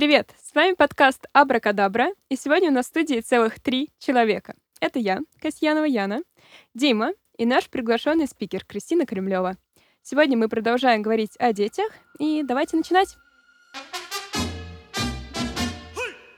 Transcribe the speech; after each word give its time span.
Привет! 0.00 0.30
С 0.42 0.54
вами 0.54 0.72
подкаст 0.72 1.26
Абракадабра, 1.34 2.08
и 2.30 2.36
сегодня 2.36 2.70
у 2.70 2.72
нас 2.72 2.86
в 2.86 2.88
студии 2.88 3.20
целых 3.20 3.60
три 3.60 3.92
человека. 3.98 4.54
Это 4.80 4.98
я, 4.98 5.20
Касьянова 5.42 5.84
Яна, 5.84 6.22
Дима 6.72 7.12
и 7.36 7.44
наш 7.44 7.68
приглашенный 7.68 8.26
спикер 8.26 8.64
Кристина 8.64 9.04
Кремлева. 9.04 9.58
Сегодня 10.02 10.38
мы 10.38 10.48
продолжаем 10.48 11.02
говорить 11.02 11.32
о 11.38 11.52
детях, 11.52 11.92
и 12.18 12.42
давайте 12.42 12.78
начинать. 12.78 13.14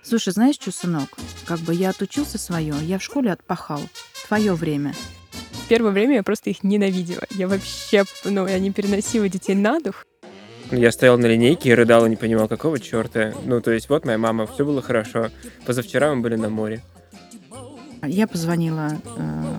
Слушай, 0.02 0.32
знаешь 0.32 0.56
что, 0.56 0.72
сынок? 0.72 1.10
Как 1.46 1.60
бы 1.60 1.72
я 1.72 1.90
отучился 1.90 2.38
свое, 2.38 2.74
я 2.82 2.98
в 2.98 3.02
школе 3.04 3.30
отпахал. 3.30 3.82
Твое 4.26 4.54
время. 4.54 4.92
В 5.52 5.68
первое 5.68 5.92
время 5.92 6.16
я 6.16 6.22
просто 6.24 6.50
их 6.50 6.64
ненавидела. 6.64 7.22
Я 7.30 7.46
вообще, 7.46 8.02
ну, 8.24 8.48
я 8.48 8.58
не 8.58 8.72
переносила 8.72 9.28
детей 9.28 9.54
на 9.54 9.78
дух. 9.78 10.04
Я 10.72 10.90
стоял 10.90 11.18
на 11.18 11.26
линейке 11.26 11.68
и 11.68 11.74
рыдал, 11.74 12.06
и 12.06 12.08
не 12.08 12.16
понимал, 12.16 12.48
какого 12.48 12.80
черта. 12.80 13.34
Ну, 13.44 13.60
то 13.60 13.70
есть, 13.72 13.90
вот 13.90 14.06
моя 14.06 14.16
мама, 14.16 14.46
все 14.46 14.64
было 14.64 14.80
хорошо. 14.80 15.30
Позавчера 15.66 16.14
мы 16.14 16.22
были 16.22 16.36
на 16.36 16.48
море. 16.48 16.82
Я 18.04 18.26
позвонила 18.26 18.96
э, 19.04 19.54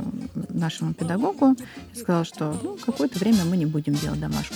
нашему 0.50 0.96
педагогу 0.96 1.56
и 1.94 2.00
сказала, 2.00 2.26
что 2.26 2.60
ну, 2.62 2.78
какое-то 2.84 3.20
время 3.20 3.46
мы 3.46 3.58
не 3.58 3.68
будем 3.68 3.94
делать 3.94 4.20
домашку. 4.20 4.56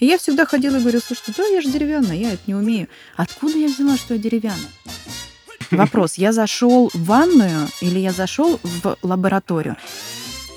И 0.00 0.06
я 0.06 0.18
всегда 0.18 0.46
ходила 0.46 0.76
и 0.76 0.80
говорила, 0.80 1.00
слушай, 1.00 1.32
да, 1.36 1.46
я 1.46 1.60
же 1.60 1.70
деревянная, 1.70 2.16
я 2.16 2.32
это 2.32 2.42
не 2.46 2.54
умею. 2.54 2.88
Откуда 3.16 3.56
я 3.56 3.68
взяла, 3.68 3.96
что 3.96 4.14
я 4.14 4.20
деревянная? 4.20 4.70
Вопрос, 5.70 6.14
я 6.14 6.32
зашел 6.32 6.90
в 6.92 7.04
ванную 7.04 7.68
или 7.80 8.00
я 8.00 8.10
зашел 8.10 8.58
в 8.62 8.98
лабораторию? 9.02 9.76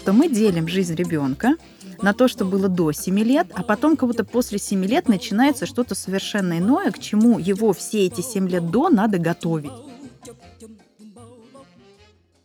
То 0.03 0.13
мы 0.13 0.27
делим 0.29 0.67
жизнь 0.67 0.95
ребенка 0.95 1.55
на 2.03 2.13
то, 2.13 2.27
что 2.27 2.43
было 2.43 2.67
до 2.67 2.91
7 2.91 3.17
лет, 3.19 3.47
а 3.55 3.63
потом 3.63 3.95
кого-то 3.95 4.25
после 4.25 4.59
7 4.59 4.83
лет 4.83 5.07
начинается 5.07 5.65
что-то 5.65 5.95
совершенно 5.95 6.59
иное, 6.59 6.91
к 6.91 6.99
чему 6.99 7.39
его 7.39 7.71
все 7.71 8.05
эти 8.05 8.19
7 8.19 8.47
лет 8.49 8.69
до 8.69 8.89
надо 8.89 9.19
готовить. 9.19 9.71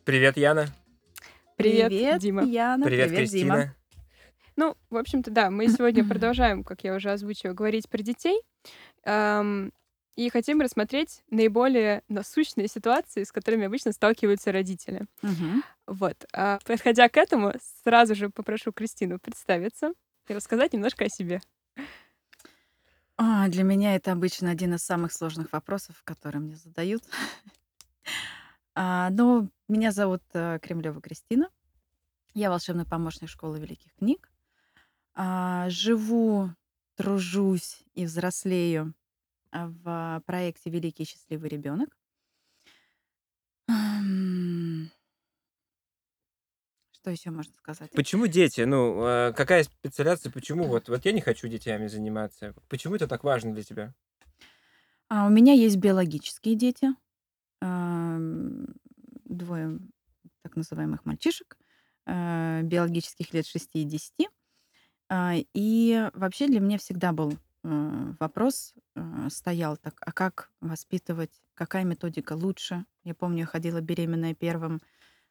Привет, 0.04 0.36
Яна. 0.36 0.68
Привет, 1.56 1.88
Привет 1.88 2.20
Дима. 2.20 2.44
Яна. 2.44 2.86
Привет, 2.86 3.08
Привет, 3.08 3.18
Кристина. 3.18 3.54
Дима. 3.54 3.74
Ну, 4.54 4.76
в 4.90 4.96
общем-то, 4.96 5.32
да, 5.32 5.50
мы 5.50 5.66
сегодня 5.68 6.06
продолжаем, 6.08 6.62
как 6.62 6.84
я 6.84 6.94
уже 6.94 7.10
озвучила, 7.10 7.52
говорить 7.52 7.88
про 7.88 7.98
детей. 7.98 8.40
Эм, 9.04 9.72
и 10.14 10.30
хотим 10.30 10.60
рассмотреть 10.60 11.22
наиболее 11.30 12.02
насущные 12.08 12.68
ситуации, 12.68 13.24
с 13.24 13.32
которыми 13.32 13.66
обычно 13.66 13.92
сталкиваются 13.92 14.52
родители. 14.52 15.06
Мгм. 15.22 15.64
Вот. 15.88 16.26
А 16.34 16.58
подходя 16.66 17.08
к 17.08 17.16
этому, 17.16 17.54
сразу 17.82 18.14
же 18.14 18.28
попрошу 18.28 18.72
Кристину 18.72 19.18
представиться 19.18 19.92
и 20.28 20.34
рассказать 20.34 20.74
немножко 20.74 21.06
о 21.06 21.08
себе. 21.08 21.40
А, 23.16 23.48
для 23.48 23.62
меня 23.64 23.96
это 23.96 24.12
обычно 24.12 24.50
один 24.50 24.74
из 24.74 24.84
самых 24.84 25.12
сложных 25.12 25.50
вопросов, 25.52 26.02
которые 26.04 26.42
мне 26.42 26.56
задают. 26.56 27.02
А, 28.80 29.10
ну, 29.10 29.50
меня 29.66 29.90
зовут 29.90 30.22
э, 30.34 30.60
Кремлева 30.62 31.00
Кристина. 31.00 31.50
Я 32.32 32.48
волшебный 32.48 32.84
помощник 32.84 33.28
школы 33.28 33.58
великих 33.58 33.92
книг. 33.96 34.30
А, 35.14 35.68
живу, 35.68 36.50
тружусь 36.94 37.82
и 37.94 38.04
взрослею 38.04 38.94
а, 39.50 39.66
в 39.66 40.22
проекте 40.26 40.70
Великий 40.70 41.06
счастливый 41.06 41.48
ребенок. 41.48 41.97
Что 47.08 47.12
еще 47.12 47.30
можно 47.30 47.54
сказать? 47.54 47.90
Почему 47.92 48.26
дети? 48.26 48.60
Ну, 48.60 49.02
э, 49.02 49.32
какая 49.32 49.64
специализация? 49.64 50.30
Почему 50.30 50.64
вот, 50.64 50.90
вот 50.90 51.06
я 51.06 51.12
не 51.12 51.22
хочу 51.22 51.48
детьми 51.48 51.88
заниматься? 51.88 52.54
Почему 52.68 52.96
это 52.96 53.08
так 53.08 53.24
важно 53.24 53.54
для 53.54 53.62
тебя? 53.62 53.94
А, 55.08 55.26
у 55.26 55.30
меня 55.30 55.54
есть 55.54 55.76
биологические 55.76 56.54
дети. 56.54 56.88
Двое 59.24 59.78
так 60.42 60.56
называемых 60.56 61.06
мальчишек, 61.06 61.56
э, 62.04 62.60
биологических 62.64 63.32
лет 63.32 63.46
6 63.46 63.70
и 63.72 63.84
10. 63.84 64.28
А, 65.08 65.32
И 65.54 66.10
вообще 66.12 66.46
для 66.46 66.60
меня 66.60 66.76
всегда 66.76 67.12
был 67.12 67.32
вопрос, 67.62 68.74
стоял 69.30 69.78
так, 69.78 69.94
а 70.00 70.12
как 70.12 70.50
воспитывать, 70.60 71.42
какая 71.54 71.84
методика 71.84 72.34
лучше? 72.34 72.84
Я 73.02 73.14
помню, 73.14 73.40
я 73.40 73.46
ходила 73.46 73.80
беременная 73.80 74.34
первым 74.34 74.80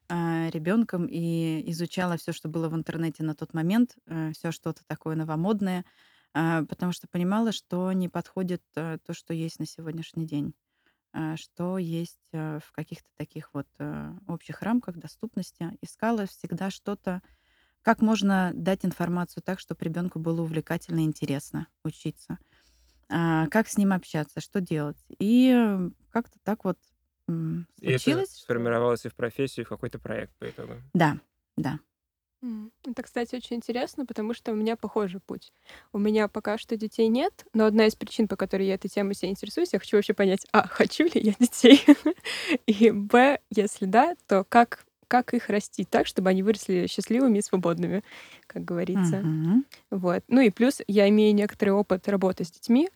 ребенком 0.10 1.06
и 1.06 1.70
изучала 1.72 2.18
все, 2.18 2.32
что 2.32 2.48
было 2.50 2.70
в 2.70 2.76
интернете 2.76 3.24
на 3.24 3.36
тот 3.36 3.54
момент, 3.54 3.96
все 4.34 4.52
что-то 4.52 4.82
такое 4.88 5.16
новомодное, 5.16 5.84
а, 6.34 6.64
потому 6.66 6.92
что 6.92 7.08
понимала, 7.08 7.52
что 7.52 7.92
не 7.94 8.10
подходит 8.10 8.62
э, 8.76 9.00
то, 9.04 9.14
что 9.16 9.34
есть 9.34 9.60
на 9.60 9.66
сегодняшний 9.66 10.28
день, 10.28 10.54
а, 11.12 11.36
что 11.36 11.80
есть 11.80 12.20
э, 12.32 12.60
в 12.64 12.72
каких-то 12.74 13.10
таких 13.18 13.54
вот 13.54 13.68
э, 13.80 14.14
общих 14.28 14.62
рамках 14.62 14.98
доступности. 14.98 15.76
Искала 15.82 16.28
всегда 16.28 16.70
что-то, 16.70 17.24
как 17.82 18.02
можно 18.02 18.52
дать 18.54 18.86
информацию 18.86 19.42
так, 19.42 19.60
чтобы 19.60 19.84
ребенку 19.84 20.20
было 20.20 20.42
увлекательно 20.42 21.00
и 21.00 21.06
интересно 21.06 21.68
учиться, 21.84 22.38
А, 23.10 23.48
как 23.48 23.68
с 23.68 23.78
ним 23.78 23.94
общаться, 23.94 24.40
что 24.40 24.62
делать. 24.62 25.04
И 25.18 25.52
э, 25.52 25.90
как-то 26.12 26.38
так 26.44 26.66
вот 26.66 26.78
м, 27.28 27.68
И 27.82 27.92
это 27.92 28.00
случилось. 28.00 28.30
сформировалось 28.30 29.06
и 29.06 29.10
в 29.10 29.16
профессию, 29.16 29.64
и 29.64 29.66
в 29.66 29.70
какой-то 29.70 30.00
проект 30.00 30.34
по 30.38 30.50
итогу. 30.50 30.74
Да, 30.94 31.18
да. 31.58 31.80
Это, 32.86 33.04
кстати, 33.04 33.36
очень 33.36 33.58
интересно, 33.58 34.06
потому 34.06 34.34
что 34.34 34.52
у 34.52 34.56
меня 34.56 34.76
похожий 34.78 35.20
путь. 35.20 35.52
У 35.92 35.98
меня 36.00 36.28
пока 36.28 36.58
что 36.58 36.78
детей 36.78 37.08
нет, 37.08 37.46
но 37.54 37.66
одна 37.66 37.88
из 37.88 37.96
причин, 37.96 38.28
по 38.28 38.36
которой 38.38 38.68
я 38.68 38.76
этой 38.76 38.88
темой 38.88 39.16
себя 39.16 39.30
интересуюсь, 39.32 39.74
я 39.74 39.80
хочу 39.80 39.98
вообще 39.98 40.14
понять, 40.14 40.46
а, 40.54 40.68
хочу 40.68 41.06
ли 41.06 41.12
я 41.16 41.34
детей? 41.40 41.84
И, 42.68 42.92
б, 42.92 43.40
если 43.50 43.86
да, 43.86 44.16
то 44.28 44.44
как, 44.48 44.86
как 45.08 45.34
их 45.34 45.50
растить 45.50 45.90
так, 45.90 46.08
чтобы 46.08 46.30
они 46.30 46.44
выросли 46.44 46.88
счастливыми 46.88 47.40
и 47.40 47.42
свободными, 47.42 48.04
как 48.48 48.64
говорится. 48.64 49.18
Мгм. 49.18 49.66
Вот. 49.92 50.24
Ну 50.28 50.42
и 50.42 50.50
плюс 50.50 50.82
я 50.88 51.10
имею 51.10 51.36
некоторый 51.36 51.72
опыт 51.72 52.08
работы 52.10 52.44
с 52.46 52.52
детьми, 52.52 52.90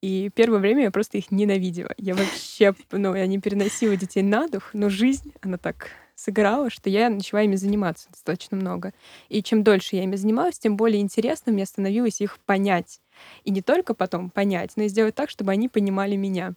и 0.00 0.30
первое 0.34 0.60
время 0.60 0.84
я 0.84 0.90
просто 0.90 1.18
их 1.18 1.30
ненавидела. 1.30 1.92
Я 1.96 2.14
вообще, 2.14 2.74
ну, 2.92 3.14
я 3.14 3.26
не 3.26 3.38
переносила 3.38 3.96
детей 3.96 4.22
на 4.22 4.48
дух, 4.48 4.70
но 4.72 4.88
жизнь, 4.88 5.32
она 5.40 5.58
так 5.58 5.90
сыграла, 6.14 6.68
что 6.68 6.90
я 6.90 7.08
начала 7.10 7.42
ими 7.42 7.54
заниматься 7.54 8.08
достаточно 8.10 8.56
много. 8.56 8.92
И 9.28 9.42
чем 9.42 9.62
дольше 9.62 9.96
я 9.96 10.02
ими 10.02 10.16
занималась, 10.16 10.58
тем 10.58 10.76
более 10.76 11.00
интересно 11.00 11.52
мне 11.52 11.64
становилось 11.64 12.20
их 12.20 12.38
понять. 12.40 13.00
И 13.44 13.50
не 13.50 13.62
только 13.62 13.94
потом 13.94 14.30
понять, 14.30 14.72
но 14.76 14.84
и 14.84 14.88
сделать 14.88 15.14
так, 15.14 15.30
чтобы 15.30 15.52
они 15.52 15.68
понимали 15.68 16.16
меня. 16.16 16.54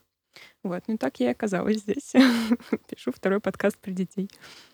Вот, 0.63 0.83
ну 0.87 0.97
так 0.97 1.19
я 1.19 1.29
и 1.29 1.31
оказалась 1.31 1.77
здесь. 1.77 2.13
Пишу 2.89 3.11
второй 3.11 3.39
подкаст 3.39 3.77
про 3.77 3.91
детей. 3.91 4.29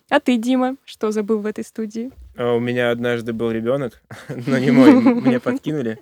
А 0.09 0.19
ты, 0.19 0.37
Дима, 0.37 0.77
что 0.85 1.11
забыл 1.11 1.39
в 1.39 1.45
этой 1.45 1.63
студии? 1.63 2.11
А 2.37 2.53
У 2.53 2.59
меня 2.59 2.91
однажды 2.91 3.33
был 3.33 3.51
ребенок, 3.51 4.01
но 4.29 4.57
не 4.57 4.71
мой, 4.71 4.93
мне 4.93 5.39
подкинули. 5.39 5.99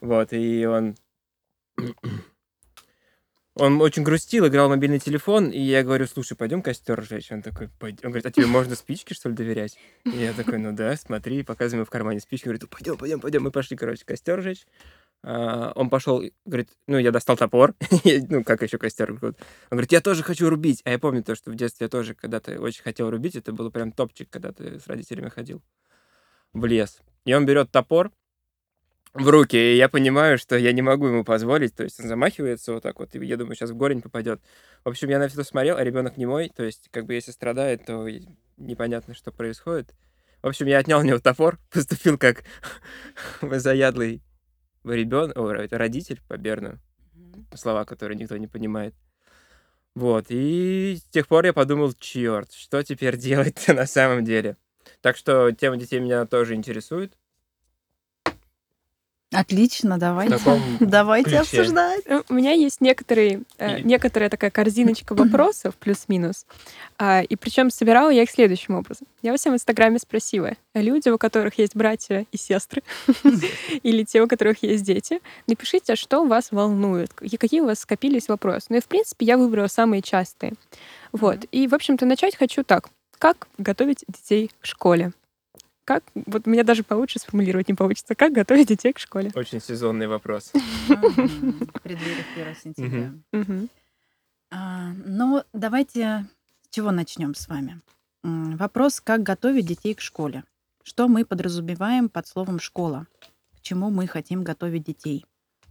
Вот, 0.00 0.32
и 0.32 0.66
он... 0.66 0.94
Он 3.56 3.80
очень 3.82 4.04
грустил, 4.04 4.46
играл 4.46 4.68
в 4.68 4.70
мобильный 4.70 5.00
телефон, 5.00 5.50
и 5.50 5.58
я 5.58 5.82
говорю, 5.82 6.06
слушай, 6.06 6.36
пойдем 6.36 6.62
костер 6.62 7.02
жечь. 7.02 7.32
Он 7.32 7.42
такой, 7.42 7.68
пойдем. 7.78 7.98
Он 8.04 8.10
говорит, 8.12 8.26
а 8.26 8.30
тебе 8.30 8.46
можно 8.46 8.76
спички, 8.76 9.12
что 9.12 9.28
ли, 9.28 9.34
доверять? 9.34 9.76
И 10.04 10.16
я 10.16 10.32
такой, 10.32 10.58
ну 10.58 10.72
да, 10.72 10.96
смотри, 10.96 11.42
показываем 11.42 11.80
ему 11.80 11.84
в 11.84 11.90
кармане 11.90 12.20
спички. 12.20 12.44
Говорит, 12.44 12.68
пойдем, 12.70 12.96
пойдем, 12.96 13.20
пойдем. 13.20 13.42
Мы 13.42 13.50
пошли, 13.50 13.76
короче, 13.76 14.04
костер 14.04 14.40
жечь. 14.40 14.66
А, 15.22 15.72
Он 15.74 15.90
пошел, 15.90 16.22
говорит, 16.46 16.70
ну, 16.86 16.96
я 16.96 17.10
достал 17.10 17.36
топор, 17.36 17.74
ну, 18.28 18.44
как 18.44 18.62
еще 18.62 18.78
костер. 18.78 19.10
Он 19.20 19.34
говорит, 19.70 19.92
я 19.92 20.00
тоже 20.00 20.22
хочу 20.22 20.48
рубить. 20.48 20.80
А 20.84 20.90
я 20.90 20.98
помню 20.98 21.22
то, 21.22 21.34
что 21.34 21.50
в 21.50 21.54
детстве 21.54 21.86
я 21.86 21.88
тоже 21.88 22.14
когда-то 22.14 22.58
очень 22.60 22.82
хотел 22.82 23.10
рубить. 23.10 23.34
Это 23.34 23.52
было 23.52 23.70
прям 23.70 23.92
топчик, 23.92 24.30
когда 24.30 24.52
ты 24.52 24.78
с 24.78 24.86
родителями 24.86 25.28
ходил 25.28 25.60
в 26.52 26.64
лес. 26.64 27.00
И 27.24 27.34
он 27.34 27.46
берет 27.46 27.70
топор 27.70 28.12
в 29.14 29.28
руки, 29.28 29.56
и 29.56 29.76
я 29.76 29.88
понимаю, 29.88 30.38
что 30.38 30.56
я 30.56 30.72
не 30.72 30.82
могу 30.82 31.06
ему 31.06 31.24
позволить. 31.24 31.74
То 31.74 31.82
есть 31.82 32.00
он 32.00 32.06
замахивается 32.06 32.72
вот 32.72 32.82
так 32.82 32.98
вот, 33.00 33.14
и 33.14 33.24
я 33.24 33.36
думаю, 33.36 33.56
сейчас 33.56 33.70
в 33.70 33.76
горень 33.76 34.02
попадет. 34.02 34.40
В 34.84 34.88
общем, 34.88 35.08
я 35.08 35.18
на 35.18 35.28
все 35.28 35.42
смотрел, 35.42 35.76
а 35.76 35.84
ребенок 35.84 36.16
не 36.16 36.26
мой. 36.26 36.50
То 36.54 36.62
есть, 36.62 36.88
как 36.90 37.06
бы, 37.06 37.14
если 37.14 37.32
страдает, 37.32 37.86
то 37.86 38.06
непонятно, 38.56 39.14
что 39.14 39.32
происходит. 39.32 39.94
В 40.42 40.46
общем, 40.46 40.66
я 40.66 40.78
отнял 40.78 41.00
у 41.00 41.02
него 41.02 41.18
топор, 41.18 41.58
поступил 41.70 42.18
как 42.18 42.44
заядлый 43.42 44.22
ребенок, 44.84 45.36
родитель 45.72 46.20
по 46.28 46.36
Берну 46.36 46.78
слова, 47.54 47.84
которые 47.84 48.16
никто 48.16 48.36
не 48.36 48.46
понимает. 48.46 48.94
Вот, 49.94 50.26
и 50.28 50.96
с 50.98 51.02
тех 51.10 51.26
пор 51.26 51.44
я 51.46 51.52
подумал, 51.52 51.92
черт, 51.98 52.52
что 52.52 52.82
теперь 52.82 53.16
делать-то 53.16 53.74
на 53.74 53.86
самом 53.86 54.24
деле? 54.24 54.56
Так 55.00 55.16
что 55.16 55.50
тема 55.50 55.76
детей 55.76 56.00
меня 56.00 56.26
тоже 56.26 56.54
интересует. 56.54 57.16
Отлично, 59.32 59.96
давайте. 59.96 60.38
таком 60.38 60.60
Давайте 60.80 61.30
ключе. 61.30 61.40
обсуждать. 61.40 62.02
Э, 62.06 62.22
У 62.28 62.34
меня 62.34 62.50
есть 62.50 62.80
некоторые, 62.80 63.42
э, 63.58 63.78
И- 63.78 63.82
некоторая 63.84 64.28
такая 64.28 64.50
корзиночка 64.50 65.14
вопросов, 65.14 65.76
плюс-минус. 65.76 66.46
А, 66.98 67.22
и 67.22 67.36
причем 67.36 67.70
собирала 67.70 68.10
я 68.10 68.24
их 68.24 68.30
следующим 68.30 68.74
образом. 68.74 69.06
Я 69.22 69.32
у 69.32 69.36
себя 69.36 69.52
в 69.52 69.54
Инстаграме 69.54 70.00
спросила, 70.00 70.54
люди, 70.74 71.08
у 71.10 71.16
которых 71.18 71.58
есть 71.58 71.76
братья 71.76 72.26
и 72.32 72.36
сестры, 72.36 72.82
или 73.84 74.02
те, 74.02 74.20
у 74.22 74.26
которых 74.26 74.64
есть 74.64 74.82
дети, 74.82 75.20
напишите, 75.46 75.94
что 75.94 76.24
вас 76.24 76.50
волнует, 76.50 77.12
и 77.20 77.36
какие 77.36 77.60
у 77.60 77.66
вас 77.66 77.78
скопились 77.80 78.26
вопросы. 78.28 78.66
Ну 78.70 78.76
и, 78.78 78.80
в 78.80 78.86
принципе, 78.86 79.26
я 79.26 79.38
выбрала 79.38 79.68
самые 79.68 80.02
частые. 80.02 80.54
Вот. 81.12 81.38
И, 81.52 81.68
в 81.68 81.74
общем-то, 81.74 82.04
начать 82.04 82.36
хочу 82.36 82.64
так. 82.64 82.88
Как 83.18 83.46
готовить 83.58 84.04
детей 84.08 84.50
в 84.60 84.66
школе? 84.66 85.12
Как, 85.84 86.04
вот 86.14 86.46
у 86.46 86.50
меня 86.50 86.62
даже 86.62 86.82
получше 86.84 87.18
сформулировать 87.18 87.68
не 87.68 87.74
получится, 87.74 88.14
как 88.14 88.32
готовить 88.32 88.68
детей 88.68 88.92
к 88.92 88.98
школе. 88.98 89.32
Очень 89.34 89.60
сезонный 89.60 90.06
вопрос. 90.06 90.52
В 90.88 91.80
преддверии 91.82 92.24
1 92.34 92.56
сентября. 92.56 93.12
А, 94.52 94.92
Ну, 95.06 95.42
давайте 95.52 96.26
с 96.62 96.74
чего 96.74 96.90
начнем 96.90 97.34
с 97.34 97.48
вами? 97.48 97.80
Вопрос, 98.22 99.00
как 99.00 99.22
готовить 99.22 99.66
детей 99.66 99.94
к 99.94 100.00
школе. 100.00 100.44
Что 100.82 101.08
мы 101.08 101.24
подразумеваем 101.24 102.08
под 102.08 102.26
словом 102.26 102.58
«школа»? 102.60 103.06
К 103.56 103.60
чему 103.62 103.90
мы 103.90 104.06
хотим 104.06 104.42
готовить 104.42 104.84
детей? 104.84 105.24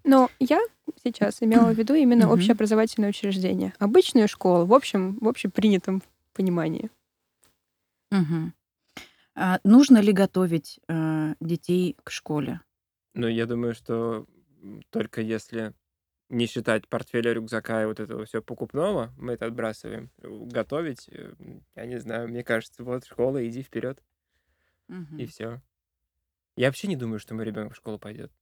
Но 0.04 0.30
я 0.40 0.60
сейчас 1.04 1.42
имела 1.42 1.72
в 1.74 1.78
виду 1.78 1.94
именно 1.94 2.26
Мгм. 2.26 2.34
общеобразовательное 2.36 3.10
учреждение. 3.10 3.74
Обычную 3.80 4.28
школу, 4.28 4.66
в 4.66 4.74
общем, 4.74 5.18
в 5.20 5.28
общепринятом 5.28 6.02
понимании. 6.34 6.90
Мгм. 8.12 8.54
А, 9.42 9.60
Нужно 9.64 10.00
ли 10.00 10.12
готовить 10.12 10.82
э, 10.90 11.34
детей 11.40 11.96
к 12.04 12.12
школе? 12.12 12.60
Но 13.14 13.30
я 13.30 13.46
думаю, 13.46 13.74
что 13.74 14.28
только 14.90 15.22
если 15.22 15.74
не 16.28 16.46
считать 16.46 16.90
портфеля, 16.90 17.32
рюкзака 17.32 17.84
и 17.84 17.86
вот 17.86 18.02
этого 18.02 18.26
все 18.26 18.42
покупного, 18.42 19.14
мы 19.18 19.34
это 19.34 19.46
отбрасываем. 19.46 20.12
Готовить, 20.18 21.08
э, 21.08 21.34
я 21.76 21.86
не 21.86 22.00
знаю, 22.02 22.28
мне 22.28 22.44
кажется, 22.44 22.84
вот 22.84 23.06
школа, 23.06 23.48
иди 23.48 23.64
вперед, 23.64 24.04
и 24.90 24.94
Мгм. 24.94 25.28
все. 25.28 25.62
Я 26.58 26.68
вообще 26.68 26.90
не 26.90 26.98
думаю, 26.98 27.20
что 27.20 27.34
мой 27.34 27.46
ребенок 27.46 27.72
в 27.74 27.78
школу 27.78 27.98
пойдет. 27.98 28.34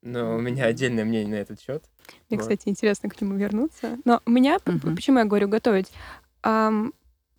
Но 0.00 0.36
у 0.36 0.40
меня 0.40 0.64
отдельное 0.64 1.04
мнение 1.04 1.28
на 1.36 1.40
этот 1.42 1.60
счет. 1.60 1.84
Мне, 2.30 2.38
Вот. 2.38 2.40
кстати, 2.40 2.62
интересно 2.70 3.10
к 3.10 3.20
нему 3.20 3.36
вернуться. 3.36 3.98
Но 4.06 4.22
у 4.24 4.30
меня, 4.30 4.58
Мгм. 4.64 4.96
почему 4.96 5.18
я 5.18 5.26
говорю 5.26 5.48
готовить? 5.48 5.92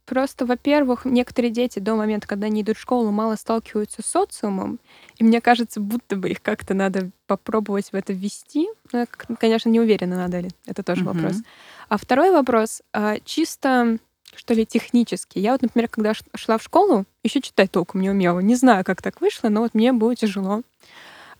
Просто, 0.05 0.45
во-первых, 0.45 1.05
некоторые 1.05 1.51
дети 1.51 1.79
до 1.79 1.95
момента, 1.95 2.27
когда 2.27 2.47
они 2.47 2.61
идут 2.61 2.77
в 2.77 2.81
школу, 2.81 3.11
мало 3.11 3.35
сталкиваются 3.35 4.01
с 4.01 4.05
социумом, 4.05 4.79
и 5.17 5.23
мне 5.23 5.41
кажется, 5.41 5.79
будто 5.79 6.15
бы 6.15 6.29
их 6.29 6.41
как-то 6.41 6.73
надо 6.73 7.11
попробовать 7.27 7.91
в 7.91 7.95
это 7.95 8.13
ввести. 8.13 8.67
Но 8.91 8.99
я, 8.99 9.05
к- 9.05 9.27
конечно, 9.39 9.69
не 9.69 9.79
уверена, 9.79 10.17
надо 10.17 10.39
ли. 10.39 10.49
Это 10.65 10.83
тоже 10.83 11.03
Мгм. 11.03 11.13
вопрос. 11.13 11.41
А 11.89 11.97
второй 11.97 12.31
вопрос, 12.31 12.81
а, 12.93 13.17
чисто 13.25 13.97
что 14.33 14.53
ли, 14.53 14.65
технический. 14.65 15.41
Я 15.41 15.51
вот, 15.51 15.61
например, 15.61 15.89
когда 15.89 16.13
шла 16.35 16.57
в 16.57 16.63
школу, 16.63 17.03
еще 17.21 17.41
читать 17.41 17.69
толком 17.69 17.99
не 18.01 18.09
умела. 18.09 18.39
Не 18.39 18.55
знаю, 18.55 18.85
как 18.85 19.01
так 19.01 19.19
вышло, 19.19 19.49
но 19.49 19.59
вот 19.61 19.73
мне 19.73 19.91
было 19.91 20.15
тяжело. 20.15 20.61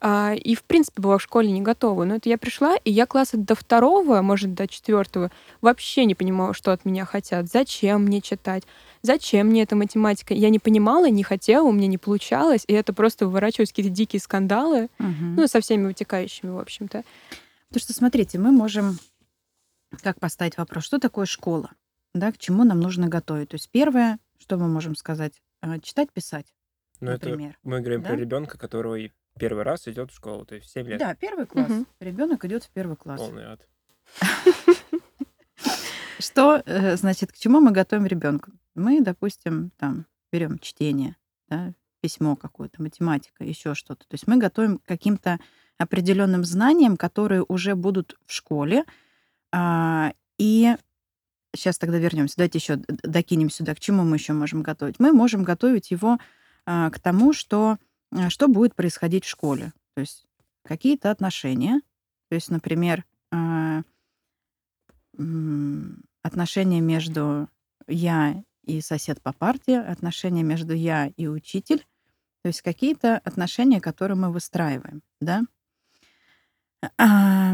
А, 0.03 0.33
и, 0.33 0.55
в 0.55 0.63
принципе, 0.63 0.99
была 0.99 1.19
в 1.19 1.21
школе 1.21 1.51
не 1.51 1.61
готова. 1.61 2.05
Но 2.05 2.15
это 2.15 2.27
я 2.27 2.39
пришла, 2.39 2.75
и 2.75 2.91
я 2.91 3.05
класса 3.05 3.37
до 3.37 3.53
второго, 3.53 4.21
может, 4.23 4.55
до 4.55 4.67
четвертого, 4.67 5.31
вообще 5.61 6.05
не 6.05 6.15
понимала, 6.15 6.55
что 6.55 6.71
от 6.73 6.85
меня 6.85 7.05
хотят. 7.05 7.47
Зачем 7.47 8.05
мне 8.05 8.19
читать? 8.19 8.63
Зачем 9.03 9.47
мне 9.47 9.61
эта 9.61 9.75
математика? 9.75 10.33
Я 10.33 10.49
не 10.49 10.57
понимала, 10.57 11.07
не 11.07 11.21
хотела, 11.23 11.67
у 11.67 11.71
меня 11.71 11.85
не 11.87 11.99
получалось, 11.99 12.63
и 12.67 12.73
это 12.73 12.93
просто 12.93 13.27
выворачивались 13.27 13.69
какие-то 13.69 13.91
дикие 13.91 14.19
скандалы, 14.19 14.89
Мгм. 14.97 15.35
ну, 15.35 15.47
со 15.47 15.61
всеми 15.61 15.85
вытекающими, 15.85 16.49
в 16.49 16.57
общем-то. 16.57 17.03
Потому 17.69 17.81
что, 17.81 17.93
смотрите, 17.93 18.39
мы 18.39 18.51
можем 18.51 18.97
как 20.01 20.19
поставить 20.19 20.57
вопрос, 20.57 20.83
что 20.83 20.97
такое 20.97 21.25
школа? 21.27 21.69
Да, 22.15 22.31
к 22.31 22.39
чему 22.39 22.63
нам 22.63 22.79
нужно 22.79 23.07
готовить? 23.07 23.49
То 23.49 23.55
есть 23.55 23.69
первое, 23.69 24.17
что 24.39 24.57
мы 24.57 24.67
можем 24.67 24.95
сказать, 24.95 25.33
э, 25.61 25.79
читать, 25.81 26.11
писать, 26.11 26.47
Но 27.01 27.11
это 27.11 27.29
например. 27.29 27.57
мы 27.63 27.79
говорим 27.81 28.01
да? 28.01 28.09
про 28.09 28.15
ребенка, 28.17 28.57
который 28.57 29.13
первый 29.39 29.63
раз 29.63 29.87
идет 29.87 30.11
в 30.11 30.15
школу, 30.15 30.45
то 30.45 30.55
есть 30.55 30.67
в 30.67 30.71
7 30.71 30.87
лет. 30.87 30.99
Да, 30.99 31.15
первый 31.15 31.45
класс. 31.45 31.69
Мгм. 31.69 31.87
Ребенок 31.99 32.45
идет 32.45 32.63
в 32.63 32.69
первый 32.69 32.95
класс. 32.95 33.19
Полный 33.19 33.43
ад. 33.43 33.67
Что, 36.19 36.61
э, 36.65 36.97
значит, 36.97 37.31
к 37.31 37.37
чему 37.37 37.59
мы 37.61 37.71
готовим 37.71 38.05
ребенка? 38.05 38.51
Мы, 38.75 39.01
допустим, 39.01 39.71
там 39.77 40.05
берем 40.31 40.59
чтение, 40.59 41.15
да, 41.49 41.73
письмо 41.99 42.35
какое-то, 42.35 42.81
математика, 42.81 43.43
еще 43.43 43.73
что-то. 43.75 44.07
То 44.07 44.13
есть 44.13 44.27
мы 44.27 44.37
готовим 44.37 44.79
к 44.79 44.85
каким-то 44.85 45.39
определенным 45.77 46.43
знаниям, 46.43 46.97
которые 46.97 47.43
уже 47.47 47.75
будут 47.75 48.17
в 48.25 48.33
школе. 48.33 48.85
А, 49.51 50.13
и 50.37 50.75
сейчас 51.55 51.77
тогда 51.77 51.97
вернемся. 51.97 52.37
Давайте 52.37 52.59
еще 52.59 52.77
докинем 53.03 53.49
сюда, 53.49 53.75
к 53.75 53.79
чему 53.79 54.03
мы 54.03 54.17
еще 54.17 54.33
можем 54.33 54.61
готовить. 54.61 54.99
Мы 54.99 55.11
можем 55.11 55.43
готовить 55.43 55.91
его 55.91 56.17
а, 56.65 56.89
к 56.89 56.99
тому, 56.99 57.33
что, 57.33 57.77
что 58.29 58.47
будет 58.47 58.75
происходить 58.75 59.25
в 59.25 59.29
школе. 59.29 59.73
То 59.95 60.01
есть 60.01 60.25
какие-то 60.63 61.11
отношения. 61.11 61.81
То 62.29 62.35
есть, 62.35 62.49
например, 62.49 63.05
а, 63.31 63.83
отношения 66.21 66.81
между 66.81 67.49
я 67.87 68.43
и 68.63 68.81
сосед 68.81 69.21
по 69.21 69.33
парте, 69.33 69.79
отношения 69.79 70.43
между 70.43 70.73
я 70.73 71.07
и 71.07 71.27
учитель, 71.27 71.85
то 72.41 72.47
есть 72.47 72.61
какие-то 72.61 73.17
отношения, 73.19 73.81
которые 73.81 74.17
мы 74.17 74.31
выстраиваем, 74.31 75.01
да? 75.19 75.43
А, 76.97 77.53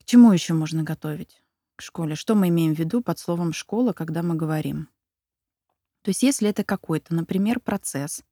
к 0.00 0.04
чему 0.04 0.32
еще 0.32 0.54
можно 0.54 0.82
готовить 0.82 1.42
к 1.76 1.82
школе? 1.82 2.14
Что 2.14 2.34
мы 2.34 2.48
имеем 2.48 2.74
в 2.74 2.78
виду 2.78 3.02
под 3.02 3.18
словом 3.18 3.52
школа, 3.52 3.92
когда 3.92 4.22
мы 4.22 4.34
говорим? 4.34 4.88
То 6.02 6.10
есть 6.10 6.22
если 6.22 6.48
это 6.50 6.64
какой-то, 6.64 7.14
например, 7.14 7.60
процесс 7.60 8.22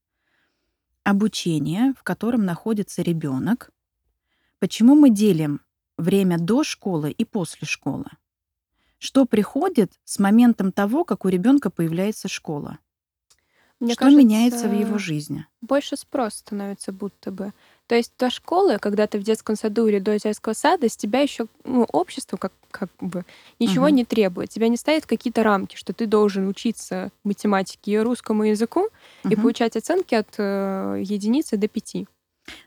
обучения, 1.05 1.95
в 1.99 2.03
котором 2.03 2.45
находится 2.45 3.03
ребенок, 3.03 3.71
почему 4.59 4.95
мы 4.95 5.11
делим 5.11 5.61
время 5.97 6.39
до 6.39 6.65
школы 6.65 7.11
и 7.11 7.25
после 7.25 7.67
школы? 7.67 8.07
Что 8.99 9.27
приходит 9.27 9.93
с 10.05 10.19
моментом 10.19 10.71
того, 10.71 11.05
как 11.05 11.25
у 11.25 11.29
ребенка 11.29 11.71
появляется 11.71 12.29
школа? 12.29 12.79
Мне 13.81 13.95
что 13.95 14.09
меняется 14.11 14.69
в 14.69 14.71
кажется, 14.71 14.87
его 14.87 14.99
жизни? 14.99 15.47
больше 15.61 15.97
спрос 15.97 16.35
становится 16.35 16.93
будто 16.93 17.33
бы. 17.33 17.53
То 17.93 17.97
есть 17.97 18.15
до 18.19 18.31
школы, 18.31 18.79
когда 18.79 19.07
ты 19.07 19.19
в 19.19 19.23
детском 19.23 19.55
саду 19.55 19.87
или 19.87 19.99
до 19.99 20.19
детского 20.19 20.55
сада, 20.55 20.89
с 20.89 20.97
тебя 20.97 21.21
еще 21.21 21.45
ну, 21.63 21.87
общество 21.93 22.39
как, 22.39 22.55
как 22.71 22.89
бы 23.01 23.27
ничего 23.59 23.85
Мгм. 23.89 23.97
не 23.97 24.05
требует. 24.07 24.49
Тебя 24.49 24.69
не 24.69 24.79
ставят 24.79 25.05
какие-то 25.05 25.43
рамки, 25.43 25.77
что 25.77 25.93
ты 25.93 26.07
должен 26.07 26.49
учиться 26.49 27.11
математике 27.23 27.93
и 27.93 27.99
русскому 27.99 28.45
языку 28.45 28.89
и 29.25 29.35
Мгм. 29.35 29.43
получать 29.43 29.77
оценки 29.77 30.15
от 30.15 30.29
э, 30.39 31.03
единицы 31.05 31.59
до 31.59 31.69
пяти. 31.69 32.09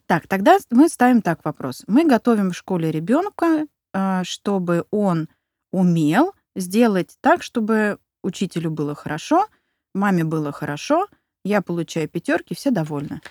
Так, 0.06 0.27
тогда 0.27 0.60
мы 0.69 0.89
ставим 0.89 1.24
так 1.24 1.44
вопрос. 1.44 1.83
Мы 1.88 2.06
готовим 2.06 2.51
в 2.51 2.56
школе 2.56 2.92
ребенка, 2.92 3.66
а, 3.95 4.24
чтобы 4.25 4.86
он 4.92 5.27
умел 5.72 6.33
сделать 6.56 7.18
так, 7.22 7.42
чтобы 7.42 7.98
учителю 8.22 8.70
было 8.70 8.94
хорошо, 8.94 9.48
маме 9.96 10.24
было 10.24 10.51
хорошо, 10.51 11.08
я 11.44 11.63
получаю 11.63 12.08
пятерки, 12.10 12.53
все 12.53 12.70
довольны. 12.70 13.22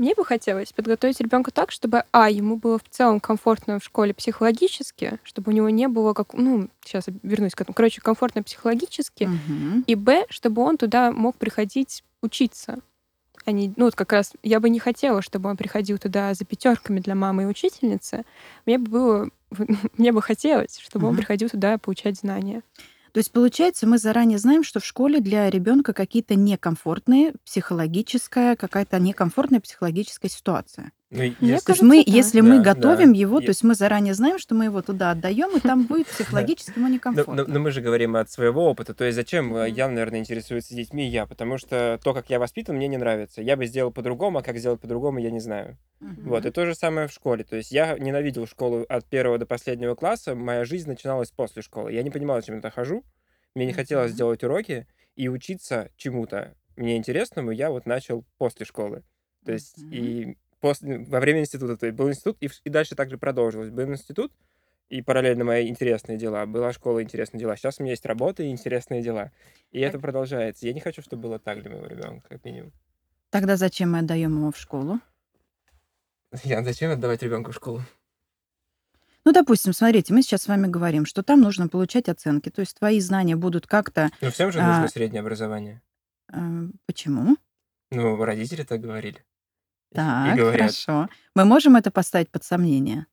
Мне 0.00 0.14
бы 0.14 0.24
хотелось 0.24 0.72
подготовить 0.72 1.20
ребенка 1.20 1.50
так, 1.50 1.70
чтобы, 1.70 2.04
а, 2.10 2.30
ему 2.30 2.56
было 2.56 2.78
в 2.78 2.88
целом 2.88 3.20
комфортно 3.20 3.78
в 3.78 3.84
школе 3.84 4.14
психологически, 4.14 5.18
чтобы 5.24 5.52
у 5.52 5.54
него 5.54 5.68
не 5.68 5.88
было 5.88 6.14
как, 6.14 6.32
ну, 6.32 6.70
сейчас 6.82 7.04
вернусь 7.22 7.54
к 7.54 7.60
этому, 7.60 7.74
короче, 7.74 8.00
комфортно 8.00 8.42
психологически, 8.42 9.24
Мгм. 9.24 9.84
и 9.86 9.94
б, 9.94 10.24
чтобы 10.30 10.62
он 10.62 10.78
туда 10.78 11.12
мог 11.12 11.36
приходить 11.36 12.02
учиться. 12.22 12.78
А 13.44 13.52
не, 13.52 13.74
ну, 13.76 13.84
вот 13.84 13.94
как 13.94 14.10
раз 14.14 14.32
я 14.42 14.58
бы 14.58 14.70
не 14.70 14.78
хотела, 14.78 15.20
чтобы 15.20 15.50
он 15.50 15.58
приходил 15.58 15.98
туда 15.98 16.32
за 16.32 16.46
пятерками 16.46 17.00
для 17.00 17.14
мамы 17.14 17.42
и 17.42 17.46
учительницы. 17.46 18.24
Мне 18.64 18.78
бы 18.78 18.90
было, 18.90 19.28
мне 19.98 20.12
бы 20.12 20.22
хотелось, 20.22 20.78
чтобы 20.78 21.08
он 21.08 21.10
Мгм. 21.12 21.18
приходил 21.18 21.50
туда 21.50 21.76
получать 21.76 22.16
знания. 22.16 22.62
То 23.12 23.18
есть, 23.18 23.32
получается, 23.32 23.86
мы 23.86 23.98
заранее 23.98 24.38
знаем, 24.38 24.62
что 24.62 24.80
в 24.80 24.84
школе 24.84 25.20
для 25.20 25.50
ребенка 25.50 25.92
какие-то 25.92 26.34
некомфортные 26.36 27.34
психологическая, 27.44 28.56
какая-то 28.56 28.98
некомфортная 28.98 29.60
психологическая 29.60 30.30
ситуация. 30.30 30.92
Ну, 31.12 31.18
Мне 31.18 31.34
если- 31.40 31.64
кажется, 31.64 31.84
мы, 31.84 32.04
да. 32.04 32.12
если 32.12 32.40
мы 32.40 32.58
Да, 32.62 32.72
готовим 32.74 33.12
да. 33.12 33.18
его, 33.18 33.40
то 33.40 33.48
есть 33.48 33.64
мы 33.64 33.74
заранее 33.74 34.14
знаем, 34.14 34.38
что 34.38 34.54
мы 34.54 34.66
его 34.66 34.80
туда 34.80 35.10
отдаем, 35.10 35.56
и 35.56 35.60
там 35.60 35.86
будет 35.86 36.06
психологически 36.54 36.78
ему 36.78 36.86
Но, 36.86 36.94
некомфортно. 36.94 37.34
но- 37.34 37.44
но 37.52 37.58
мы 37.58 37.72
же 37.72 37.80
говорим 37.80 38.14
от 38.14 38.30
своего 38.30 38.66
опыта. 38.70 38.94
То 38.94 39.04
есть 39.04 39.16
зачем 39.16 39.46
Мгм. 39.48 39.64
я, 39.64 39.88
наверное, 39.88 40.20
интересуется 40.20 40.72
детьми 40.74 41.08
я? 41.08 41.26
Потому 41.26 41.58
что 41.58 41.98
то, 42.04 42.14
как 42.14 42.30
я 42.30 42.38
воспитан, 42.38 42.76
мне 42.76 42.86
не 42.86 42.96
нравится. 42.96 43.42
Я 43.42 43.56
бы 43.56 43.66
сделал 43.66 43.90
по-другому, 43.90 44.38
а 44.38 44.42
как 44.42 44.56
сделать 44.58 44.80
по-другому, 44.80 45.18
я 45.18 45.32
не 45.32 45.40
знаю. 45.40 45.78
Мгм. 45.98 46.28
Вот, 46.28 46.46
и 46.46 46.50
то 46.52 46.64
же 46.64 46.76
самое 46.76 47.08
в 47.08 47.12
школе. 47.12 47.42
То 47.42 47.56
есть 47.56 47.72
я 47.72 47.98
ненавидел 47.98 48.46
школу 48.46 48.86
от 48.88 49.04
первого 49.04 49.36
до 49.38 49.46
последнего 49.46 49.96
класса. 49.96 50.36
Моя 50.36 50.64
жизнь 50.64 50.88
начиналась 50.88 51.32
после 51.32 51.62
школы. 51.62 51.92
Я 51.92 52.04
не 52.04 52.10
понимал, 52.10 52.36
зачем 52.36 52.54
я 52.54 52.60
туда 52.60 52.70
хожу. 52.70 53.04
Мне 53.56 53.66
не 53.66 53.72
хотелось 53.72 54.10
Мгм. 54.12 54.16
делать 54.18 54.44
уроки 54.44 54.86
и 55.16 55.28
учиться 55.28 55.90
чему-то 55.96 56.54
мне 56.76 56.96
интересному 56.96 57.50
я 57.50 57.70
вот 57.70 57.84
начал 57.84 58.24
после 58.38 58.64
школы. 58.64 59.02
То 59.44 59.50
есть 59.52 59.76
и 59.78 60.36
после, 60.60 60.98
во 60.98 61.20
время 61.20 61.40
института. 61.40 61.76
То 61.76 61.86
есть 61.86 61.96
был 61.96 62.08
институт, 62.08 62.36
и, 62.40 62.48
и 62.64 62.70
дальше 62.70 62.94
также 62.94 63.18
продолжилось. 63.18 63.70
Был 63.70 63.88
институт, 63.90 64.32
и 64.88 65.02
параллельно 65.02 65.44
мои 65.44 65.68
интересные 65.68 66.18
дела. 66.18 66.46
Была 66.46 66.72
школа, 66.72 67.02
интересные 67.02 67.40
дела. 67.40 67.56
Сейчас 67.56 67.78
у 67.78 67.82
меня 67.82 67.92
есть 67.92 68.06
работа 68.06 68.42
и 68.42 68.48
интересные 68.48 69.02
дела. 69.02 69.30
И 69.70 69.80
это 69.80 69.98
продолжается. 69.98 70.66
Я 70.66 70.72
не 70.72 70.80
хочу, 70.80 71.02
чтобы 71.02 71.22
было 71.22 71.38
так 71.38 71.62
для 71.62 71.70
моего 71.70 71.86
ребенка, 71.86 72.28
как 72.28 72.44
минимум. 72.44 72.72
Тогда 73.30 73.56
зачем 73.56 73.92
мы 73.92 73.98
отдаем 74.00 74.36
его 74.36 74.50
в 74.50 74.56
школу? 74.58 75.00
Ян, 76.44 76.64
зачем 76.64 76.90
отдавать 76.90 77.22
ребенка 77.22 77.52
в 77.52 77.54
школу? 77.54 77.82
Ну, 79.24 79.32
допустим, 79.32 79.72
смотрите, 79.72 80.14
мы 80.14 80.22
сейчас 80.22 80.42
с 80.42 80.48
вами 80.48 80.66
говорим, 80.66 81.04
что 81.04 81.22
там 81.22 81.40
нужно 81.40 81.68
получать 81.68 82.08
оценки, 82.08 82.48
то 82.50 82.60
есть 82.60 82.76
твои 82.78 83.00
знания 83.00 83.36
будут 83.36 83.66
как-то... 83.66 84.10
Ну, 84.20 84.30
всем 84.30 84.50
же 84.50 84.60
А. 84.60 84.66
нужно 84.66 84.88
среднее 84.88 85.20
образование. 85.20 85.82
э, 86.32 86.38
почему? 86.86 87.36
Ну, 87.90 88.16
родители 88.24 88.62
так 88.62 88.80
говорили. 88.80 89.22
Так, 89.92 90.36
говорят. 90.36 90.60
хорошо. 90.74 91.08
Мы 91.34 91.44
можем 91.44 91.76
это 91.76 91.90
поставить 91.90 92.30
под 92.30 92.44
сомнение? 92.44 93.06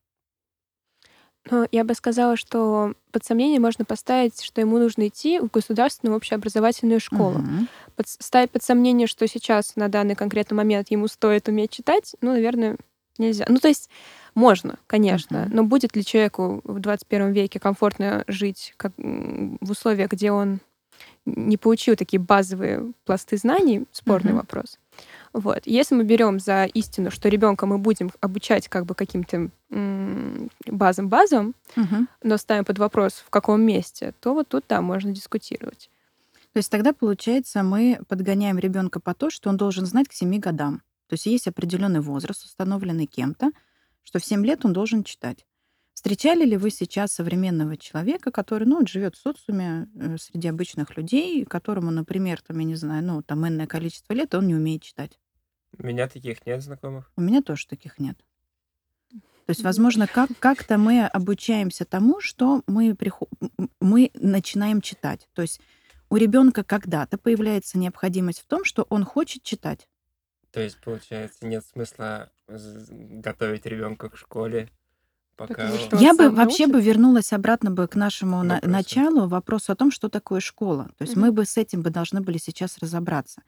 Но 1.50 1.66
я 1.72 1.84
бы 1.84 1.94
сказала, 1.94 2.36
что 2.36 2.92
под 3.10 3.24
сомнение 3.24 3.58
можно 3.58 3.84
поставить, 3.84 4.42
что 4.42 4.60
ему 4.60 4.78
нужно 4.78 5.08
идти 5.08 5.38
в 5.38 5.50
государственную 5.50 6.16
общеобразовательную 6.16 7.00
школу. 7.00 7.38
Мгм. 7.38 7.68
Под- 7.96 8.08
ставить 8.08 8.50
под 8.50 8.62
сомнение, 8.62 9.06
что 9.06 9.26
сейчас 9.26 9.74
на 9.76 9.88
данный 9.88 10.14
конкретный 10.14 10.56
момент 10.56 10.90
ему 10.90 11.08
стоит 11.08 11.48
уметь 11.48 11.70
читать, 11.70 12.14
ну, 12.20 12.32
наверное, 12.32 12.76
нельзя. 13.16 13.46
Ну, 13.48 13.58
то 13.58 13.68
есть 13.68 13.88
можно, 14.34 14.78
конечно, 14.86 15.42
Мгм. 15.46 15.56
но 15.56 15.64
будет 15.64 15.96
ли 15.96 16.04
человеку 16.04 16.60
в 16.64 16.80
21 16.80 17.32
веке 17.32 17.58
комфортно 17.58 18.24
жить 18.28 18.74
как, 18.76 18.92
в 18.98 19.70
условиях, 19.70 20.10
где 20.10 20.30
он 20.32 20.60
не 21.24 21.56
получил 21.56 21.96
такие 21.96 22.20
базовые 22.20 22.92
пласты 23.04 23.38
знаний, 23.38 23.84
спорный 23.92 24.32
Мгм. 24.32 24.40
вопрос. 24.40 24.78
Вот. 25.32 25.66
Если 25.66 25.94
мы 25.94 26.04
берем 26.04 26.40
за 26.40 26.64
истину, 26.64 27.10
что 27.10 27.28
ребенка 27.28 27.66
мы 27.66 27.78
будем 27.78 28.10
обучать 28.20 28.68
как 28.68 28.86
бы 28.86 28.94
каким-то 28.94 29.50
базам-базам, 30.66 31.54
Мгм. 31.76 32.08
но 32.22 32.36
ставим 32.36 32.64
под 32.64 32.78
вопрос, 32.78 33.22
в 33.26 33.30
каком 33.30 33.62
месте, 33.62 34.14
то 34.20 34.34
вот 34.34 34.48
тут, 34.48 34.64
да, 34.68 34.80
можно 34.80 35.12
дискутировать. 35.12 35.90
То 36.52 36.58
есть 36.58 36.70
тогда, 36.70 36.92
получается, 36.92 37.62
мы 37.62 38.00
подгоняем 38.08 38.58
ребенка 38.58 39.00
по 39.00 39.14
то, 39.14 39.30
что 39.30 39.50
он 39.50 39.56
должен 39.56 39.86
знать 39.86 40.08
к 40.08 40.12
7 40.12 40.38
годам. 40.38 40.82
То 41.08 41.14
есть 41.14 41.26
есть 41.26 41.46
определенный 41.46 42.00
возраст, 42.00 42.44
установленный 42.44 43.06
кем-то, 43.06 43.50
что 44.02 44.18
в 44.18 44.24
7 44.24 44.44
лет 44.44 44.64
он 44.64 44.72
должен 44.72 45.04
читать. 45.04 45.44
Встречали 45.98 46.44
ли 46.44 46.56
вы 46.56 46.70
сейчас 46.70 47.10
современного 47.10 47.76
человека, 47.76 48.30
который, 48.30 48.68
ну, 48.68 48.78
вот 48.78 48.88
живет 48.88 49.16
в 49.16 49.20
социуме 49.20 49.88
э, 49.96 50.16
среди 50.16 50.46
обычных 50.46 50.96
людей, 50.96 51.44
которому, 51.44 51.90
например, 51.90 52.40
там, 52.40 52.56
я 52.60 52.64
не 52.64 52.76
знаю, 52.76 53.02
ну, 53.02 53.20
там, 53.20 53.44
энное 53.48 53.66
количество 53.66 54.12
лет, 54.12 54.32
и 54.32 54.36
он 54.36 54.46
не 54.46 54.54
умеет 54.54 54.82
читать? 54.82 55.18
У 55.76 55.84
меня 55.84 56.06
таких 56.08 56.46
нет 56.46 56.62
знакомых. 56.62 57.10
У 57.16 57.20
меня 57.20 57.42
тоже 57.42 57.66
таких 57.66 57.98
нет. 57.98 58.16
То 59.10 59.48
есть, 59.48 59.64
возможно, 59.64 60.06
как- 60.06 60.38
как-то 60.38 60.78
мы 60.78 61.04
обучаемся 61.04 61.84
тому, 61.84 62.20
что 62.20 62.62
мы, 62.68 62.94
прихо- 62.94 63.26
м- 63.58 63.68
мы 63.80 64.12
начинаем 64.14 64.80
читать. 64.80 65.28
То 65.32 65.42
есть 65.42 65.60
у 66.10 66.16
ребенка 66.16 66.62
когда-то 66.62 67.18
появляется 67.18 67.76
необходимость 67.76 68.38
в 68.38 68.46
том, 68.46 68.62
что 68.64 68.86
он 68.88 69.02
хочет 69.02 69.42
читать. 69.42 69.88
То 70.52 70.60
есть, 70.60 70.80
получается, 70.80 71.44
нет 71.44 71.64
смысла 71.66 72.30
з- 72.46 72.86
готовить 72.88 73.66
ребенка 73.66 74.08
к 74.10 74.16
школе, 74.16 74.68
пока... 75.38 75.54
Потому 75.54 75.78
что 75.78 75.96
Я 75.96 76.12
бы 76.14 76.28
вообще 76.30 76.66
бы 76.66 76.80
вернулась 76.82 77.32
обратно 77.32 77.70
бы 77.70 77.86
к 77.88 77.94
нашему 77.94 78.42
на- 78.42 78.60
началу, 78.62 79.26
вопросу 79.28 79.72
о 79.72 79.76
том, 79.76 79.90
что 79.90 80.08
такое 80.10 80.40
школа. 80.40 80.90
То 80.98 81.04
есть 81.04 81.16
мы 81.16 81.28
Мгм. 81.28 81.36
бы 81.36 81.44
с 81.46 81.56
этим 81.56 81.80
бы 81.82 81.90
должны 81.90 82.20
были 82.20 82.36
сейчас 82.38 82.76
разобраться. 82.78 83.40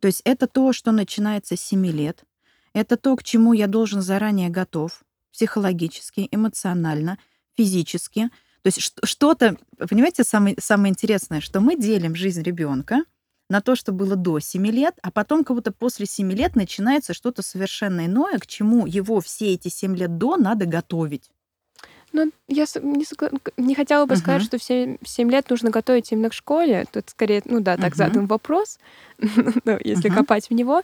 То 0.00 0.06
есть 0.08 0.22
это 0.24 0.46
то, 0.46 0.72
что 0.72 0.90
начинается 0.92 1.56
с 1.56 1.60
7 1.60 1.86
лет. 1.86 2.24
Это 2.72 2.96
то, 2.96 3.14
к 3.16 3.22
чему 3.22 3.52
я 3.52 3.66
должен 3.66 4.02
заранее 4.02 4.48
готов 4.48 5.02
психологически, 5.32 6.28
эмоционально, 6.30 7.18
физически. 7.56 8.30
То 8.62 8.66
есть 8.66 8.80
ш- 8.80 8.92
что-то, 9.04 9.56
понимаете, 9.88 10.24
самое, 10.24 10.56
самое 10.60 10.90
интересное, 10.90 11.40
что 11.40 11.60
мы 11.60 11.76
делим 11.76 12.14
жизнь 12.14 12.42
ребенка 12.42 13.04
на 13.48 13.60
то, 13.60 13.74
что 13.76 13.92
было 13.92 14.16
до 14.16 14.38
7 14.40 14.66
лет, 14.66 14.94
а 15.02 15.10
потом 15.10 15.44
как 15.44 15.56
будто 15.56 15.72
после 15.72 16.06
7 16.06 16.30
лет 16.32 16.54
начинается 16.56 17.14
что-то 17.14 17.42
совершенно 17.42 18.06
иное, 18.06 18.38
к 18.38 18.46
чему 18.46 18.86
его 18.86 19.20
все 19.20 19.54
эти 19.54 19.68
7 19.68 19.96
лет 19.96 20.18
до 20.18 20.36
надо 20.36 20.66
готовить. 20.66 21.30
Ну, 22.12 22.30
я 22.48 22.64
не, 22.82 23.04
согла- 23.04 23.38
не 23.58 23.74
хотела 23.74 24.06
бы 24.06 24.16
сказать, 24.16 24.40
Мгм. 24.40 24.46
что 24.46 24.58
в 24.58 25.08
7, 25.08 25.30
лет 25.30 25.50
нужно 25.50 25.70
готовить 25.70 26.10
именно 26.10 26.30
к 26.30 26.32
школе. 26.34 26.86
Тут 26.90 27.10
скорее, 27.10 27.42
ну 27.44 27.60
да, 27.60 27.76
так 27.76 27.90
Мгм. 27.90 27.96
задан 27.96 28.26
вопрос, 28.26 28.78
ну, 29.18 29.78
если 29.84 30.08
Мгм. 30.08 30.16
копать 30.16 30.48
в 30.48 30.54
него. 30.54 30.82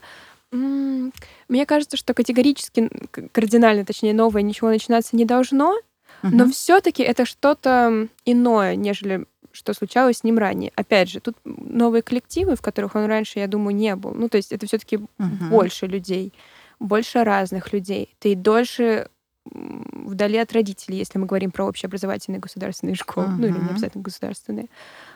Мне 0.51 1.65
кажется, 1.65 1.97
что 1.97 2.13
категорически, 2.13 2.89
кардинально, 3.31 3.85
точнее, 3.85 4.13
новое 4.13 4.41
ничего 4.43 4.69
начинаться 4.69 5.15
не 5.15 5.25
должно, 5.25 5.75
но 6.21 6.49
все-таки 6.49 7.03
это 7.03 7.25
что-то 7.25 8.07
иное, 8.25 8.75
нежели 8.75 9.25
что 9.55 9.73
случалось 9.73 10.17
с 10.17 10.23
ним 10.23 10.37
ранее. 10.37 10.71
Опять 10.75 11.09
же, 11.09 11.19
тут 11.19 11.35
новые 11.43 12.01
коллективы, 12.01 12.55
в 12.55 12.61
которых 12.61 12.95
он 12.95 13.05
раньше, 13.05 13.39
я 13.39 13.47
думаю, 13.47 13.75
не 13.75 13.95
был. 13.95 14.13
Ну, 14.13 14.29
то 14.29 14.37
есть 14.37 14.51
это 14.51 14.65
все-таки 14.67 14.97
Мгм. 15.17 15.49
больше 15.49 15.87
людей, 15.87 16.33
больше 16.79 17.23
разных 17.23 17.73
людей. 17.73 18.15
Ты 18.19 18.35
дольше 18.35 19.09
вдали 19.45 20.37
от 20.37 20.51
родителей, 20.53 20.97
если 20.97 21.19
мы 21.19 21.27
говорим 21.27 21.51
про 21.51 21.65
общеобразовательные 21.65 22.39
государственные 22.39 22.95
школы, 22.95 23.27
ну 23.37 23.47
или 23.47 23.57
не 23.57 23.69
обязательно 23.71 24.03
государственные. 24.03 24.67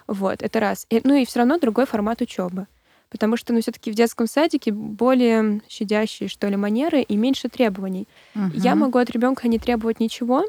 Вот, 0.07 0.41
это 0.43 0.59
раз. 0.59 0.85
И- 0.89 1.01
ну 1.03 1.15
и 1.15 1.25
все 1.25 1.39
равно 1.39 1.57
другой 1.59 1.85
формат 1.85 2.21
учебы. 2.21 2.67
Потому 3.09 3.37
что, 3.37 3.53
ну, 3.53 3.61
все-таки 3.61 3.91
в 3.91 3.95
детском 3.95 4.27
садике 4.27 4.71
более 4.71 5.61
щадящие, 5.67 6.29
что 6.29 6.47
ли, 6.47 6.55
манеры 6.55 7.01
и 7.01 7.17
меньше 7.17 7.49
требований. 7.49 8.07
Я 8.53 8.71
Мгм. 8.75 8.81
могу 8.81 8.99
от 8.99 9.09
ребенка 9.09 9.47
не 9.47 9.57
требовать 9.57 9.99
ничего, 9.99 10.43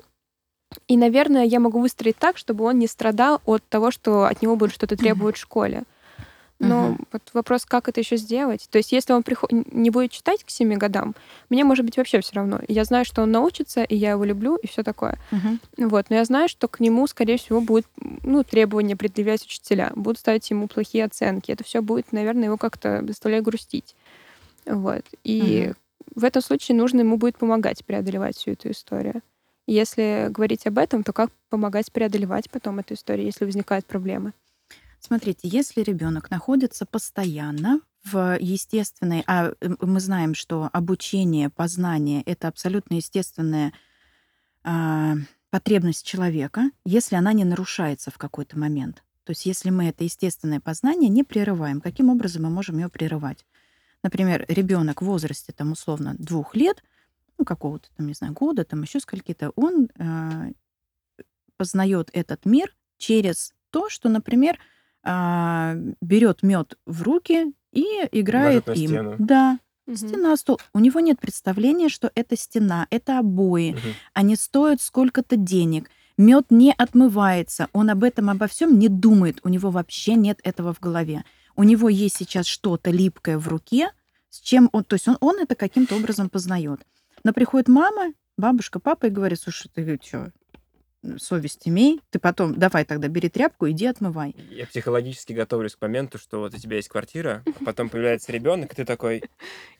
и, 0.86 0.96
наверное, 0.96 1.44
я 1.44 1.60
могу 1.60 1.80
выстроить 1.80 2.18
так, 2.18 2.36
чтобы 2.36 2.64
он 2.64 2.78
не 2.78 2.86
страдал 2.86 3.40
от 3.44 3.62
того, 3.68 3.90
что 3.90 4.24
от 4.24 4.42
него 4.42 4.56
будут 4.56 4.74
что-то 4.74 4.96
требовать 4.96 5.36
в 5.36 5.40
школе. 5.40 5.84
Но 6.60 6.90
Мгм. 6.90 7.06
вот 7.12 7.22
вопрос, 7.32 7.64
как 7.64 7.88
это 7.88 8.00
еще 8.00 8.16
сделать? 8.16 8.68
То 8.70 8.76
есть, 8.76 8.92
если 8.92 9.14
он 9.14 9.22
приход... 9.22 9.50
не 9.50 9.88
будет 9.88 10.10
читать 10.10 10.44
к 10.44 10.50
7 10.50 10.74
годам, 10.74 11.14
мне 11.48 11.64
может 11.64 11.86
быть 11.86 11.96
вообще 11.96 12.20
все 12.20 12.34
равно. 12.34 12.60
Я 12.68 12.84
знаю, 12.84 13.06
что 13.06 13.22
он 13.22 13.30
научится, 13.30 13.82
и 13.82 13.96
я 13.96 14.10
его 14.10 14.24
люблю, 14.24 14.56
и 14.56 14.66
все 14.66 14.82
такое. 14.82 15.18
Мгм. 15.30 15.60
Вот. 15.78 16.10
Но 16.10 16.16
я 16.16 16.24
знаю, 16.26 16.50
что 16.50 16.68
к 16.68 16.78
нему, 16.80 17.06
скорее 17.06 17.38
всего, 17.38 17.62
будут 17.62 17.86
ну, 18.22 18.44
требования 18.44 18.94
предъявлять 18.94 19.42
учителя, 19.42 19.90
будут 19.94 20.18
ставить 20.18 20.50
ему 20.50 20.68
плохие 20.68 21.04
оценки. 21.06 21.50
Это 21.50 21.64
все 21.64 21.80
будет, 21.80 22.12
наверное, 22.12 22.44
его 22.44 22.58
как-то 22.58 23.02
заставлять 23.06 23.42
грустить. 23.42 23.96
Вот. 24.66 25.04
И 25.24 25.68
Мгм. 25.68 25.76
в 26.16 26.24
этом 26.24 26.42
случае 26.42 26.76
нужно 26.76 27.00
ему 27.00 27.16
будет 27.16 27.38
помогать 27.38 27.86
преодолевать 27.86 28.36
всю 28.36 28.50
эту 28.50 28.70
историю. 28.70 29.22
Если 29.70 30.26
говорить 30.30 30.66
об 30.66 30.78
этом, 30.78 31.04
то 31.04 31.12
как 31.12 31.30
помогать 31.48 31.92
преодолевать 31.92 32.50
потом 32.50 32.80
эту 32.80 32.94
историю, 32.94 33.26
если 33.26 33.44
возникают 33.44 33.86
проблемы? 33.86 34.32
Смотрите, 34.98 35.46
если 35.46 35.82
ребенок 35.82 36.28
находится 36.28 36.86
постоянно 36.86 37.80
в 38.02 38.36
естественной, 38.40 39.22
а 39.28 39.52
мы 39.80 40.00
знаем, 40.00 40.34
что 40.34 40.68
обучение, 40.72 41.50
познание 41.50 42.22
это 42.22 42.48
абсолютно 42.48 42.94
естественная 42.94 43.72
а, 44.64 45.14
потребность 45.50 46.04
человека, 46.04 46.72
если 46.84 47.14
она 47.14 47.32
не 47.32 47.44
нарушается 47.44 48.10
в 48.10 48.18
какой-то 48.18 48.58
момент. 48.58 49.04
То 49.22 49.30
есть 49.30 49.46
если 49.46 49.70
мы 49.70 49.84
это 49.84 50.02
естественное 50.02 50.58
познание 50.58 51.08
не 51.08 51.22
прерываем, 51.22 51.80
каким 51.80 52.08
образом 52.08 52.42
мы 52.42 52.50
можем 52.50 52.78
ее 52.78 52.88
прерывать? 52.88 53.46
Например, 54.02 54.44
ребенок 54.48 55.00
в 55.00 55.04
возрасте 55.04 55.52
там 55.52 55.70
условно 55.70 56.16
двух 56.18 56.56
лет, 56.56 56.82
ну 57.40 57.44
какого-то 57.46 57.88
там 57.96 58.06
не 58.06 58.12
знаю 58.14 58.34
года, 58.34 58.64
там 58.64 58.82
еще 58.82 59.00
скольки-то, 59.00 59.50
он 59.56 59.88
э, 59.98 60.52
познает 61.56 62.10
этот 62.12 62.44
мир 62.44 62.74
через 62.98 63.52
то, 63.70 63.88
что, 63.88 64.08
например, 64.08 64.58
а, 65.02 65.74
берет 66.02 66.42
мед 66.42 66.76
в 66.86 67.02
руки 67.02 67.52
и 67.72 67.86
играет 68.12 68.68
им. 68.68 68.74
стену. 68.90 69.16
Да, 69.18 69.58
Мгм. 69.86 69.96
стена, 69.96 70.36
стол. 70.36 70.60
У 70.74 70.78
него 70.80 71.00
нет 71.00 71.18
представления, 71.18 71.88
что 71.88 72.12
это 72.14 72.36
стена, 72.36 72.86
это 72.90 73.18
обои, 73.18 73.70
Мгм. 73.72 73.94
они 74.12 74.36
стоят 74.36 74.80
сколько-то 74.82 75.36
денег. 75.36 75.90
Мед 76.18 76.46
не 76.50 76.72
отмывается, 76.76 77.68
он 77.72 77.88
об 77.88 78.04
этом 78.04 78.28
обо 78.28 78.46
всем 78.46 78.78
не 78.78 78.88
думает, 78.88 79.40
у 79.44 79.48
него 79.48 79.70
вообще 79.70 80.14
нет 80.14 80.38
этого 80.42 80.74
в 80.74 80.80
голове. 80.80 81.24
У 81.56 81.62
него 81.62 81.88
есть 81.88 82.16
сейчас 82.16 82.44
что-то 82.46 82.90
липкое 82.90 83.38
в 83.38 83.48
руке, 83.48 83.90
с 84.28 84.40
чем 84.40 84.68
он, 84.72 84.84
то 84.84 84.94
есть 84.94 85.08
он, 85.08 85.16
он 85.20 85.38
это 85.40 85.54
каким-то 85.54 85.96
образом 85.96 86.28
познает. 86.28 86.80
Но 87.24 87.32
приходит 87.32 87.68
мама, 87.68 88.14
бабушка, 88.36 88.80
папа 88.80 89.06
и 89.06 89.10
говорит, 89.10 89.40
слушай, 89.40 89.70
ты 89.72 89.82
что, 90.02 90.32
совесть 91.18 91.66
имей, 91.66 92.00
ты 92.10 92.18
потом 92.18 92.54
давай 92.54 92.84
тогда 92.84 93.08
бери 93.08 93.28
тряпку, 93.28 93.68
иди 93.70 93.86
отмывай. 93.86 94.34
Я 94.50 94.66
психологически 94.66 95.32
готовлюсь 95.32 95.74
к 95.76 95.80
моменту, 95.80 96.18
что 96.18 96.40
вот 96.40 96.54
у 96.54 96.58
тебя 96.58 96.76
есть 96.76 96.88
квартира, 96.88 97.42
а 97.46 97.64
потом 97.64 97.88
появляется 97.90 98.32
ребенок, 98.32 98.72
и 98.72 98.76
ты 98.76 98.84
такой, 98.84 99.22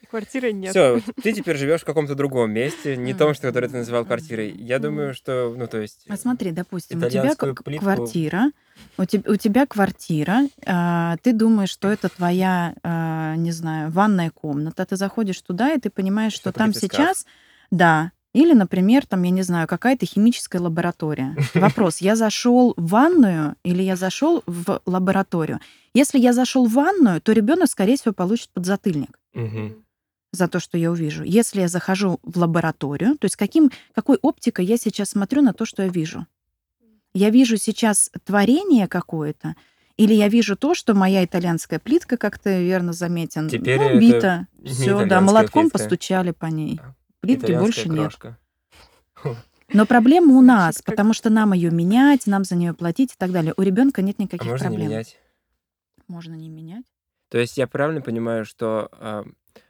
И 0.01 0.07
квартиры 0.07 0.53
нет. 0.53 0.71
все, 0.71 1.01
ты 1.23 1.33
теперь 1.33 1.57
живешь 1.57 1.83
в 1.83 1.85
каком-то 1.85 2.15
другом 2.15 2.53
месте, 2.53 2.97
не 2.97 3.15
том, 3.15 3.35
что 3.35 3.49
который 3.49 3.69
ты 3.69 3.77
называл 3.77 4.05
квартирой. 4.05 4.51
Я 4.51 4.79
думаю, 4.79 5.15
что, 5.15 5.55
ну 5.57 5.67
то 5.67 5.79
есть, 5.79 6.07
А 6.09 6.17
смотри, 6.17 6.53
допустим, 6.53 7.03
у 7.03 7.09
тебя 7.09 7.35
квартира, 7.35 8.51
У, 8.97 9.03
теб- 9.03 9.29
у 9.29 9.37
тебя 9.37 9.67
квартира, 9.67 10.49
а, 10.65 11.17
ты 11.23 11.33
думаешь, 11.35 11.71
что 11.71 11.89
это 11.91 12.09
твоя, 12.09 12.75
а, 12.83 13.37
не 13.37 13.53
знаю, 13.53 13.91
ванная 13.91 14.31
комната. 14.31 14.87
Ты 14.87 14.97
заходишь 14.97 15.41
туда, 15.43 15.73
и 15.75 15.79
ты 15.79 15.91
понимаешь, 15.91 16.33
что 16.33 16.51
Что 16.51 16.59
там 16.59 16.73
сейчас, 16.73 17.27
да, 17.71 18.13
или, 18.33 18.53
например, 18.53 19.07
там, 19.07 19.23
я 19.23 19.31
не 19.31 19.43
знаю, 19.43 19.67
какая-то 19.67 20.07
химическая 20.07 20.61
лаборатория. 20.61 21.37
Вопрос: 21.55 21.99
я 21.99 22.17
зашел 22.17 22.75
в 22.77 22.91
ванную 22.91 23.57
или 23.65 23.83
я 23.83 23.97
зашел 23.97 24.43
в 24.47 24.81
лабораторию? 24.87 25.61
Если 25.95 26.19
я 26.19 26.33
зашел 26.33 26.67
в 26.67 26.73
ванную, 26.73 27.21
то 27.21 27.33
ребенок, 27.33 27.69
скорее 27.69 27.97
всего, 27.97 28.15
получит 28.15 28.51
подзатыльник 28.51 29.19
за 30.33 30.49
то, 30.49 30.61
что 30.61 30.79
я 30.79 30.91
увижу. 30.93 31.25
Если 31.25 31.61
я 31.61 31.69
захожу 31.69 32.21
в 32.23 32.39
лабораторию, 32.39 33.19
то 33.19 33.25
есть 33.25 33.37
каким, 33.37 33.71
какой 33.95 34.17
оптикой 34.23 34.65
я 34.65 34.77
сейчас 34.77 35.11
смотрю 35.11 35.43
на 35.43 35.53
то, 35.53 35.65
что 35.65 35.83
я 35.83 35.89
вижу? 35.89 36.27
Я 37.13 37.31
вижу 37.31 37.57
сейчас 37.57 38.11
творение 38.25 38.87
какое-то, 38.87 39.57
или 39.97 40.15
я 40.15 40.29
вижу 40.29 40.57
то, 40.57 40.75
что 40.75 40.95
моя 40.95 41.25
итальянская 41.25 41.81
плитка, 41.81 42.17
как 42.17 42.39
ты 42.39 42.65
верно 42.65 42.93
заметен, 42.93 43.49
Теперь 43.49 43.79
ну, 43.79 43.89
это 43.89 43.99
бита. 43.99 44.47
не 44.59 44.71
Все, 44.71 45.05
да, 45.05 45.21
молотком 45.21 45.65
плитка. 45.65 45.79
постучали 45.79 46.31
по 46.31 46.47
ней. 46.47 46.81
А, 46.81 46.95
Плитки 47.21 47.45
Итальянская 47.45 47.85
больше 47.85 47.89
нет. 47.89 47.99
крошка. 47.99 48.39
Но 49.73 49.87
проблема 49.87 50.35
у 50.37 50.41
нас, 50.41 50.77
как- 50.77 50.87
потому 50.87 51.13
что 51.13 51.31
нам 51.31 51.53
ее 51.53 51.71
менять, 51.71 52.27
нам 52.27 52.45
за 52.45 52.57
нее 52.57 52.75
платить 52.75 53.13
и 53.13 53.17
так 53.17 53.31
далее. 53.31 53.55
У 53.57 53.63
ребенка 53.63 54.03
нет 54.03 54.17
А 54.19 54.23
никаких 54.23 54.47
можно 54.51 54.65
не 54.65 54.69
проблем. 54.71 54.89
менять? 54.91 55.17
Можно 56.09 56.35
не 56.35 56.49
менять. 56.49 56.85
То 57.29 57.39
есть 57.39 57.57
я 57.57 57.69
правильно 57.69 58.01
понимаю, 58.01 58.45
что 58.45 58.89
а, 58.93 59.25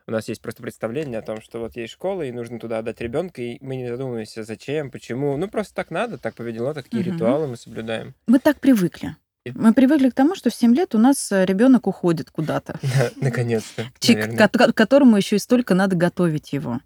у 0.07 0.11
нас 0.11 0.29
есть 0.29 0.41
просто 0.41 0.63
представление 0.63 1.19
о 1.19 1.23
том, 1.23 1.43
что 1.43 1.59
вот 1.59 1.77
есть 1.77 1.93
школа, 1.93 2.23
и 2.23 2.33
нужно 2.33 2.59
туда 2.59 2.79
отдать 2.79 3.03
ребенка, 3.03 3.43
и 3.43 3.59
мы 3.61 3.77
не 3.77 3.89
задумываемся, 3.89 4.45
зачем, 4.45 4.91
почему. 4.91 5.37
Ну, 5.37 5.47
просто 5.49 5.75
так 5.75 5.91
надо, 5.91 6.17
так 6.17 6.35
поведено, 6.35 6.73
такие 6.73 7.03
Мгм. 7.03 7.13
ритуалы 7.13 7.47
мы 7.49 7.57
соблюдаем. 7.59 8.15
Мы 8.27 8.39
так 8.39 8.61
привыкли. 8.61 9.17
Мы 9.55 9.75
привыкли 9.75 10.09
к 10.11 10.15
тому, 10.15 10.35
что 10.35 10.49
в 10.51 10.55
7 10.55 10.75
лет 10.75 10.95
у 10.95 10.99
нас 10.99 11.29
ребенок 11.31 11.87
уходит 11.87 12.31
куда-то. 12.31 12.79
Да, 12.83 13.11
Наконец-то, 13.17 13.85
к 14.01 14.75
которому 14.75 15.17
еще 15.19 15.37
и 15.37 15.39
столько 15.39 15.75
надо 15.75 15.97
готовить 15.97 16.53
его. 16.55 16.81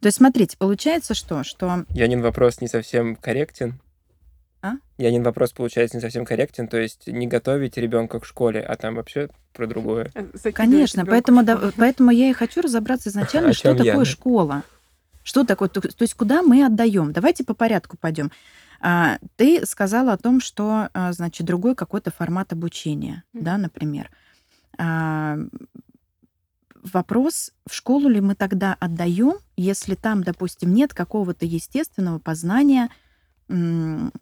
То 0.00 0.06
есть, 0.06 0.18
смотрите, 0.18 0.56
получается 0.56 1.14
что? 1.14 1.44
Что 1.44 1.84
Янин 1.90 2.20
вопрос 2.22 2.60
не 2.60 2.68
совсем 2.68 3.16
корректен. 3.16 3.80
А? 4.62 4.74
Янин 4.98 5.22
вопрос, 5.22 5.52
получается, 5.52 5.96
не 5.96 6.00
совсем 6.00 6.24
корректен. 6.24 6.68
То 6.68 6.78
есть 6.78 7.06
не 7.06 7.26
готовить 7.26 7.76
ребенка 7.76 8.20
к 8.20 8.24
школе, 8.24 8.60
а 8.60 8.76
там 8.76 8.94
вообще 8.94 9.28
про 9.52 9.66
другое. 9.66 10.10
Э, 10.14 10.22
закидывать 10.34 10.54
Конечно, 10.54 11.04
поэтому, 11.06 11.42
да- 11.44 11.72
поэтому 11.76 12.10
я 12.10 12.30
и 12.30 12.32
хочу 12.32 12.60
разобраться 12.62 13.08
изначально, 13.10 13.50
О 13.50 13.54
что 13.54 13.74
такое 13.74 13.84
я? 13.98 14.04
школа. 14.04 14.62
Что 15.24 15.44
такое, 15.44 15.68
то, 15.68 15.80
то 15.80 16.02
есть 16.02 16.14
куда 16.14 16.42
мы 16.42 16.64
отдаем? 16.64 17.12
Давайте 17.12 17.44
по 17.44 17.54
порядку 17.54 17.96
пойдем. 17.96 18.30
А, 18.80 19.18
ты 19.36 19.64
сказала 19.66 20.12
о 20.12 20.16
том, 20.16 20.40
что, 20.40 20.88
а, 20.94 21.12
значит, 21.12 21.46
другой 21.46 21.76
какой-то 21.76 22.10
формат 22.10 22.52
обучения, 22.52 23.22
Мгм. 23.32 23.44
да, 23.44 23.58
например. 23.58 24.10
А, 24.78 25.38
вопрос, 26.82 27.52
в 27.66 27.74
школу 27.74 28.08
ли 28.08 28.20
мы 28.20 28.34
тогда 28.34 28.76
отдаем, 28.78 29.34
если 29.56 29.94
там, 29.94 30.22
допустим, 30.22 30.74
нет 30.74 30.94
какого-то 30.94 31.44
естественного 31.46 32.18
познания 32.18 32.90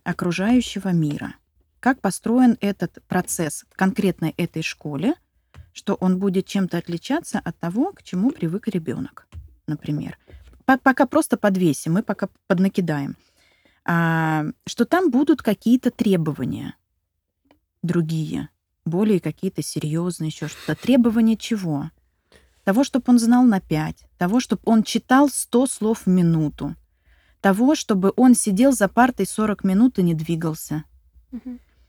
окружающего 0.05 0.89
мира? 0.93 1.35
Как 1.81 2.01
построен 2.01 2.59
этот 2.61 3.03
процесс 3.09 3.65
в 3.71 3.77
конкретной 3.77 4.35
этой 4.37 4.63
школе, 4.63 5.15
что 5.73 5.95
он 5.95 6.19
будет 6.19 6.47
чем-то 6.47 6.79
отличаться 6.79 7.39
от 7.39 7.59
того, 7.59 7.93
к 7.93 8.03
чему 8.03 8.31
привык 8.31 8.69
ребенок, 8.69 9.27
например. 9.67 10.19
По- 10.65 10.79
Пока 10.79 11.07
просто 11.07 11.37
подвесим, 11.37 11.95
мы 11.95 12.03
пока 12.03 12.29
поднакидаем. 12.47 13.17
А, 13.85 14.45
что 14.67 14.85
там 14.85 15.11
будут 15.11 15.43
какие-то 15.43 15.91
требования 15.91 16.75
другие, 17.83 18.51
более 18.85 19.21
какие-то 19.21 19.63
серьезные, 19.63 20.29
еще 20.29 20.49
что-то. 20.49 20.75
Требования 20.81 21.37
чего? 21.37 21.91
Того, 22.65 22.85
чтобы 22.85 23.05
он 23.09 23.19
знал 23.19 23.45
на 23.45 23.61
5, 23.61 23.97
того, 24.19 24.41
чтобы 24.41 24.63
он 24.65 24.83
читал 24.83 25.29
100 25.29 25.67
слов 25.67 26.03
в 26.05 26.07
минуту, 26.09 26.75
того, 27.41 27.75
чтобы 27.75 28.13
он 28.17 28.35
сидел 28.35 28.73
за 28.73 28.89
партой 28.89 29.27
40 29.27 29.65
минут 29.65 29.99
и 29.99 30.03
не 30.03 30.15
двигался. 30.15 30.85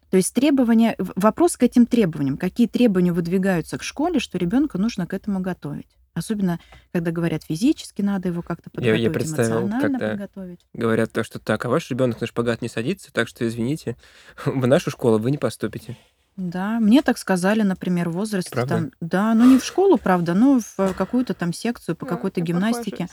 То 0.10 0.18
есть 0.18 0.34
требования, 0.34 0.96
вопрос 0.98 1.56
к 1.56 1.64
этим 1.64 1.86
требованиям. 1.86 2.38
Какие 2.38 2.68
требования 2.68 3.14
выдвигаются 3.14 3.78
к 3.78 3.84
школе, 3.84 4.20
что 4.20 4.38
ребенка 4.38 4.78
нужно 4.78 5.08
к 5.08 5.14
этому 5.14 5.40
готовить? 5.40 5.88
Особенно, 6.14 6.60
когда 6.92 7.12
говорят 7.12 7.44
физически, 7.44 8.02
надо 8.02 8.28
его 8.28 8.42
как-то 8.42 8.70
Я- 8.82 8.96
я 8.96 9.10
подготовить, 9.10 9.14
представил, 9.14 9.62
эмоционально 9.62 10.00
когда- 10.00 10.10
подготовить. 10.10 10.60
Говорят 10.74 11.12
то, 11.14 11.24
что 11.24 11.40
так, 11.40 11.64
а 11.64 11.70
ваш 11.70 11.90
ребенок 11.90 12.20
на 12.20 12.28
шпагат 12.28 12.62
не 12.62 12.68
садится, 12.68 13.14
так 13.14 13.30
что 13.30 13.48
извините, 13.48 13.96
в 14.46 14.68
нашу 14.68 14.92
школу 14.92 15.18
вы 15.20 15.32
не 15.32 15.38
поступите. 15.38 15.98
Да, 16.38 16.80
мне 16.80 17.02
так 17.02 17.18
сказали, 17.18 17.62
например, 17.62 18.10
в 18.10 18.14
возрасте 18.14 18.52
Правда? 18.52 18.76
там, 18.76 18.92
да, 19.02 19.34
ну 19.34 19.46
не 19.46 19.60
в 19.60 19.64
школу, 19.66 19.98
правда, 19.98 20.34
но 20.34 20.60
в 20.78 20.94
какую-то 20.94 21.34
там 21.34 21.54
секцию 21.54 21.96
по 21.96 22.06
Да, 22.06 22.12
какой-то 22.16 22.40
у 22.40 22.44
меня 22.44 22.56
похожая 22.56 22.84
гимнастике. 22.86 23.08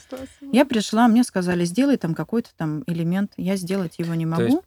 Я 0.52 0.64
пришла, 0.64 1.08
мне 1.08 1.24
сказали, 1.24 1.64
сделай 1.64 1.96
там 1.96 2.14
какой-то 2.14 2.50
там 2.56 2.84
элемент, 2.86 3.32
я 3.36 3.56
сделать 3.56 3.98
его 3.98 4.14
не 4.14 4.24
могу. 4.26 4.42
есть- 4.44 4.58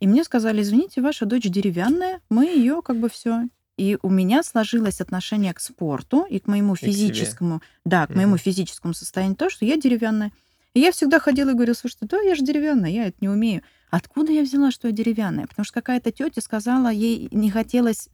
И 0.00 0.06
мне 0.08 0.24
сказали, 0.24 0.62
извините, 0.62 1.02
ваша 1.02 1.24
дочь 1.26 1.44
деревянная, 1.44 2.20
мы 2.30 2.46
ее 2.46 2.82
как 2.82 2.96
бы 2.98 3.08
все. 3.08 3.48
И 3.76 3.98
у 4.02 4.08
меня 4.10 4.42
сложилось 4.42 5.00
отношение 5.00 5.52
к 5.52 5.60
спорту 5.60 6.24
и 6.28 6.38
к 6.38 6.46
моему 6.46 6.74
к 6.74 6.80
себе. 6.80 6.92
физическому, 6.92 7.60
да, 7.84 8.06
к 8.06 8.10
моему 8.10 8.32
Мгм. 8.34 8.38
физическому 8.38 8.94
состоянию, 8.94 9.36
то, 9.36 9.50
что 9.50 9.64
я 9.64 9.76
деревянная. 9.76 10.32
И 10.74 10.80
я 10.80 10.90
всегда 10.90 11.20
ходила 11.20 11.50
и 11.50 11.54
говорила, 11.54 11.74
слушайте, 11.74 12.06
да, 12.06 12.20
я 12.20 12.34
же 12.34 12.42
деревянная, 12.44 12.90
я 12.90 13.06
это 13.06 13.16
не 13.20 13.28
умею. 13.28 13.62
Откуда 13.94 14.32
я 14.32 14.42
взяла, 14.42 14.70
что 14.72 14.88
я 14.88 14.92
деревянная? 14.92 15.46
Потому 15.46 15.64
что 15.64 15.74
какая-то 15.74 16.10
тетя 16.10 16.40
сказала, 16.40 16.88
ей 16.88 17.28
не 17.30 17.50
хотелось 17.50 18.08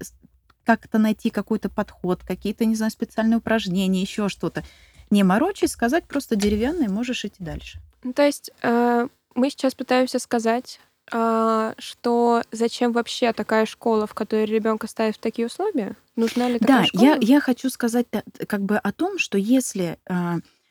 как-то 0.64 0.98
найти 0.98 1.30
какой-то 1.30 1.70
подход, 1.70 2.22
какие-то, 2.22 2.66
не 2.66 2.74
знаю, 2.74 2.90
специальные 2.92 3.38
упражнения, 3.38 4.02
еще 4.02 4.28
что-то. 4.28 4.62
Не 5.10 5.24
морочись, 5.24 5.72
сказать 5.72 6.04
просто 6.06 6.36
деревянная, 6.36 6.88
можешь 6.88 7.24
идти 7.24 7.42
дальше. 7.42 7.78
Ну, 8.02 8.12
то 8.12 8.22
есть 8.24 8.50
э, 8.62 9.08
мы 9.34 9.48
сейчас 9.50 9.74
пытаемся 9.74 10.18
сказать, 10.18 10.80
а, 11.12 11.74
что 11.78 12.42
зачем 12.52 12.92
вообще 12.92 13.32
такая 13.32 13.64
школа, 13.66 14.06
в 14.06 14.14
которой 14.14 14.44
ребенка 14.44 14.86
ставят 14.86 15.16
в 15.16 15.20
такие 15.20 15.46
условия? 15.46 15.96
Нужна 16.14 16.48
ли 16.48 16.58
такая 16.58 16.80
Да, 16.82 16.84
школа? 16.84 17.02
я, 17.04 17.18
я 17.20 17.40
хочу 17.40 17.70
сказать 17.70 18.08
т- 18.10 18.22
как 18.46 18.62
бы 18.62 18.76
о 18.76 18.92
том, 18.92 19.18
что 19.18 19.38
если 19.38 19.98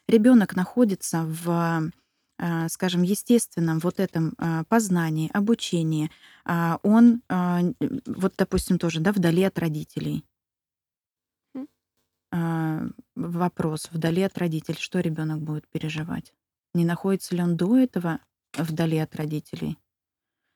ребенок 0.07 0.55
находится 0.55 1.23
в, 1.25 1.91
скажем, 2.69 3.01
естественном 3.03 3.79
вот 3.79 3.99
этом 3.99 4.33
а, 4.37 4.63
познании, 4.65 5.29
обучении, 5.33 6.09
а, 6.45 6.79
он, 6.83 7.21
а, 7.27 7.61
вот, 8.05 8.33
допустим, 8.37 8.79
тоже, 8.79 9.01
да, 9.01 9.11
вдали 9.11 9.43
от 9.43 9.59
родителей. 9.59 10.23
А, 12.31 12.87
Вопрос, 13.15 13.89
вдали 13.91 14.21
от 14.21 14.37
родителей, 14.37 14.77
что 14.79 14.99
ребенок 14.99 15.41
будет 15.41 15.67
переживать? 15.67 16.33
Не 16.73 16.85
находится 16.85 17.35
ли 17.35 17.41
он 17.41 17.57
до 17.57 17.77
этого 17.77 18.19
вдали 18.53 18.97
от 18.97 19.15
родителей? 19.15 19.77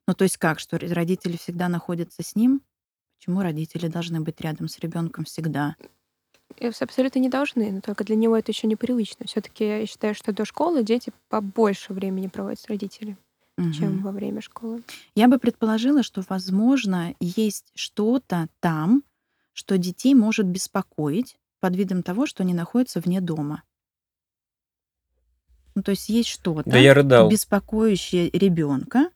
Ну, 0.07 0.13
то 0.13 0.23
есть 0.23 0.37
как, 0.37 0.59
что 0.59 0.77
родители 0.77 1.37
всегда 1.37 1.67
находятся 1.67 2.23
с 2.23 2.35
ним? 2.35 2.61
Почему 3.17 3.41
родители 3.41 3.87
должны 3.87 4.21
быть 4.21 4.39
рядом 4.41 4.67
с 4.67 4.79
ребенком 4.79 5.25
всегда? 5.25 5.75
Абсолютно 6.67 7.19
не 7.19 7.29
должны, 7.29 7.71
но 7.71 7.81
только 7.81 8.03
для 8.03 8.15
него 8.15 8.37
это 8.37 8.51
еще 8.51 8.67
непривычно. 8.67 9.25
Все-таки 9.27 9.65
я 9.65 9.85
считаю, 9.85 10.15
что 10.15 10.31
до 10.33 10.45
школы 10.45 10.83
дети 10.83 11.11
побольше 11.29 11.93
времени 11.93 12.27
проводят 12.27 12.59
с 12.59 12.67
родителями, 12.67 13.17
чем 13.57 13.95
Мгм. 13.95 14.01
во 14.03 14.11
время 14.11 14.41
школы. 14.41 14.81
Я 15.15 15.27
бы 15.27 15.39
предположила, 15.39 16.03
что, 16.03 16.23
возможно, 16.29 17.13
есть 17.19 17.71
что-то 17.75 18.47
там, 18.59 19.03
что 19.53 19.77
детей 19.77 20.15
может 20.15 20.45
беспокоить 20.45 21.37
под 21.59 21.75
видом 21.75 22.01
того, 22.03 22.25
что 22.25 22.43
они 22.43 22.53
находятся 22.53 22.99
вне 22.99 23.21
дома. 23.21 23.63
Ну, 25.75 25.81
то 25.81 25.91
есть 25.91 26.09
есть 26.09 26.29
что-то, 26.29 26.69
Да 26.69 26.77
я 26.77 26.93
рыдал. 26.93 27.29
беспокоящее 27.29 28.29
ребенка, 28.29 29.09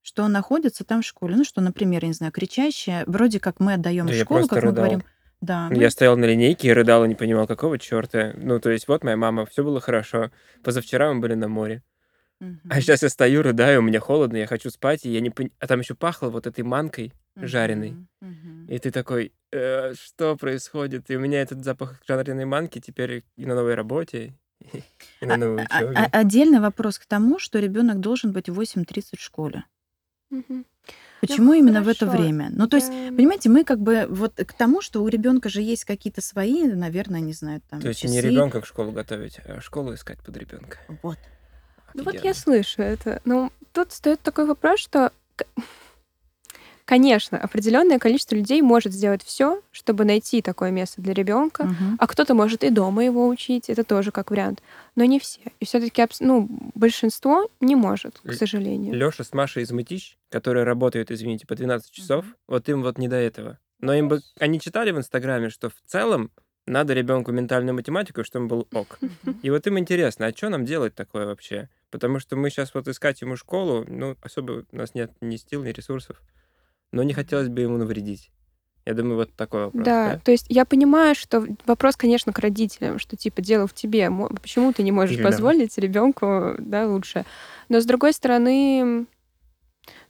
что 0.00 0.22
он 0.22 0.32
находится 0.32 0.84
там 0.84 1.02
в 1.02 1.06
школе. 1.06 1.34
Ну, 1.36 1.44
что, 1.44 1.60
например, 1.60 2.02
я 2.02 2.08
не 2.08 2.14
знаю, 2.14 2.32
кричащее, 2.32 3.04
вроде 3.06 3.40
как 3.40 3.58
мы 3.58 3.74
отдаем 3.74 4.06
Да 4.06 4.12
школу, 4.14 4.46
как 4.46 4.62
мы 4.62 4.70
рыдал. 4.70 4.74
говорим. 4.84 5.02
Да, 5.44 5.68
мы- 5.70 5.76
Я 5.82 5.90
стоял 5.90 6.16
на 6.16 6.24
линейке 6.24 6.68
и 6.68 6.72
рыдал 6.72 7.04
и 7.04 7.08
не 7.08 7.14
понимал, 7.14 7.46
какого 7.46 7.78
черта. 7.78 8.32
Ну, 8.36 8.58
то 8.60 8.70
есть, 8.70 8.88
вот 8.88 9.04
моя 9.04 9.16
мама, 9.16 9.44
все 9.46 9.62
было 9.62 9.80
хорошо. 9.80 10.30
Позавчера 10.62 11.12
мы 11.12 11.20
были 11.20 11.34
на 11.34 11.48
море. 11.48 11.82
Мгм. 12.40 12.60
А 12.70 12.80
сейчас 12.80 13.02
я 13.02 13.08
стою, 13.08 13.42
рыдаю, 13.42 13.82
мне 13.82 14.00
холодно, 14.00 14.36
я 14.38 14.46
хочу 14.46 14.70
спать, 14.70 15.04
и 15.06 15.10
я 15.10 15.20
не 15.20 15.30
пон- 15.30 15.52
А 15.60 15.66
там 15.66 15.80
еще 15.80 15.94
пахло 15.94 16.30
вот 16.30 16.46
этой 16.46 16.64
манкой 16.64 17.12
жареной. 17.36 17.90
Мгм. 17.90 18.08
Мгм. 18.20 18.66
И 18.74 18.78
ты 18.78 18.90
такой, 18.90 19.32
«Э, 19.52 19.94
что 19.94 20.36
происходит? 20.36 21.10
И 21.10 21.16
у 21.16 21.20
меня 21.20 21.42
этот 21.42 21.64
запах 21.64 22.00
жареной 22.08 22.44
манки 22.44 22.80
теперь 22.80 23.22
и 23.36 23.46
на 23.46 23.54
новой 23.54 23.74
работе, 23.74 24.32
и 25.20 25.26
на 25.26 25.36
новой 25.36 25.62
А- 25.70 25.78
а- 25.78 25.84
учебе. 25.84 26.08
Отдельный 26.12 26.60
вопрос 26.60 26.98
к 26.98 27.06
тому, 27.06 27.38
что 27.38 27.58
ребенок 27.60 28.00
должен 28.00 28.32
быть 28.32 28.48
в 28.48 28.54
8.30 28.60 29.18
в 29.18 29.22
школе. 29.22 29.64
Почему 31.26 31.52
именно 31.52 31.82
в 31.82 31.88
это 31.88 32.06
хорошо. 32.06 32.22
время? 32.22 32.50
Ну, 32.52 32.66
то 32.68 32.76
есть, 32.76 32.88
понимаете, 32.88 33.48
мы 33.48 33.64
как 33.64 33.80
бы 33.80 34.06
вот 34.08 34.34
к 34.34 34.52
тому, 34.52 34.80
что 34.80 35.02
у 35.02 35.08
ребенка 35.08 35.48
же 35.48 35.62
есть 35.62 35.84
какие-то 35.84 36.20
свои, 36.20 36.64
наверное, 36.64 37.20
не 37.20 37.32
знаю, 37.32 37.60
там 37.68 37.80
То 37.80 37.88
есть 37.88 38.00
часы. 38.00 38.12
не 38.12 38.20
ребенка 38.20 38.60
к 38.60 38.66
школу 38.66 38.92
готовить, 38.92 39.38
а 39.46 39.60
школу 39.60 39.94
искать 39.94 40.18
под 40.18 40.36
ребенка. 40.36 40.78
Вот. 41.02 41.18
Ну 41.94 42.02
вот 42.02 42.22
я 42.24 42.34
слышу 42.34 42.82
это. 42.82 43.20
Ну, 43.24 43.52
тут 43.72 43.92
стоит 43.92 44.20
такой 44.20 44.46
вопрос, 44.46 44.80
что 44.80 45.12
конечно, 46.84 47.38
определенное 47.38 47.98
количество 47.98 48.34
людей 48.34 48.60
может 48.62 48.92
сделать 48.92 49.22
все, 49.22 49.62
чтобы 49.72 50.04
найти 50.04 50.42
такое 50.42 50.70
место 50.70 51.00
для 51.00 51.14
ребенка, 51.14 51.64
Мгм. 51.64 51.96
а 51.98 52.06
кто-то 52.06 52.34
может 52.34 52.62
и 52.64 52.70
дома 52.70 53.04
его 53.04 53.26
учить, 53.28 53.68
это 53.70 53.84
тоже 53.84 54.10
как 54.10 54.30
вариант, 54.30 54.62
но 54.96 55.04
не 55.04 55.18
все. 55.18 55.40
И 55.60 55.64
все-таки 55.64 56.04
ну, 56.20 56.48
большинство 56.74 57.48
не 57.60 57.74
может, 57.76 58.18
к 58.20 58.26
Л- 58.28 58.34
сожалению. 58.34 58.94
Леша 58.94 59.24
с 59.24 59.32
Машей 59.32 59.62
из 59.62 59.70
Мытищ, 59.72 60.16
которые 60.28 60.64
работают, 60.64 61.10
извините, 61.10 61.46
по 61.46 61.54
12 61.54 61.90
часов, 61.90 62.24
вот 62.46 62.68
им 62.68 62.82
вот 62.82 62.98
не 62.98 63.08
до 63.08 63.16
этого. 63.16 63.58
Но 63.80 63.94
им 63.94 64.08
бы... 64.08 64.20
Они 64.38 64.60
читали 64.60 64.90
в 64.92 64.98
Инстаграме, 64.98 65.50
что 65.50 65.68
в 65.70 65.74
целом 65.86 66.30
надо 66.66 66.94
ребенку 66.94 67.32
ментальную 67.32 67.74
математику, 67.74 68.24
чтобы 68.24 68.44
он 68.44 68.48
был 68.48 68.68
ок. 68.72 68.98
И 69.42 69.50
вот 69.50 69.66
им 69.66 69.78
интересно, 69.78 70.26
а 70.26 70.32
что 70.34 70.48
нам 70.48 70.64
делать 70.64 70.94
такое 70.94 71.26
вообще? 71.26 71.68
Потому 71.90 72.18
что 72.20 72.36
мы 72.36 72.48
сейчас 72.50 72.72
вот 72.74 72.88
искать 72.88 73.20
ему 73.20 73.36
школу, 73.36 73.84
ну, 73.86 74.16
особо 74.22 74.64
у 74.72 74.76
нас 74.76 74.94
нет 74.94 75.10
ни 75.20 75.36
сил, 75.36 75.62
ни 75.62 75.70
ресурсов. 75.70 76.22
Но 76.94 77.02
не 77.02 77.12
хотелось 77.12 77.48
бы 77.48 77.62
ему 77.62 77.76
навредить. 77.76 78.30
Я 78.86 78.92
думаю, 78.92 79.16
вот 79.16 79.34
такой 79.34 79.64
вопрос. 79.64 79.84
Да, 79.84 80.12
Да, 80.12 80.18
то 80.18 80.30
есть 80.30 80.46
я 80.50 80.66
понимаю, 80.66 81.14
что 81.14 81.46
вопрос, 81.64 81.96
конечно, 81.96 82.32
к 82.32 82.38
родителям, 82.38 82.98
что 82.98 83.16
типа 83.16 83.40
дело 83.40 83.66
в 83.66 83.72
тебе, 83.72 84.10
почему 84.42 84.72
ты 84.72 84.82
не 84.82 84.92
можешь 84.92 85.16
Или 85.16 85.22
позволить 85.22 85.78
ребенку, 85.78 86.54
да, 86.58 86.86
лучше. 86.86 87.24
Но 87.70 87.80
с 87.80 87.86
другой 87.86 88.12
стороны, 88.12 89.06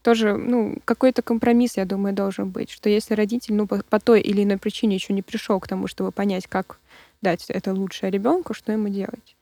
тоже, 0.02 0.36
ну, 0.36 0.78
какой-то 0.84 1.22
компромисс, 1.22 1.76
я 1.76 1.84
думаю, 1.84 2.14
должен 2.14 2.50
быть, 2.50 2.70
что 2.70 2.88
если 2.90 3.14
родитель, 3.14 3.54
ну, 3.54 3.68
по, 3.68 3.82
по 3.88 4.00
той 4.00 4.20
или 4.20 4.42
иной 4.42 4.58
причине 4.58 4.96
еще 4.96 5.12
не 5.12 5.22
пришел 5.22 5.60
к 5.60 5.68
тому, 5.68 5.86
чтобы 5.86 6.10
понять, 6.10 6.48
как 6.48 6.78
дать 7.22 7.48
это 7.48 7.72
лучшее 7.72 8.10
ребенку, 8.10 8.54
что 8.54 8.72
ему 8.72 8.88
делать. 8.88 9.36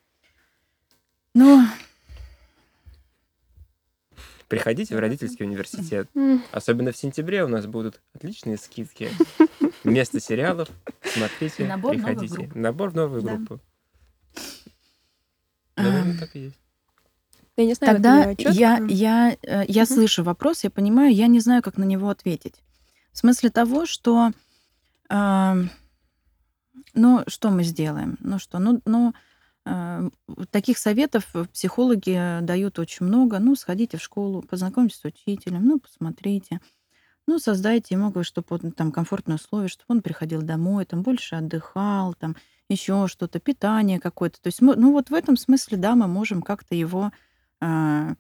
Ну, 1.35 1.63
Приходите 4.57 4.95
в 4.95 4.99
родительский 4.99 5.47
университет. 5.47 6.11
Особенно 6.53 6.93
в 6.93 6.97
сентябре 6.99 7.43
у 7.43 7.49
нас 7.49 7.67
будут 7.67 8.03
отличные 8.15 8.59
скидки. 8.59 9.09
Вместо 9.85 10.21
сериалов 10.21 10.69
смотрите, 11.03 11.67
Набор 11.67 11.97
новых 11.97 12.07
приходите. 12.07 12.35
групп. 12.35 12.55
Набор 12.55 12.91
в 12.91 12.95
новую 12.95 13.23
Да. 13.23 13.37
группу. 13.37 13.61
Наверное, 15.77 16.13
Эм, 16.13 16.19
так 16.19 16.37
и 16.37 16.41
есть. 16.41 16.59
Я 17.57 17.65
не 17.67 17.75
знаю, 17.75 17.95
Тогда 17.95 18.25
я 18.25 18.35
чётко- 18.35 18.53
я, 18.53 18.79
я, 18.89 19.37
э, 19.43 19.65
я 19.69 19.83
Мгм. 19.85 19.93
слышу 19.95 20.23
вопрос, 20.23 20.65
я 20.65 20.71
понимаю, 20.71 21.15
я 21.15 21.27
не 21.29 21.41
знаю, 21.41 21.63
как 21.63 21.79
на 21.79 21.85
него 21.85 22.11
ответить. 22.11 22.63
В 23.13 23.19
смысле 23.19 23.49
того, 23.51 23.87
что, 23.87 24.33
ам, 25.09 25.71
ну, 26.95 27.25
что 27.27 27.51
мы 27.51 27.65
сделаем? 27.65 28.19
Ну 28.21 28.39
что, 28.39 28.59
ну, 28.59 28.83
ну 28.85 29.11
э, 29.11 29.13
таких 30.51 30.79
советов 30.79 31.29
э, 31.35 31.45
психологи 31.53 32.41
дают 32.43 32.79
очень 32.79 33.07
много. 33.07 33.39
Ну, 33.39 33.55
сходите 33.55 33.97
в 33.97 34.03
школу, 34.03 34.43
познакомьтесь 34.43 34.99
с 34.99 35.05
учителем, 35.05 35.67
ну, 35.67 35.79
посмотрите. 35.79 36.61
Ну, 37.27 37.39
создайте 37.39 37.95
ему, 37.95 38.13
чтобы 38.25 38.47
он 38.51 38.73
там 38.73 38.91
комфортные 38.91 39.37
условия, 39.37 39.69
чтобы 39.69 39.87
он 39.97 40.03
приходил 40.03 40.43
домой, 40.43 40.85
там 40.85 41.03
больше 41.03 41.37
отдыхал, 41.37 42.15
там 42.15 42.37
еще 42.69 43.07
что-то, 43.07 43.39
питание 43.39 44.01
какое-то. 44.01 44.41
То 44.41 44.49
есть, 44.49 44.61
мы, 44.61 44.75
ну, 44.75 44.93
вот 44.93 45.11
в 45.11 45.15
этом 45.15 45.37
смысле, 45.37 45.79
да, 45.79 45.95
мы 45.95 46.09
можем 46.09 46.43
как-то 46.43 46.75
его 46.75 47.13
а, 47.61 48.15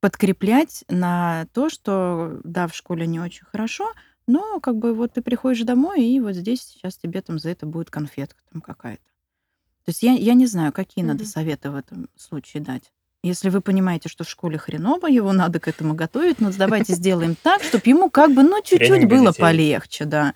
подкреплять 0.00 0.84
на 0.88 1.46
то, 1.52 1.68
что 1.68 2.40
да, 2.42 2.66
в 2.66 2.74
школе 2.74 3.06
не 3.06 3.20
очень 3.20 3.44
хорошо, 3.44 3.92
но 4.26 4.58
как 4.60 4.76
бы 4.78 4.94
вот 4.94 5.12
ты 5.12 5.22
приходишь 5.22 5.62
домой, 5.62 6.04
и 6.04 6.18
вот 6.18 6.34
здесь 6.34 6.62
сейчас 6.62 6.96
тебе 6.96 7.22
там 7.22 7.38
за 7.38 7.50
это 7.50 7.66
будет 7.66 7.90
конфетка 7.90 8.42
там 8.52 8.60
какая-то. 8.60 9.13
То 9.84 9.90
есть 9.90 10.02
я, 10.02 10.12
я 10.12 10.34
не 10.34 10.46
знаю, 10.46 10.72
какие 10.72 11.04
надо 11.04 11.24
Мгм. 11.24 11.30
советы 11.30 11.70
в 11.70 11.76
этом 11.76 12.08
случае 12.16 12.62
дать. 12.62 12.84
Если 13.22 13.48
вы 13.50 13.60
понимаете, 13.60 14.08
что 14.08 14.24
в 14.24 14.28
школе 14.28 14.58
хреново, 14.58 15.06
его 15.06 15.32
надо 15.32 15.60
к 15.60 15.68
этому 15.68 15.94
готовить, 15.94 16.40
ну 16.40 16.50
давайте 16.56 16.94
сделаем 16.94 17.36
так, 17.42 17.62
чтобы 17.62 17.82
ему 17.86 18.10
как 18.10 18.32
бы, 18.32 18.42
ну, 18.42 18.60
чуть-чуть 18.62 19.08
было 19.08 19.32
полегче, 19.32 20.04
да. 20.04 20.34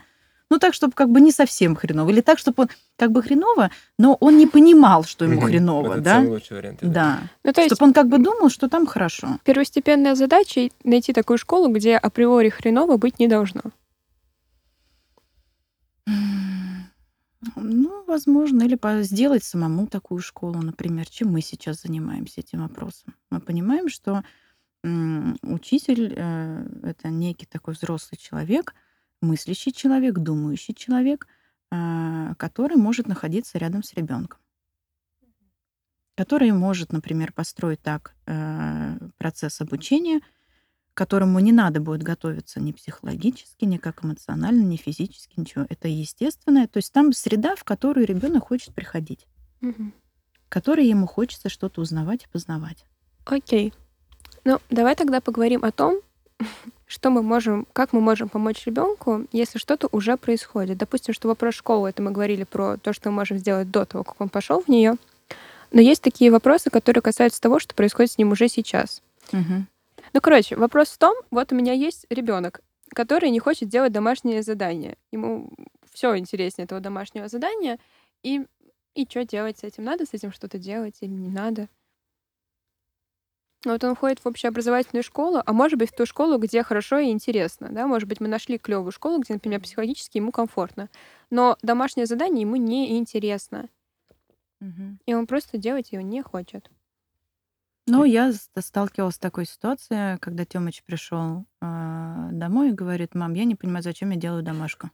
Ну, 0.50 0.58
так, 0.58 0.72
чтобы 0.72 0.94
как 0.94 1.10
бы 1.10 1.20
не 1.20 1.30
совсем 1.30 1.76
хреново. 1.76 2.08
Или 2.08 2.22
так, 2.22 2.38
чтобы 2.38 2.62
он 2.62 2.68
как 2.96 3.12
бы 3.12 3.22
хреново, 3.22 3.70
но 3.98 4.14
он 4.18 4.38
не 4.38 4.46
понимал, 4.46 5.04
что 5.04 5.26
ему 5.26 5.42
хреново, 5.42 5.92
это 5.94 6.00
да? 6.00 6.14
самый 6.14 6.30
лучший 6.30 6.56
вариант. 6.56 6.78
Да. 6.80 7.20
Ну, 7.44 7.52
то 7.52 7.60
есть 7.60 7.74
Чтобы 7.74 7.88
он 7.88 7.92
как 7.92 8.08
бы 8.08 8.16
думал, 8.18 8.48
что 8.48 8.68
там 8.70 8.86
хорошо. 8.86 9.38
первостепенная 9.44 10.14
задача— 10.14 10.70
найти 10.84 11.12
такую 11.12 11.36
школу, 11.36 11.68
где 11.70 11.96
априори 11.98 12.48
хреново 12.48 12.96
быть 12.96 13.18
не 13.18 13.28
должно. 13.28 13.60
Ну, 17.56 18.04
возможно, 18.06 18.64
или 18.64 18.74
по- 18.74 19.02
сделать 19.02 19.44
самому 19.44 19.86
такую 19.86 20.20
школу, 20.20 20.60
например, 20.60 21.08
чем 21.08 21.28
мы 21.32 21.40
сейчас 21.40 21.82
занимаемся 21.82 22.40
этим 22.40 22.60
вопросом. 22.62 23.14
Мы 23.30 23.40
понимаем, 23.40 23.88
что 23.88 24.24
м, 24.84 25.36
учитель 25.42 26.14
э, 26.16 26.66
это 26.84 27.08
некий 27.10 27.46
такой 27.46 27.74
взрослый 27.74 28.18
человек, 28.18 28.74
мыслящий 29.22 29.72
человек, 29.72 30.16
думающий 30.18 30.74
человек, 30.74 31.28
э, 31.72 32.34
который 32.38 32.76
может 32.76 33.08
находиться 33.08 33.58
рядом 33.58 33.82
с 33.84 33.94
ребенком, 33.94 34.40
который 36.16 36.50
может, 36.52 36.92
например, 36.92 37.32
построить 37.32 37.80
так 37.80 38.14
э, 38.26 38.98
процесс 39.18 39.60
обучения, 39.60 40.20
которому 40.98 41.38
не 41.38 41.52
надо 41.52 41.78
будет 41.78 42.02
готовиться 42.02 42.58
ни 42.58 42.72
психологически, 42.72 43.64
ни 43.64 43.76
как 43.76 44.04
эмоционально, 44.04 44.64
ни 44.64 44.74
физически, 44.74 45.34
ничего. 45.36 45.64
Это 45.68 45.86
естественное. 45.86 46.66
То 46.66 46.78
есть 46.78 46.92
там 46.92 47.12
среда, 47.12 47.54
в 47.54 47.62
которую 47.62 48.04
ребенок 48.04 48.48
хочет 48.48 48.74
приходить, 48.74 49.28
в 49.60 50.48
которой 50.48 50.88
ему 50.88 51.06
хочется 51.06 51.48
что-то 51.48 51.82
узнавать 51.82 52.24
и 52.24 52.28
познавать. 52.32 52.84
Окей. 53.26 53.72
Ну, 54.42 54.58
давай 54.70 54.96
тогда 54.96 55.20
поговорим 55.20 55.64
о 55.64 55.70
том, 55.70 56.00
что 56.88 57.10
мы 57.10 57.22
можем, 57.22 57.68
как 57.72 57.92
мы 57.92 58.00
можем 58.00 58.28
помочь 58.28 58.66
ребенку, 58.66 59.24
если 59.30 59.58
что-то 59.60 59.88
уже 59.92 60.16
происходит. 60.16 60.78
Допустим, 60.78 61.14
что 61.14 61.28
вопрос 61.28 61.54
школы, 61.54 61.90
это 61.90 62.02
мы 62.02 62.10
говорили 62.10 62.42
про 62.42 62.76
то, 62.76 62.92
что 62.92 63.10
мы 63.10 63.18
можем 63.18 63.38
сделать 63.38 63.70
до 63.70 63.84
того, 63.84 64.02
как 64.02 64.20
он 64.20 64.30
пошел 64.30 64.60
в 64.60 64.66
нее. 64.66 64.96
Но 65.70 65.80
есть 65.80 66.02
такие 66.02 66.32
вопросы, 66.32 66.70
которые 66.70 67.02
касаются 67.02 67.40
того, 67.40 67.60
что 67.60 67.76
происходит 67.76 68.10
с 68.10 68.18
ним 68.18 68.32
уже 68.32 68.48
сейчас. 68.48 69.00
Ну, 70.12 70.20
короче, 70.20 70.56
вопрос 70.56 70.88
в 70.90 70.98
том, 70.98 71.14
вот 71.30 71.52
у 71.52 71.56
меня 71.56 71.72
есть 71.72 72.06
ребенок, 72.10 72.60
который 72.94 73.30
не 73.30 73.40
хочет 73.40 73.68
делать 73.68 73.92
домашнее 73.92 74.42
задание. 74.42 74.96
Ему 75.12 75.50
все 75.92 76.16
интереснее 76.16 76.64
этого 76.64 76.80
домашнего 76.80 77.28
задания. 77.28 77.78
И, 78.22 78.46
и 78.94 79.06
что 79.08 79.24
делать 79.24 79.58
с 79.58 79.64
этим? 79.64 79.84
Надо 79.84 80.06
с 80.06 80.14
этим 80.14 80.32
что-то 80.32 80.58
делать 80.58 80.98
или 81.00 81.10
не 81.10 81.30
надо? 81.30 81.68
Вот 83.64 83.82
он 83.84 83.96
ходит 83.96 84.20
в 84.20 84.26
общеобразовательную 84.26 85.02
школу, 85.02 85.42
а 85.44 85.52
может 85.52 85.78
быть 85.78 85.90
в 85.90 85.96
ту 85.96 86.06
школу, 86.06 86.38
где 86.38 86.62
хорошо 86.62 86.98
и 86.98 87.10
интересно, 87.10 87.68
да, 87.70 87.86
может 87.88 88.08
быть 88.08 88.20
мы 88.20 88.28
нашли 88.28 88.56
клевую 88.58 88.92
школу, 88.92 89.20
где, 89.20 89.34
например, 89.34 89.60
психологически 89.60 90.18
ему 90.18 90.30
комфортно, 90.30 90.88
но 91.30 91.56
домашнее 91.62 92.06
задание 92.06 92.42
ему 92.42 92.54
не 92.56 92.96
интересно, 92.98 93.68
и 95.06 95.14
он 95.14 95.26
просто 95.26 95.58
делать 95.58 95.90
его 95.92 96.02
не 96.02 96.22
хочет. 96.22 96.70
Ну, 97.88 98.04
я 98.04 98.32
с- 98.32 98.50
сталкивалась 98.60 99.16
с 99.16 99.18
такой 99.18 99.46
ситуацией, 99.46 100.18
когда 100.18 100.44
Тёмыч 100.44 100.82
пришел 100.84 101.44
э, 101.60 102.28
домой 102.32 102.70
и 102.70 102.72
говорит, 102.72 103.14
мам, 103.14 103.34
я 103.34 103.44
не 103.44 103.54
понимаю, 103.54 103.82
зачем 103.82 104.10
я 104.10 104.16
делаю 104.16 104.42
домашку. 104.42 104.90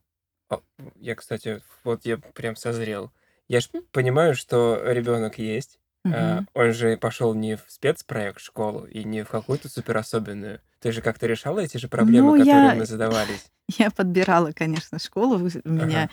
О, 0.51 0.61
Я, 0.97 1.15
кстати, 1.15 1.63
вот 1.85 2.05
я 2.05 2.19
прям 2.19 2.57
созрел. 2.57 3.11
Я 3.49 3.61
же 3.61 3.69
понимаю, 3.93 4.35
что 4.35 4.81
ребенок 4.85 5.39
есть. 5.39 5.79
а, 6.07 6.09
Мгм. 6.41 6.49
Он 6.55 6.73
же 6.73 6.97
пошел 6.99 7.35
не 7.35 7.57
в 7.57 7.65
спецпроект 7.69 8.41
школу 8.41 8.85
и 8.85 9.05
не 9.05 9.25
в 9.25 9.29
какую-то 9.31 9.69
супер 9.71 9.97
особенную. 9.97 10.61
Ты 10.81 10.93
же 10.93 11.01
как-то 11.01 11.27
решала 11.27 11.61
эти 11.61 11.79
же 11.79 11.89
проблемы, 11.89 12.33
Ну, 12.33 12.39
которые 12.45 12.67
я- 12.73 12.75
мы 12.75 12.85
задавались. 12.87 13.47
Я 13.79 13.91
подбирала, 13.91 14.53
конечно, 14.53 14.99
школу. 14.99 15.37
У 15.65 15.69
меня 15.69 16.05
Ага. 16.05 16.11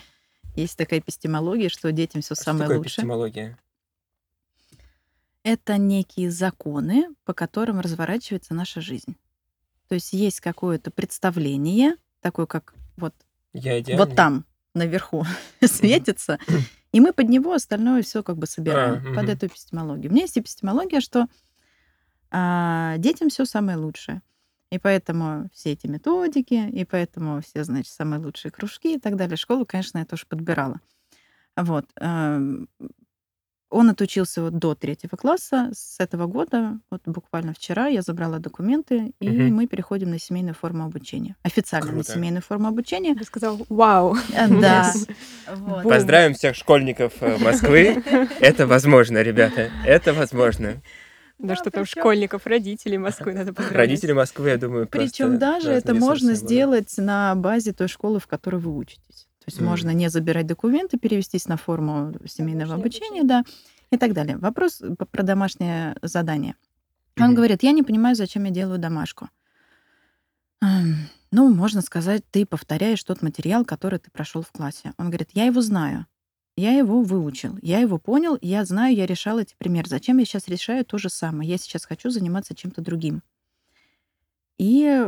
есть 0.56 0.78
такая 0.78 1.00
эпистемология, 1.00 1.68
что 1.68 1.92
детям 1.92 2.22
все 2.22 2.32
А 2.32 2.36
Что 2.36 2.44
самое 2.44 2.62
такое 2.64 2.78
лучшее. 2.78 2.92
эпистемология? 2.94 3.58
Это 5.44 5.76
некие 5.76 6.30
законы, 6.30 7.08
по 7.24 7.34
которым 7.34 7.80
разворачивается 7.80 8.54
наша 8.54 8.80
жизнь. 8.80 9.16
То 9.88 9.96
есть 9.96 10.12
есть 10.12 10.40
какое-то 10.40 10.90
представление, 10.90 11.96
такое 12.20 12.46
как 12.46 12.74
вот 12.96 13.14
вот 13.96 14.14
там 14.14 14.44
наверху 14.74 15.24
светится, 15.62 16.38
и 16.92 17.00
мы 17.00 17.12
под 17.12 17.28
него 17.28 17.52
остальное 17.52 18.02
все 18.02 18.22
как 18.22 18.38
бы 18.38 18.46
собираем 18.46 19.12
А, 19.12 19.14
под 19.14 19.28
эту 19.28 19.46
эпистемологию. 19.46 20.10
У 20.10 20.14
меня 20.14 20.22
есть 20.22 20.38
эпистемология, 20.38 21.00
что 21.00 21.26
а, 22.30 22.96
детям 22.98 23.28
все 23.28 23.44
самое 23.44 23.76
лучшее. 23.76 24.22
И 24.70 24.78
поэтому 24.78 25.50
все 25.52 25.72
эти 25.72 25.86
методики, 25.86 26.66
и 26.70 26.86
поэтому 26.86 27.42
все, 27.42 27.62
значит, 27.62 27.92
самые 27.92 28.20
лучшие 28.20 28.50
кружки 28.50 28.94
и 28.94 28.98
так 28.98 29.16
далее. 29.16 29.36
Школу, 29.36 29.66
конечно, 29.66 29.98
я 29.98 30.06
тоже 30.06 30.24
подбирала. 30.26 30.80
Вот. 31.56 31.84
Он 33.72 33.88
отучился 33.88 34.42
вот 34.42 34.58
до 34.58 34.74
третьего 34.74 35.16
класса. 35.16 35.70
С 35.72 35.98
этого 35.98 36.26
года, 36.26 36.78
вот 36.90 37.00
буквально 37.06 37.54
вчера, 37.54 37.86
я 37.86 38.02
забрала 38.02 38.38
документы, 38.38 39.14
и 39.18 39.28
Мгм. 39.30 39.54
мы 39.54 39.66
переходим 39.66 40.10
на 40.10 40.18
семейную 40.18 40.54
форму 40.54 40.84
обучения. 40.84 41.36
Официально 41.42 41.86
на 41.86 41.92
Круто. 41.94 42.12
семейную 42.12 42.42
форму 42.42 42.68
обучения. 42.68 43.16
Я 43.18 43.24
сказал, 43.24 43.58
вау. 43.70 44.14
Э, 44.34 44.46
Да. 44.48 44.92
Yes. 44.94 45.10
Вот. 45.56 45.84
Поздравим 45.84 46.34
всех 46.34 46.54
школьников 46.54 47.14
э, 47.20 47.38
Москвы. 47.38 48.02
Это 48.40 48.66
возможно, 48.66 49.22
ребята. 49.22 49.70
Это 49.86 50.12
возможно. 50.12 50.74
Да, 51.38 51.48
Да, 51.48 51.56
что 51.56 51.70
там 51.70 51.86
школьников, 51.86 52.46
родителей 52.46 52.98
Москвы 52.98 53.32
надо 53.32 53.54
поздравлять. 53.54 53.76
Родители 53.88 54.12
Москвы, 54.12 54.50
я 54.50 54.58
думаю, 54.58 54.86
Причем 54.86 55.38
даже 55.38 55.70
это 55.70 55.94
можно 55.94 56.34
сделать 56.34 56.92
на 56.98 57.34
базе 57.36 57.72
той 57.72 57.88
школы, 57.88 58.20
в 58.20 58.26
которой 58.26 58.60
вы 58.60 58.76
учитесь. 58.76 59.26
То 59.42 59.48
есть 59.48 59.58
М. 59.60 59.66
можно 59.66 59.90
не 59.90 60.08
забирать 60.08 60.46
документы, 60.46 60.98
перевестись 60.98 61.48
на 61.48 61.56
форму 61.56 62.14
семейного 62.26 62.74
обучения, 62.74 63.24
да, 63.24 63.44
и 63.90 63.96
так 63.96 64.12
далее. 64.12 64.36
Вопрос 64.38 64.78
п- 64.78 65.04
про 65.06 65.22
домашнее 65.22 65.96
задание. 66.02 66.54
Он 67.18 67.26
Мгм. 67.28 67.36
говорит, 67.36 67.62
я 67.64 67.72
не 67.72 67.82
понимаю, 67.82 68.16
зачем 68.16 68.44
я 68.44 68.50
делаю 68.50 68.78
домашку. 68.78 69.28
Ну, 71.30 71.52
можно 71.54 71.80
сказать, 71.80 72.22
ты 72.30 72.44
повторяешь 72.46 73.02
тот 73.02 73.22
материал, 73.22 73.64
который 73.64 73.98
ты 73.98 74.10
прошел 74.10 74.42
в 74.42 74.52
классе. 74.52 74.92
Он 74.98 75.06
говорит, 75.08 75.30
я 75.32 75.46
его 75.46 75.60
знаю, 75.62 76.06
я 76.56 76.72
его 76.72 77.02
выучил, 77.02 77.58
я 77.62 77.78
его 77.80 77.98
понял, 77.98 78.38
я 78.42 78.64
знаю, 78.64 78.94
я 78.94 79.06
решал 79.06 79.38
эти 79.38 79.54
примеры. 79.56 79.88
Зачем 79.88 80.18
я 80.18 80.24
сейчас 80.26 80.48
решаю 80.48 80.84
то 80.84 80.98
же 80.98 81.08
самое? 81.08 81.48
Я 81.50 81.56
сейчас 81.58 81.86
хочу 81.86 82.10
заниматься 82.10 82.54
чем-то 82.54 82.82
другим. 82.82 83.22
И 84.58 85.04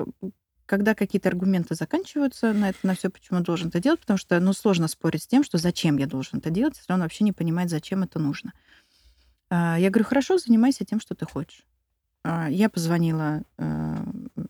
когда 0.67 0.95
какие-то 0.95 1.29
аргументы 1.29 1.75
заканчиваются 1.75 2.53
на 2.53 2.71
это, 2.71 2.79
на 2.83 2.95
все, 2.95 3.11
почему 3.11 3.41
должен 3.41 3.69
это 3.69 3.81
делать, 3.81 4.01
потому 4.01 4.19
что, 4.19 4.39
ну, 4.41 4.53
сложно 4.53 4.89
спорить 4.89 5.23
с 5.23 5.27
тем, 5.27 5.45
что 5.45 5.59
зачем 5.59 5.99
я 5.99 6.07
должен 6.07 6.39
это 6.39 6.51
делать, 6.51 6.77
если 6.77 6.93
он 6.93 7.01
вообще 7.01 7.25
не 7.25 7.33
понимает, 7.33 7.71
зачем 7.71 8.03
это 8.03 8.19
нужно. 8.19 8.53
А, 9.51 9.79
Я 9.79 9.91
говорю, 9.91 10.07
хорошо, 10.07 10.39
занимайся 10.39 10.85
тем, 10.85 11.01
что 11.01 11.15
ты 11.15 11.27
хочешь. 11.27 11.67
А, 12.23 12.49
Я 12.49 12.69
позвонила 12.69 13.43
э, 13.59 13.97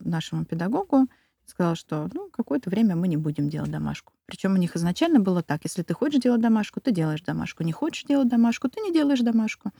нашему 0.00 0.44
педагогу, 0.44 1.08
сказала, 1.46 1.76
что 1.76 2.08
ну, 2.12 2.30
какое-то 2.30 2.70
время 2.70 2.96
мы 2.96 3.08
не 3.08 3.16
будем 3.16 3.48
делать 3.48 3.70
домашку. 3.70 4.12
Причем 4.26 4.54
у 4.54 4.56
них 4.56 4.76
изначально 4.76 5.20
было 5.20 5.42
так, 5.42 5.64
если 5.64 5.82
ты 5.82 5.94
хочешь 5.94 6.22
делать 6.22 6.40
домашку, 6.40 6.80
ты 6.80 6.90
делаешь 6.92 7.20
домашку, 7.22 7.62
не 7.64 7.72
хочешь 7.72 8.04
делать 8.04 8.28
домашку, 8.28 8.68
ты 8.68 8.80
не 8.80 8.92
делаешь 8.92 9.20
домашку. 9.20 9.72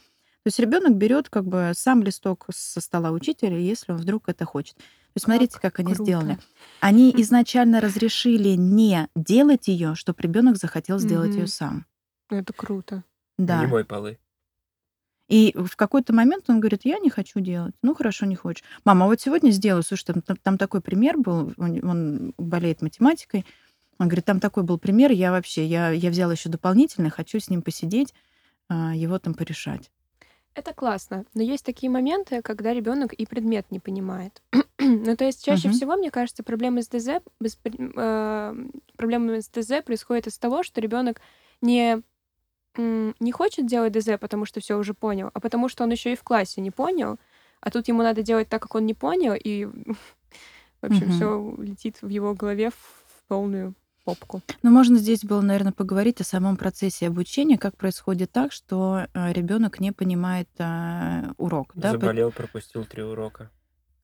То 0.45 0.49
есть 0.49 0.59
ребенок 0.59 0.95
берет 0.97 1.31
как 1.31 1.47
бы 1.47 1.73
сам 1.75 2.03
листок 2.03 2.45
со 2.53 2.83
стола 2.83 3.13
учителя, 3.13 3.57
если 3.57 3.93
он 3.93 3.99
вдруг 3.99 4.29
это 4.29 4.45
хочет. 4.45 4.77
То 4.77 5.17
есть 5.17 5.25
смотрите, 5.25 5.59
как, 5.59 5.81
они 5.81 5.95
круто. 5.95 6.05
сделали. 6.05 6.39
Они 6.81 7.11
изначально 7.17 7.81
разрешили 7.81 8.51
не 8.51 9.09
делать 9.17 9.69
ее, 9.69 9.95
чтобы 9.95 10.19
ребенок 10.21 10.59
захотел 10.59 10.99
сделать 10.99 11.35
ее 11.35 11.47
сам. 11.47 11.87
Ну, 12.31 12.37
Это 12.37 12.53
круто. 12.53 13.05
Да. 13.39 13.61
Не 13.61 13.69
мой 13.69 13.87
полы. 13.87 14.19
И 15.29 15.55
в 15.57 15.77
какой-то 15.77 16.13
момент 16.13 16.45
он 16.49 16.61
говорит, 16.61 16.83
я 16.85 16.99
не 16.99 17.09
хочу 17.09 17.41
делать. 17.41 17.75
Ну, 17.81 17.95
хорошо, 17.95 18.27
не 18.27 18.37
хочешь. 18.37 18.65
Мама, 18.85 19.07
а 19.07 19.09
вот 19.09 19.23
сегодня 19.23 19.51
сделаю. 19.51 19.83
Слушай, 19.83 20.05
там, 20.05 20.21
там- 20.21 20.37
там 20.37 20.59
такой 20.59 20.83
пример 20.83 21.17
был, 21.17 21.55
он, 21.57 21.83
он 21.89 22.35
болеет 22.37 22.83
математикой. 22.83 23.47
Он 23.99 24.09
говорит, 24.09 24.27
там 24.27 24.41
такой 24.41 24.65
был 24.65 24.79
пример, 24.79 25.11
я 25.11 25.31
вообще, 25.31 25.65
я, 25.65 25.91
я 25.91 26.11
взяла 26.11 26.33
еще 26.33 26.51
дополнительный, 26.51 27.11
хочу 27.11 27.39
с 27.39 27.49
ним 27.49 27.63
посидеть, 27.63 28.13
а, 28.69 28.95
его 28.95 29.19
там 29.19 29.35
порешать. 29.35 29.91
Это 30.55 30.73
классно. 30.73 31.25
Но 31.35 31.43
есть 31.43 31.65
такие 31.65 31.91
моменты, 31.91 32.41
когда 32.43 32.73
ребенок 32.73 33.13
и 33.13 33.27
предмет 33.27 33.71
не 33.71 33.81
понимает. 33.81 34.41
ну, 34.79 35.17
то 35.17 35.25
есть 35.25 35.45
чаще 35.45 35.69
Мгм. 35.69 35.77
всего, 35.77 35.97
мне 35.97 36.11
кажется, 36.11 36.43
проблемы 36.45 36.83
с 36.83 36.89
ДЗ, 36.89 37.21
без 37.41 37.59
э, 37.65 38.55
проблемы 38.97 39.43
с 39.43 39.49
ДЗ 39.49 39.83
происходят 39.85 40.27
из 40.29 40.39
того, 40.39 40.63
что 40.63 40.81
ребенок 40.81 41.21
не 41.61 42.03
не 42.77 43.31
хочет 43.31 43.67
делать 43.67 43.93
ДЗ, 43.93 44.19
потому 44.21 44.47
что 44.47 44.59
все 44.61 44.77
уже 44.77 44.95
понял, 44.95 45.31
а 45.33 45.39
потому 45.39 45.69
что 45.69 45.85
он 45.85 45.93
еще 45.93 46.13
и 46.13 46.17
в 46.17 46.25
классе 46.25 46.61
не 46.61 46.73
понял, 46.73 47.19
а 47.61 47.71
тут 47.71 47.87
ему 47.87 48.03
надо 48.03 48.23
делать 48.23 48.49
так, 48.49 48.63
как 48.63 48.75
он 48.75 48.85
не 48.85 48.95
понял, 48.95 49.35
и 49.35 49.67
в 50.81 50.85
общем 50.87 51.09
Мгм. 51.09 51.11
все 51.11 51.55
летит 51.59 52.03
в 52.03 52.09
его 52.09 52.35
голове 52.35 52.71
в 52.71 53.25
полную 53.29 53.75
попку. 54.05 54.43
Но 54.63 54.71
можно 54.71 54.99
здесь 54.99 55.25
было, 55.25 55.41
наверное, 55.41 55.73
поговорить 55.73 56.21
о 56.21 56.25
самом 56.25 56.57
процессе 56.57 57.09
обучения, 57.09 57.59
как 57.59 57.77
происходит 57.77 58.31
так, 58.31 58.53
что 58.53 59.07
ребенок 59.15 59.81
не 59.81 59.93
понимает 59.93 60.49
а, 60.59 61.33
урок. 61.39 61.73
Да? 61.75 61.93
Заболел, 61.93 62.31
пропустил 62.31 62.85
три 62.85 63.03
урока. 63.03 63.51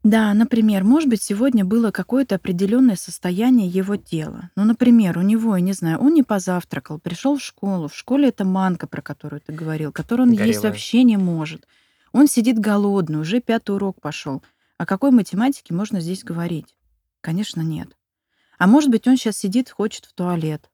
Да, 0.03 0.33
например, 0.33 0.83
может 0.83 1.11
быть, 1.11 1.23
сегодня 1.23 1.63
было 1.63 1.91
какое-то 1.91 2.37
определенное 2.37 2.97
состояние 2.97 3.69
его 3.69 3.97
тела. 3.97 4.49
Ну, 4.57 4.65
например, 4.65 5.19
у 5.19 5.23
него, 5.23 5.57
я 5.57 5.63
не 5.63 5.75
знаю, 5.75 5.99
он 5.99 6.15
не 6.15 6.23
позавтракал, 6.23 6.99
пришел 6.99 7.37
в 7.37 7.43
школу. 7.43 7.89
В 7.89 7.95
школе 7.95 8.29
это 8.29 8.47
манка, 8.47 8.87
про 8.87 9.03
которую 9.03 9.43
ты 9.43 9.53
говорил, 9.53 9.93
которую 9.93 10.29
он 10.29 10.33
есть 10.33 10.43
Горелая. 10.43 10.71
вообще 10.71 11.03
не 11.03 11.19
может. 11.19 11.67
Он 12.13 12.29
сидит 12.29 12.59
голодный, 12.59 13.21
уже 13.21 13.41
пятый 13.41 13.75
урок 13.75 14.01
пошел. 14.01 14.43
О 14.79 14.87
какой 14.87 15.11
математике 15.11 15.75
можно 15.75 16.01
здесь 16.01 16.25
говорить? 16.25 16.75
Конечно, 17.21 17.61
нет. 17.61 17.95
А 18.61 18.67
может 18.67 18.91
быть, 18.91 19.09
он 19.09 19.17
сейчас 19.17 19.39
сидит, 19.39 19.71
хочет 19.71 20.05
в 20.05 20.13
туалет, 20.13 20.71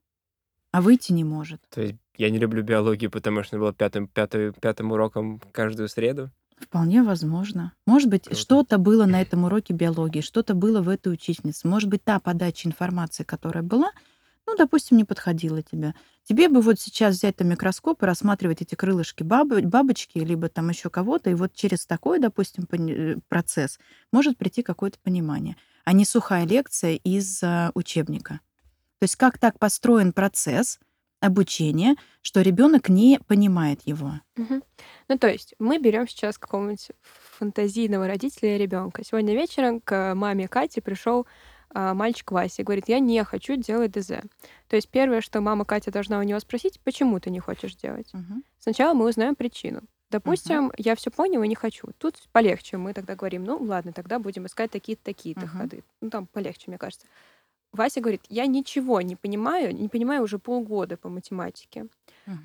а 0.72 0.82
выйти 0.82 1.12
не 1.12 1.22
может. 1.22 1.60
То 1.70 1.82
есть 1.82 1.94
я 2.16 2.30
не 2.30 2.38
люблю 2.38 2.64
биологию, 2.64 3.12
потому 3.12 3.44
что 3.44 3.58
было 3.58 3.72
пятым, 3.72 4.08
пятым, 4.08 4.52
пятым 4.54 4.90
уроком 4.90 5.40
каждую 5.52 5.88
среду. 5.88 6.30
Вполне 6.58 7.04
возможно. 7.04 7.74
Может 7.86 8.10
быть, 8.10 8.24
Круто. 8.24 8.40
что-то 8.40 8.78
было 8.78 9.06
на 9.06 9.22
этом 9.22 9.44
уроке 9.44 9.72
биологии, 9.72 10.20
что-то 10.20 10.54
было 10.54 10.82
в 10.82 10.88
этой 10.88 11.12
учительнице. 11.12 11.68
Может 11.68 11.88
быть, 11.88 12.02
та 12.02 12.18
подача 12.18 12.68
информации, 12.68 13.22
которая 13.22 13.62
была, 13.62 13.92
ну, 14.48 14.56
допустим, 14.56 14.96
не 14.96 15.04
подходила 15.04 15.62
тебе. 15.62 15.94
Тебе 16.24 16.48
бы 16.48 16.62
вот 16.62 16.80
сейчас 16.80 17.14
взять 17.14 17.36
там 17.36 17.48
микроскоп 17.50 18.02
и 18.02 18.06
рассматривать 18.06 18.62
эти 18.62 18.74
крылышки 18.74 19.22
бабы- 19.22 19.62
бабочки, 19.62 20.18
либо 20.18 20.48
там 20.48 20.70
еще 20.70 20.90
кого-то, 20.90 21.30
и 21.30 21.34
вот 21.34 21.52
через 21.54 21.86
такой, 21.86 22.18
допустим, 22.18 22.64
э, 22.68 23.18
процесс 23.28 23.78
может 24.10 24.36
прийти 24.38 24.64
какое-то 24.64 24.98
понимание, 25.04 25.56
а 25.86 25.92
не 25.92 26.04
сухая 26.04 26.44
лекция 26.44 26.96
из 26.96 27.42
а, 27.42 27.70
учебника. 27.74 28.40
То 28.98 29.04
есть 29.04 29.14
как 29.14 29.38
так 29.38 29.58
построен 29.58 30.12
процесс 30.12 30.80
обучения, 31.20 31.94
что 32.22 32.42
ребенок 32.42 32.88
не 32.88 33.20
понимает 33.26 33.82
его. 33.84 34.14
Мгм. 34.36 34.64
Ну, 35.08 35.18
то 35.18 35.28
есть 35.28 35.54
мы 35.60 35.78
берем 35.78 36.08
сейчас 36.08 36.38
какого-нибудь 36.38 36.90
фантазийного 37.38 38.08
родителя 38.08 38.58
ребенка. 38.58 39.04
Сегодня 39.04 39.32
вечером 39.32 39.80
к 39.80 40.14
маме 40.14 40.48
Кате 40.48 40.82
пришел 40.82 41.24
а, 41.70 41.94
мальчик 41.94 42.32
Вася 42.32 42.62
и 42.62 42.64
говорит, 42.64 42.88
я 42.88 42.98
не 42.98 43.22
хочу 43.22 43.54
делать 43.54 43.92
ДЗ. 43.92 44.22
То 44.66 44.74
есть 44.74 44.88
первое, 44.88 45.20
что 45.20 45.40
мама 45.40 45.64
Катя 45.64 45.92
должна 45.92 46.18
у 46.18 46.24
него 46.24 46.40
спросить, 46.40 46.80
почему 46.80 47.20
ты 47.20 47.30
не 47.30 47.38
хочешь 47.38 47.76
делать? 47.76 48.10
Сначала 48.58 48.92
мы 48.92 49.08
узнаем 49.08 49.36
причину. 49.36 49.82
Допустим, 50.16 50.72
я 50.76 50.94
все 50.94 51.10
понял 51.10 51.42
и 51.42 51.48
не 51.48 51.54
хочу. 51.54 51.88
Тут 51.98 52.16
полегче. 52.32 52.76
Мы 52.76 52.92
тогда 52.92 53.14
говорим, 53.14 53.44
ну 53.44 53.58
ладно, 53.58 53.92
тогда 53.92 54.18
будем 54.18 54.46
искать 54.46 54.70
такие-то, 54.70 55.04
такие-то 55.04 55.46
Мгм. 55.46 55.58
ходы. 55.58 55.84
Ну 56.00 56.10
там 56.10 56.26
полегче, 56.26 56.64
мне 56.68 56.78
кажется. 56.78 57.06
Вася 57.72 58.00
говорит, 58.00 58.22
я 58.28 58.46
ничего 58.46 59.00
не 59.02 59.16
понимаю, 59.16 59.74
не 59.74 59.88
понимаю 59.88 60.22
уже 60.22 60.38
полгода 60.38 60.96
по 60.96 61.08
математике. 61.08 61.86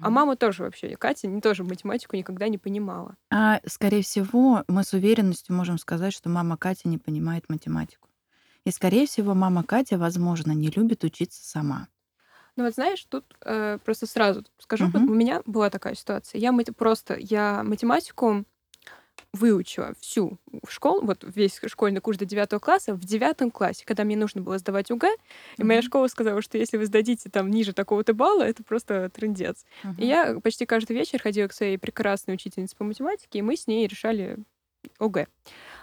А 0.01 0.09
мама 0.09 0.35
тоже 0.35 0.63
вообще, 0.63 0.95
Катя, 0.97 1.27
не 1.27 1.41
тоже 1.41 1.63
математику 1.63 2.15
никогда 2.15 2.47
не 2.49 2.57
понимала. 2.57 3.15
А, 3.31 3.61
скорее 3.65 4.03
всего, 4.03 4.63
мы 4.67 4.83
с 4.83 4.93
уверенностью 4.93 5.55
можем 5.55 5.77
сказать, 5.77 6.13
что 6.13 6.29
мама 6.29 6.57
Катя 6.57 6.87
не 6.89 6.97
понимает 6.97 7.49
математику. 7.49 8.09
И, 8.65 8.71
скорее 8.71 9.07
всего, 9.07 9.33
мама 9.33 9.63
Катя, 9.63 9.97
возможно, 9.97 10.51
не 10.51 10.67
любит 10.67 11.03
учиться 11.03 11.43
сама. 11.43 11.87
Ну 12.57 12.65
вот 12.65 12.73
знаешь, 12.73 13.03
тут 13.05 13.25
э, 13.45 13.77
просто 13.83 14.05
сразу 14.07 14.43
скажу, 14.59 14.85
вот 14.85 15.03
Мгм. 15.03 15.11
у 15.11 15.13
меня 15.15 15.41
была 15.45 15.69
такая 15.69 15.95
ситуация. 15.95 16.39
Я 16.39 16.51
мат- 16.51 16.75
просто 16.75 17.15
я 17.17 17.63
математику 17.63 18.43
выучила 19.33 19.93
всю 20.01 20.39
в 20.63 20.71
школу, 20.71 21.01
вот 21.05 21.23
весь 21.35 21.59
школьный 21.67 22.01
курс 22.01 22.17
до 22.17 22.25
девятого 22.25 22.59
класса, 22.59 22.93
в 22.93 23.05
девятом 23.05 23.51
классе, 23.51 23.85
когда 23.85 24.03
мне 24.03 24.17
нужно 24.17 24.41
было 24.41 24.57
сдавать 24.57 24.91
УГ, 24.91 25.05
и 25.57 25.63
моя 25.63 25.81
школа 25.81 26.07
сказала, 26.07 26.41
что 26.41 26.57
если 26.57 26.77
вы 26.77 26.85
сдадите 26.85 27.29
там 27.29 27.49
ниже 27.49 27.73
такого-то 27.73 28.13
балла, 28.13 28.43
это 28.43 28.63
просто 28.63 29.09
трындец. 29.09 29.65
И 29.97 30.05
я 30.05 30.39
почти 30.41 30.65
каждый 30.65 30.93
вечер 30.97 31.21
ходила 31.21 31.47
к 31.47 31.53
своей 31.53 31.77
прекрасной 31.77 32.33
учительнице 32.35 32.75
по 32.75 32.83
математике, 32.83 33.39
и 33.39 33.41
мы 33.41 33.55
с 33.55 33.67
ней 33.67 33.87
решали 33.87 34.37
ОГЭ. 34.99 35.27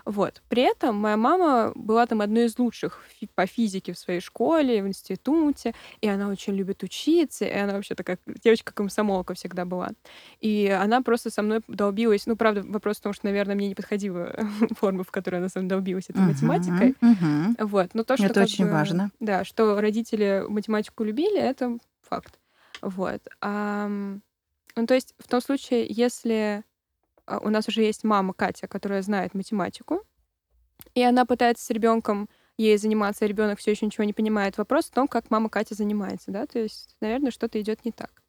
Вот. 0.08 0.40
При 0.48 0.62
этом 0.62 0.96
моя 0.96 1.18
мама 1.18 1.72
была 1.74 2.06
там 2.06 2.22
одной 2.22 2.46
из 2.46 2.58
лучших 2.58 3.04
по 3.34 3.44
физике 3.44 3.92
в 3.92 3.98
своей 3.98 4.20
школе, 4.20 4.82
в 4.82 4.88
институте, 4.88 5.74
и 6.00 6.08
она 6.08 6.28
очень 6.28 6.54
любит 6.54 6.82
учиться, 6.82 7.44
и 7.44 7.52
она 7.52 7.74
вообще 7.74 7.94
такая 7.94 8.18
девочка-комсомолка 8.42 9.34
всегда 9.34 9.66
была. 9.66 9.90
И 10.40 10.66
она 10.68 11.02
просто 11.02 11.28
со 11.28 11.42
мной 11.42 11.60
долбилась. 11.68 12.24
Ну, 12.26 12.36
правда, 12.36 12.62
вопрос 12.62 12.96
в 12.96 13.02
том, 13.02 13.12
что, 13.12 13.26
наверное, 13.26 13.54
мне 13.54 13.68
не 13.68 13.74
подходила 13.74 14.34
форма, 14.78 15.04
в 15.04 15.10
которой 15.10 15.36
она 15.36 15.50
со 15.50 15.58
мной 15.58 15.68
долбилась 15.68 16.06
этой 16.08 16.22
Мгм, 16.22 16.28
математикой. 16.28 16.96
мгм. 17.02 17.56
Вот. 17.58 17.90
Но 17.92 18.02
то, 18.02 18.16
что 18.16 18.24
Это 18.26 18.44
очень 18.44 18.64
бы, 18.64 18.72
важно. 18.72 19.10
Да, 19.20 19.44
что 19.44 19.78
родители 19.78 20.42
математику 20.48 21.04
любили, 21.04 21.38
это 21.38 21.76
факт. 22.00 22.38
Вот. 22.80 23.20
Ам, 23.42 24.22
ну, 24.74 24.86
то 24.86 24.94
есть 24.94 25.14
в 25.18 25.28
том 25.28 25.42
случае, 25.42 25.86
если 25.90 26.62
а, 26.62 26.62
у 27.42 27.50
нас 27.50 27.68
уже 27.68 27.82
есть 27.82 28.04
мама 28.04 28.32
Катя, 28.32 28.66
которая 28.68 29.02
знает 29.02 29.34
математику, 29.34 30.02
и 30.94 31.02
она 31.02 31.24
пытается 31.24 31.64
с 31.64 31.70
ребенком 31.70 32.28
ей 32.56 32.76
заниматься, 32.78 33.24
а 33.24 33.28
ребенок 33.28 33.58
все 33.58 33.70
еще 33.72 33.86
ничего 33.86 34.04
не 34.04 34.12
понимает. 34.12 34.58
Вопрос 34.58 34.86
в 34.86 34.90
том, 34.90 35.06
как 35.08 35.30
мама 35.30 35.48
Катя 35.48 35.74
занимается, 35.74 36.30
да, 36.30 36.46
то 36.46 36.58
есть, 36.58 36.96
наверное, 37.00 37.30
что-то 37.30 37.60
идет 37.60 37.84
не 37.84 37.92
так. 37.92 38.22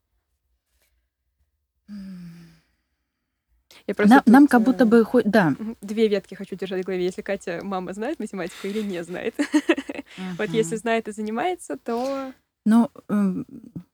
Я 3.88 3.96
просто 3.96 4.16
Нам, 4.16 4.24
нам 4.26 4.44
тут, 4.44 4.52
как 4.52 4.62
будто 4.64 4.84
э, 4.84 4.88
бы... 4.88 5.04
хо- 5.04 5.22
Да. 5.24 5.56
Две 5.82 6.08
ветки 6.08 6.36
хочу 6.36 6.56
держать 6.56 6.84
в 6.84 6.86
голове, 6.86 7.06
если 7.06 7.22
Катя, 7.22 7.60
мама, 7.64 7.94
знает 7.94 8.20
математику 8.20 8.68
или 8.68 8.82
не 8.82 9.04
знает. 9.04 9.36
Вот 10.38 10.50
если 10.50 10.76
знает 10.76 11.08
и 11.08 11.12
занимается, 11.12 11.78
то 11.78 12.34
Но 12.66 12.92
м, 13.10 13.46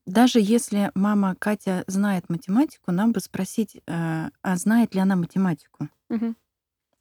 даже 0.06 0.40
если 0.40 0.92
мама 0.96 1.36
Катя 1.40 1.84
знает 1.88 2.30
математику, 2.30 2.92
нам 2.92 3.12
бы 3.12 3.20
спросить, 3.20 3.78
э, 3.88 4.30
а 4.42 4.56
знает 4.56 4.94
ли 4.96 5.02
она 5.02 5.16
математику? 5.16 5.90
Мгм. 6.10 6.36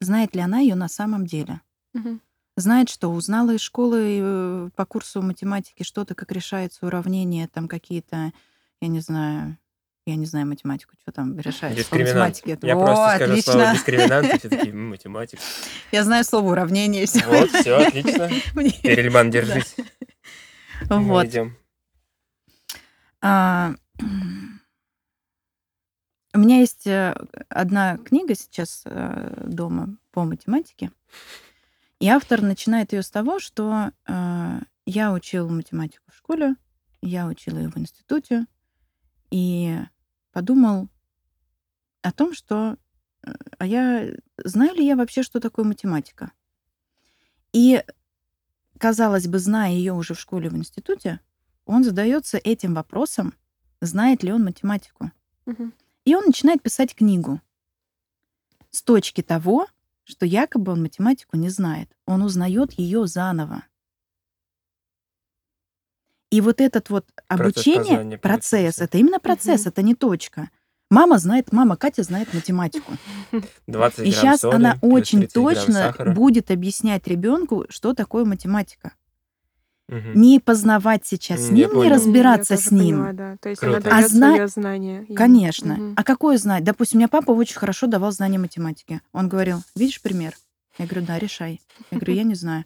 знает 0.01 0.35
ли 0.35 0.41
она 0.43 0.59
ее 0.59 0.75
на 0.75 0.89
самом 0.89 1.25
деле. 1.27 1.61
Мгм. 1.95 2.21
Знает, 2.57 2.89
что 2.91 3.11
узнала 3.13 3.53
из 3.55 3.61
школы 3.61 4.19
э, 4.23 4.71
по 4.77 4.85
курсу 4.87 5.23
математики 5.23 5.83
что-то, 5.83 6.15
как 6.15 6.31
решается 6.33 6.87
уравнение, 6.87 7.49
там 7.49 7.69
какие-то, 7.69 8.33
я 8.81 8.89
не 8.89 9.01
знаю, 9.01 9.57
я 10.07 10.17
не 10.17 10.27
знаю 10.27 10.47
математику, 10.47 10.93
что 11.01 11.11
там 11.13 11.39
решается 11.39 11.69
по 11.69 11.97
Дискриминант. 11.99 12.37
математике. 12.43 12.59
Я 12.67 12.77
О, 12.77 12.81
просто 12.81 13.17
скажу 13.17 13.43
слово 13.43 13.63
отлично. 13.71 13.75
дискриминант, 13.75 14.35
и 14.35 14.39
все 14.39 14.49
такие, 14.51 14.71
«М, 14.75 14.89
математик. 14.91 15.39
Я 15.93 16.05
знаю 16.05 16.25
слово 16.25 16.51
уравнение. 16.53 17.07
Вот, 17.27 17.51
все, 17.51 17.75
отлично. 17.87 18.31
Перельман, 18.83 19.31
держись. 19.33 19.75
Мы 20.91 21.01
Вот. 21.05 21.27
идем. 21.27 21.57
А, 23.27 23.75
У 26.35 26.39
меня 26.39 26.59
есть 26.59 26.87
э, 26.87 27.15
одна 27.49 27.97
книга 27.97 28.35
сейчас 28.35 28.83
э, 28.85 29.45
дома 29.47 29.97
по 30.11 30.25
математике. 30.25 30.91
И 32.01 32.09
автор 32.09 32.43
начинает 32.43 32.93
ее 32.93 33.03
с 33.03 33.11
того, 33.11 33.39
что 33.39 33.93
э, 34.07 34.61
я 34.85 35.13
учил 35.13 35.49
математику 35.49 36.05
в 36.11 36.17
школе, 36.17 36.57
я 37.01 37.27
учила 37.27 37.57
ее 37.57 37.71
в 37.71 37.79
институте, 37.79 38.47
и 39.31 39.79
подумал 40.33 40.89
о 42.03 42.13
том, 42.13 42.35
что 42.35 42.77
э, 43.23 43.33
а 43.59 43.65
я 43.65 44.09
знаю 44.37 44.75
ли 44.75 44.85
я 44.85 44.97
вообще, 44.97 45.23
что 45.23 45.41
такое 45.41 45.65
математика? 45.65 46.33
И, 47.55 47.83
казалось 48.79 49.29
бы, 49.29 49.39
зная 49.39 49.71
ее 49.71 49.95
уже 49.95 50.13
в 50.13 50.21
школе, 50.21 50.51
в 50.51 50.57
институте, 50.57 51.21
он 51.67 51.85
задается 51.85 52.39
этим 52.39 52.75
вопросом, 52.75 53.35
знает 53.81 54.23
ли 54.23 54.33
он 54.33 54.45
математику. 54.45 55.11
Мгм. 55.47 55.73
И 56.05 56.15
он 56.15 56.25
начинает 56.27 56.63
писать 56.63 56.95
книгу 56.95 57.41
с 58.71 58.83
точки 58.83 59.23
того, 59.23 59.67
что 60.05 60.27
якобы 60.27 60.73
он 60.73 60.83
математику 60.83 61.37
не 61.37 61.49
знает. 61.49 61.89
Он 62.07 62.23
узнает 62.23 62.73
ее 62.73 63.07
заново. 63.07 63.65
И 66.31 66.41
вот 66.41 66.61
этот 66.61 66.91
вот 66.91 67.07
обучение, 67.29 68.19
процесс, 68.19 68.51
получается. 68.51 68.85
это 68.85 68.99
именно 68.99 69.21
процесс, 69.21 69.61
Мгм. 69.63 69.69
это 69.69 69.83
не 69.83 69.95
точка. 69.95 70.51
Мама 70.91 71.19
знает, 71.19 71.53
мама 71.53 71.77
Катя 71.77 72.03
знает 72.03 72.35
математику. 72.35 72.93
20 73.67 74.07
И 74.07 74.11
сейчас 74.11 74.41
соли 74.41 74.55
она 74.57 74.79
очень 74.83 75.21
30 75.21 75.35
грамм 75.35 75.55
точно 75.55 76.15
будет 76.15 76.51
объяснять 76.51 77.07
ребенку, 77.07 77.67
что 77.69 77.95
такое 77.95 78.25
математика. 78.25 78.93
Мгм. 79.89 80.13
Не 80.21 80.41
познавать 80.41 81.05
сейчас 81.07 81.49
с 81.49 81.51
ним, 81.51 81.71
не 81.75 81.89
разбираться 81.89 82.57
с 82.57 82.71
ним. 82.71 82.97
поняла, 82.97 83.13
да. 83.13 83.37
То 83.41 83.51
есть 83.51 83.61
Круто. 83.61 83.83
она 83.91 83.99
А 83.99 84.09
зна- 84.09 84.31
свое 84.33 84.49
знание. 84.49 85.07
Конечно. 85.15 85.75
Мгм. 85.75 85.95
А 85.97 86.05
какое 86.05 86.39
знать? 86.39 86.65
Допустим, 86.65 86.97
у 86.97 87.01
меня 87.01 87.09
папа 87.09 87.33
очень 87.33 87.57
хорошо 87.57 87.87
давал 87.87 88.11
знания 88.13 88.39
математики. 88.39 89.03
Он 89.13 89.29
говорил, 89.29 89.63
видишь 89.77 90.01
пример? 90.01 90.35
Я 90.79 90.87
говорю, 90.87 91.07
да, 91.07 91.19
решай. 91.19 91.61
Я 91.91 91.99
говорю, 91.99 92.15
я 92.15 92.23
не 92.23 92.35
знаю. 92.35 92.65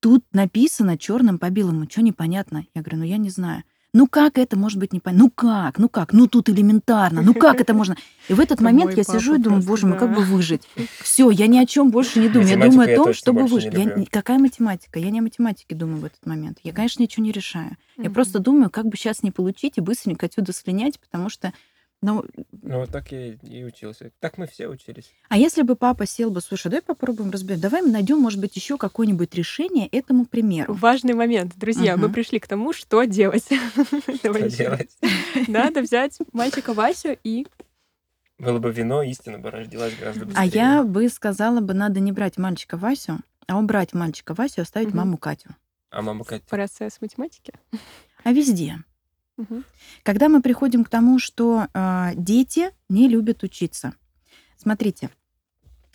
Тут 0.00 0.24
написано 0.32 0.96
черным 0.98 1.38
по 1.38 1.50
белому, 1.50 1.88
что 1.90 2.02
непонятно? 2.02 2.64
Я 2.74 2.82
говорю, 2.82 2.98
ну 2.98 3.04
я 3.04 3.16
не 3.18 3.30
знаю. 3.30 3.62
Ну 3.94 4.06
как 4.06 4.38
это 4.38 4.58
может 4.58 4.78
быть 4.78 4.92
непонятно? 4.94 5.24
Ну 5.24 5.30
как? 5.30 5.78
Ну 5.78 5.88
как? 5.88 6.12
Ну 6.14 6.26
тут 6.26 6.48
элементарно. 6.48 7.20
Ну 7.20 7.34
как 7.34 7.60
это 7.60 7.74
можно? 7.74 7.96
И 8.28 8.32
в 8.32 8.40
этот 8.40 8.52
Это 8.52 8.64
момент 8.64 8.96
я 8.96 9.04
сижу 9.04 9.34
и 9.34 9.38
думаю, 9.38 9.62
боже 9.62 9.86
мой, 9.86 9.98
как 9.98 10.14
бы 10.14 10.22
выжить? 10.22 10.62
Все, 11.02 11.30
я 11.30 11.46
ни 11.46 11.58
о 11.58 11.66
чем 11.66 11.90
больше 11.90 12.18
не 12.20 12.28
думаю. 12.28 12.48
Я 12.48 12.56
думаю 12.56 12.92
о 12.92 12.96
том, 13.04 13.12
чтобы 13.12 13.46
выжить. 13.46 13.74
Я- 13.74 14.04
какая 14.10 14.38
математика? 14.38 14.98
Я 14.98 15.10
не 15.10 15.18
о 15.18 15.22
математике 15.22 15.74
думаю 15.74 15.98
в 16.00 16.04
этот 16.04 16.24
момент. 16.24 16.58
Я, 16.62 16.72
конечно, 16.72 17.02
ничего 17.02 17.24
не 17.24 17.32
решаю. 17.32 17.76
Я 17.98 18.10
просто 18.10 18.38
думаю, 18.38 18.70
как 18.70 18.86
бы 18.86 18.96
сейчас 18.96 19.22
не 19.22 19.30
получить 19.30 19.76
и 19.76 19.80
быстренько 19.80 20.26
отсюда 20.26 20.52
слинять, 20.52 20.98
потому 20.98 21.28
что 21.28 21.52
ну, 22.02 22.24
Ну, 22.62 22.80
вот 22.80 22.90
так 22.90 23.10
я 23.12 23.32
и 23.34 23.64
учился. 23.64 24.10
Так 24.20 24.36
мы 24.38 24.46
все 24.46 24.68
учились. 24.68 25.10
а 25.28 25.38
если 25.38 25.62
бы 25.62 25.76
папа 25.76 26.04
сел 26.04 26.30
бы, 26.30 26.40
слушай, 26.40 26.68
давай 26.68 26.82
попробуем 26.82 27.30
разбирать, 27.30 27.60
давай 27.60 27.80
мы 27.82 27.90
найдем, 27.90 28.18
может 28.18 28.40
быть, 28.40 28.54
еще 28.56 28.76
какое-нибудь 28.76 29.34
решение 29.34 29.86
этому 29.88 30.26
примеру. 30.26 30.74
Важный 30.74 31.14
момент, 31.14 31.54
друзья. 31.56 31.96
Мы 31.96 32.04
Мгм. 32.06 32.14
пришли 32.14 32.38
к 32.38 32.46
тому, 32.46 32.72
что 32.72 33.04
делать. 33.04 33.44
Что 34.18 34.48
делать? 34.48 34.90
Надо 35.48 35.80
взять 35.80 36.18
мальчика 36.32 36.74
Васю 36.74 37.16
и 37.24 37.46
Было 38.38 38.58
бы 38.58 38.72
вино, 38.72 39.02
истина 39.02 39.38
бы 39.38 39.50
родилась 39.50 39.94
гораздо 39.96 40.26
быстрее. 40.26 40.42
А 40.42 40.44
я 40.46 40.82
бы 40.82 41.08
сказала 41.08 41.60
бы, 41.60 41.74
надо 41.74 42.00
не 42.00 42.10
брать 42.12 42.38
мальчика 42.38 42.76
Васю, 42.76 43.20
а 43.46 43.58
убрать 43.58 43.92
мальчика 43.94 44.34
Васю 44.34 44.60
и 44.60 44.62
оставить 44.62 44.92
маму 44.92 45.16
Катю. 45.16 45.54
А 45.90 46.02
мама 46.02 46.24
Катя? 46.24 46.44
процесс 46.48 47.00
математики. 47.00 47.52
А 48.24 48.32
везде. 48.32 48.78
Когда 50.02 50.28
мы 50.28 50.42
приходим 50.42 50.84
к 50.84 50.88
тому, 50.88 51.18
что 51.18 51.66
а, 51.74 52.12
дети 52.14 52.70
не 52.88 53.08
любят 53.08 53.42
учиться. 53.42 53.94
Смотрите, 54.56 55.10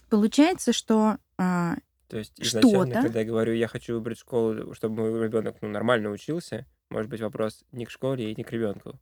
получается, 0.10 0.74
что 0.74 1.18
а, 1.38 1.76
То 2.08 2.18
есть 2.18 2.34
изначально, 2.38 2.86
Что-то. 2.86 3.02
когда 3.04 3.20
я 3.20 3.26
говорю, 3.26 3.54
я 3.54 3.68
хочу 3.68 3.94
выбрать 3.96 4.20
школу, 4.20 4.74
чтобы 4.74 4.96
мой 5.10 5.24
ребенок 5.24 5.58
ну, 5.62 5.70
нормально 5.70 6.10
учился, 6.10 6.66
может 6.90 7.10
быть 7.10 7.22
вопрос 7.22 7.64
не 7.72 7.86
к 7.86 7.90
школе 7.92 8.32
и 8.32 8.36
не 8.36 8.44
к 8.44 8.52
ребенку. 8.52 9.00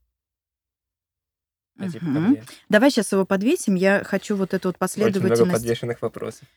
А 1.77 1.89
типа 1.89 2.05
Мгм. 2.05 2.29
мне. 2.29 2.43
давай 2.69 2.89
сейчас 2.89 3.11
его 3.11 3.25
подвесим. 3.25 3.75
Я 3.75 4.03
хочу 4.03 4.35
вот 4.37 4.53
эту 4.53 4.69
вот 4.69 4.75
Очень 4.79 5.01
много 5.01 5.11
последовательность. 5.11 5.51
подвешенных 5.51 6.01
вопросов. 6.01 6.47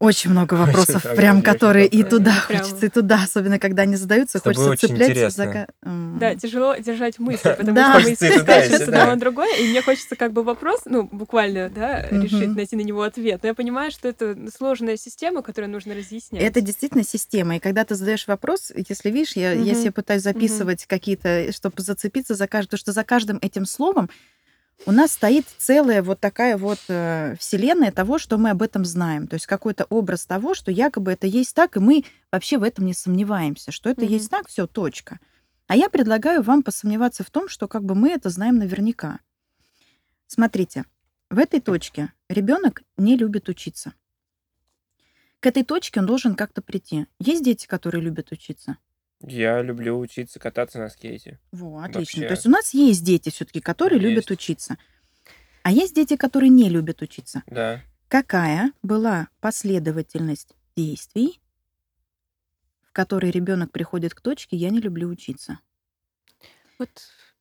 Очень 0.00 0.32
много 0.32 0.54
вопросов, 0.54 1.02
много 1.04 1.16
прям 1.16 1.40
которые 1.40 1.86
и 1.86 2.02
туда 2.02 2.34
Прям. 2.48 2.60
хочется, 2.62 2.86
и 2.86 2.88
туда, 2.90 3.22
особенно 3.22 3.58
когда 3.58 3.82
они 3.82 3.96
задаются, 3.96 4.38
С 4.38 4.42
тобой 4.42 4.54
хочется 4.66 4.86
очень 4.86 4.96
цепляться 4.96 5.12
интересно. 5.12 5.66
за... 5.82 6.18
Да, 6.20 6.34
тяжело 6.34 6.76
держать 6.76 7.18
мысли, 7.18 7.54
потому 7.56 7.74
Да. 7.76 8.00
что 8.00 8.10
мысли 8.10 8.26
и 8.26 8.38
туда, 8.38 8.58
и 8.58 8.66
скачут 8.66 8.82
с 8.82 8.84
сюда. 8.84 8.98
одного 8.98 9.10
на 9.14 9.20
другое, 9.20 9.56
и 9.56 9.68
мне 9.68 9.80
хочется 9.82 10.16
как 10.16 10.32
бы 10.32 10.42
вопрос, 10.42 10.80
ну, 10.84 11.08
буквально, 11.10 11.70
да, 11.70 12.06
решить, 12.10 12.54
найти 12.54 12.76
на 12.76 12.82
него 12.82 13.02
ответ. 13.02 13.40
Но 13.42 13.48
я 13.48 13.54
понимаю, 13.54 13.90
что 13.92 14.08
это 14.08 14.36
сложная 14.54 14.96
система, 14.98 15.42
которую 15.42 15.70
нужно 15.70 15.94
разъяснять. 15.94 16.42
Это 16.42 16.60
действительно 16.60 17.04
система. 17.04 17.56
И 17.56 17.58
когда 17.60 17.84
ты 17.84 17.94
задаешь 17.94 18.26
вопрос, 18.26 18.72
если 18.88 19.10
видишь, 19.10 19.36
я, 19.36 19.52
себе 19.74 19.92
пытаюсь 19.92 20.22
записывать 20.22 20.84
какие-то, 20.86 21.50
чтобы 21.52 21.80
зацепиться 21.82 22.34
за 22.34 22.46
потому 22.66 22.78
что 22.80 22.92
за 22.92 23.04
каждым 23.04 23.38
этим 23.40 23.64
словом 23.64 24.10
у 24.86 24.92
нас 24.92 25.12
стоит 25.12 25.46
целая 25.58 26.02
вот 26.02 26.20
такая 26.20 26.56
вот 26.56 26.78
э, 26.88 27.36
вселенная 27.38 27.90
того, 27.90 28.18
что 28.18 28.36
мы 28.38 28.50
об 28.50 28.62
этом 28.62 28.84
знаем. 28.84 29.26
То 29.26 29.34
есть 29.34 29.46
какой-то 29.46 29.84
образ 29.84 30.26
того, 30.26 30.54
что 30.54 30.70
якобы 30.70 31.12
это 31.12 31.26
есть 31.26 31.54
так, 31.54 31.76
и 31.76 31.80
мы 31.80 32.04
вообще 32.30 32.58
в 32.58 32.62
этом 32.62 32.84
не 32.84 32.94
сомневаемся, 32.94 33.72
что 33.72 33.88
это 33.88 34.02
Мгм. 34.02 34.10
есть 34.12 34.30
так, 34.30 34.48
все, 34.48 34.66
точка. 34.66 35.20
А 35.66 35.76
я 35.76 35.88
предлагаю 35.88 36.42
вам 36.42 36.62
посомневаться 36.62 37.24
в 37.24 37.30
том, 37.30 37.48
что 37.48 37.66
как 37.68 37.84
бы 37.84 37.94
мы 37.94 38.10
это 38.10 38.28
знаем 38.28 38.58
наверняка. 38.58 39.20
Смотрите, 40.26 40.84
в 41.30 41.38
этой 41.38 41.60
точке 41.60 42.12
ребенок 42.28 42.82
не 42.98 43.16
любит 43.16 43.48
учиться. 43.48 43.94
К 45.40 45.46
этой 45.46 45.64
точке 45.64 46.00
он 46.00 46.06
должен 46.06 46.34
как-то 46.34 46.62
прийти. 46.62 47.06
Есть 47.18 47.44
дети, 47.44 47.66
которые 47.66 48.02
любят 48.02 48.32
учиться? 48.32 48.78
Я 49.26 49.62
люблю 49.62 49.98
учиться 49.98 50.38
кататься 50.38 50.78
на 50.78 50.88
скейте. 50.88 51.38
Во, 51.52 51.82
отлично. 51.82 51.98
Вообще. 52.00 52.26
То 52.26 52.34
есть 52.34 52.46
у 52.46 52.50
нас 52.50 52.74
есть 52.74 53.04
дети 53.04 53.30
все-таки, 53.30 53.60
которые 53.60 53.98
любят 53.98 54.28
Есть. 54.28 54.30
учиться. 54.30 54.76
А 55.62 55.72
есть 55.72 55.94
дети, 55.94 56.16
которые 56.16 56.50
не 56.50 56.68
любят 56.68 57.00
учиться. 57.02 57.42
Да. 57.46 57.80
Какая 58.08 58.72
была 58.82 59.28
последовательность 59.40 60.54
действий, 60.76 61.40
в 62.82 62.92
которой 62.92 63.30
ребенок 63.30 63.72
приходит 63.72 64.14
к 64.14 64.20
точке 64.20 64.56
«я 64.56 64.70
не 64.70 64.80
люблю 64.80 65.08
учиться»? 65.08 65.58
Вот 66.78 66.90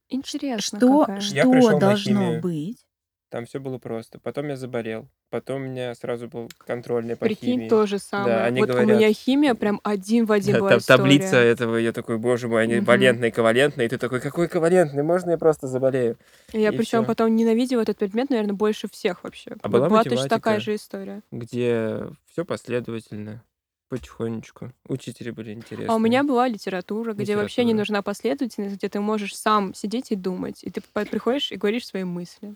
интересно. 0.10 0.80
Что, 0.80 1.06
какая. 1.06 1.22
Что 1.22 1.80
должно 1.80 2.40
быть? 2.40 2.83
Там 3.34 3.48
все 3.48 3.60
было 3.60 3.80
просто. 3.80 4.20
Потом 4.20 4.48
я 4.50 4.56
заболел. 4.56 5.08
Потом 5.32 5.64
у 5.64 5.66
меня 5.66 5.96
сразу 5.96 6.28
был 6.28 6.52
контрольный 6.60 7.16
по 7.16 7.26
Прикинь, 7.26 7.54
химии. 7.62 7.68
то 7.68 7.88
же 7.88 7.98
самое. 7.98 8.42
они 8.44 8.60
вот 8.62 8.70
у 8.70 8.74
говорят- 8.74 8.96
меня 9.00 9.12
химия 9.12 9.56
прям 9.56 9.82
один 9.84 10.26
в 10.28 10.32
один 10.32 10.54
Да, 10.54 10.60
была 10.60 10.78
история. 10.78 10.98
таблица 11.00 11.38
этого, 11.38 11.78
я 11.78 11.92
такой, 11.94 12.20
боже 12.20 12.48
мой, 12.48 12.62
они 12.62 12.76
Мгм. 12.76 12.86
валентные, 12.86 13.32
ковалентные, 13.32 13.88
и 13.88 13.90
ты 13.90 13.98
такой, 13.98 14.20
какой 14.22 14.48
ковалентный, 14.48 15.02
можно 15.02 15.32
я 15.32 15.40
просто 15.40 15.66
заболею? 15.66 16.16
Я 16.52 16.70
и 16.70 16.78
причем 16.78 17.00
всё. 17.00 17.06
потом 17.08 17.36
ненавидела 17.36 17.82
этот 17.82 17.98
предмет, 17.98 18.30
наверное, 18.30 18.54
больше 18.54 18.88
всех 18.88 19.24
вообще. 19.24 19.54
А 19.64 19.68
Вот 19.68 19.80
была 19.80 19.88
точно 20.04 20.12
математика? 20.12 20.30
такая 20.36 20.60
же 20.60 20.76
история. 20.76 21.24
Где 21.32 22.02
все 22.32 22.46
последовательно, 22.46 23.44
потихонечку. 23.90 24.74
Учители 24.88 25.32
были 25.32 25.54
интересные. 25.54 25.90
А 25.90 25.96
у 25.96 26.00
меня 26.00 26.24
была 26.24 26.48
литература, 26.48 27.14
где 27.14 27.36
вообще 27.36 27.64
не 27.64 27.70
Литература. 27.74 27.80
нужна 27.82 28.02
последовательность, 28.04 28.76
где 28.76 28.90
ты 28.90 29.00
можешь 29.00 29.36
сам 29.36 29.74
сидеть 29.74 30.12
и 30.12 30.16
думать. 30.16 30.64
И 30.64 30.70
ты 30.70 30.82
приходишь 30.94 31.52
и 31.52 31.56
говоришь 31.56 31.88
свои 31.88 32.04
мысли. 32.04 32.54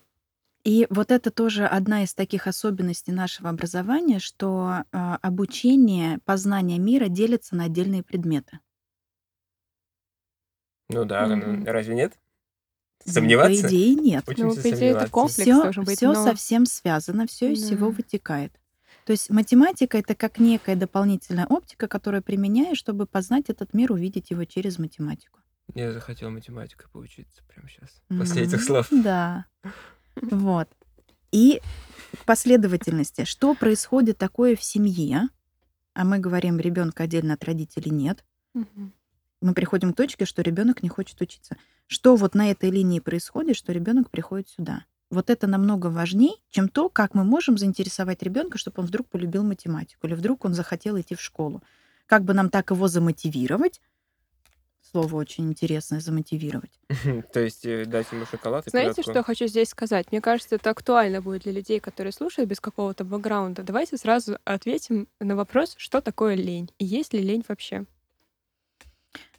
И 0.67 0.85
вот 0.89 1.11
это 1.11 1.31
тоже 1.31 1.65
одна 1.65 2.03
из 2.03 2.13
таких 2.13 2.45
особенностей 2.45 3.13
нашего 3.13 3.49
образования, 3.49 4.19
что 4.19 4.83
а, 4.91 5.15
обучение, 5.21 6.19
познание 6.25 6.77
мира 6.77 7.07
делится 7.07 7.55
на 7.55 7.63
отдельные 7.63 8.03
предметы. 8.03 8.59
Ну 10.89 11.05
да, 11.05 11.25
ну, 11.27 11.35
Мгм. 11.37 11.63
разве 11.65 11.95
нет? 11.95 12.19
Ну, 13.05 13.13
Сомневаться? 13.13 13.61
По 13.63 13.67
идее, 13.69 13.95
нет. 13.95 14.25
Ну, 14.27 14.33
Учимся 14.33 14.55
по 14.61 14.61
идее, 14.63 14.71
это 14.71 14.77
сомневаться. 14.77 15.11
комплекс 15.13 15.41
все, 15.41 15.63
должен 15.63 15.83
быть, 15.85 15.95
все 15.99 16.07
но- 16.11 16.23
совсем 16.25 16.65
связано, 16.65 17.27
все 17.27 17.53
из 17.53 17.63
всего 17.63 17.89
Да. 17.89 17.95
вытекает. 17.95 18.51
То 19.05 19.11
есть 19.13 19.29
математика 19.29 19.97
это 19.97 20.15
как 20.15 20.37
некая 20.37 20.75
дополнительная 20.75 21.45
оптика, 21.45 21.87
которую 21.87 22.21
применяешь, 22.23 22.77
чтобы 22.77 23.05
познать 23.05 23.45
этот 23.49 23.73
мир, 23.73 23.93
увидеть 23.93 24.31
его 24.31 24.43
через 24.43 24.79
математику. 24.79 25.39
Я 25.75 25.93
захотел 25.93 26.29
математикой 26.29 26.89
поучиться 26.91 27.41
прямо 27.47 27.69
сейчас. 27.69 28.01
После 28.09 28.43
этих 28.43 28.61
слов. 28.61 28.87
Да. 28.91 29.45
Вот. 30.21 30.69
И 31.31 31.61
последовательности. 32.25 33.25
Что 33.25 33.53
происходит 33.53 34.17
такое 34.17 34.55
в 34.55 34.63
семье? 34.63 35.29
А 35.93 36.03
мы 36.03 36.19
говорим, 36.19 36.59
ребенка 36.59 37.03
отдельно 37.03 37.33
от 37.33 37.43
родителей 37.43 37.91
нет. 37.91 38.23
Мгм. 38.53 38.93
Мы 39.41 39.53
приходим 39.53 39.93
к 39.93 39.97
точке, 39.97 40.25
что 40.25 40.41
ребенок 40.41 40.83
не 40.83 40.89
хочет 40.89 41.19
учиться. 41.21 41.57
Что 41.87 42.15
вот 42.15 42.35
на 42.35 42.51
этой 42.51 42.69
линии 42.69 42.99
происходит, 42.99 43.55
что 43.55 43.71
ребенок 43.71 44.09
приходит 44.09 44.49
сюда? 44.49 44.85
Вот 45.09 45.29
это 45.29 45.47
намного 45.47 45.87
важнее, 45.87 46.35
чем 46.49 46.67
то, 46.67 46.89
как 46.89 47.13
мы 47.13 47.23
можем 47.23 47.57
заинтересовать 47.57 48.21
ребенка, 48.23 48.57
чтобы 48.57 48.81
он 48.81 48.87
вдруг 48.87 49.07
полюбил 49.07 49.43
математику, 49.43 50.05
или 50.07 50.15
вдруг 50.15 50.43
он 50.43 50.53
захотел 50.53 50.99
идти 50.99 51.15
в 51.15 51.21
школу. 51.21 51.63
Как 52.07 52.23
бы 52.23 52.33
нам 52.33 52.49
так 52.49 52.71
его 52.71 52.87
замотивировать? 52.87 53.79
Слово 54.91 55.15
очень 55.17 55.49
интересное 55.49 55.99
замотивировать. 55.99 56.79
То 57.33 57.39
есть 57.41 57.65
э, 57.65 57.85
дать 57.85 58.09
ему 58.11 58.25
шоколад 58.25 58.67
и 58.67 58.69
Знаете, 58.69 59.01
что 59.01 59.13
я 59.13 59.23
хочу 59.23 59.47
здесь 59.47 59.69
сказать? 59.69 60.11
Мне 60.11 60.21
кажется, 60.21 60.55
это 60.55 60.69
актуально 60.69 61.21
будет 61.21 61.43
для 61.43 61.51
людей, 61.51 61.79
которые 61.79 62.13
слушают 62.13 62.49
без 62.49 62.59
какого-то 62.59 63.03
бэкграунда. 63.03 63.63
Давайте 63.63 63.97
сразу 63.97 64.37
ответим 64.45 65.07
на 65.19 65.35
вопрос, 65.35 65.75
что 65.77 65.99
такое 65.99 66.35
лень 66.35 66.71
и 66.77 66.85
есть 66.85 67.13
ли 67.13 67.21
лень 67.21 67.43
вообще. 67.47 67.85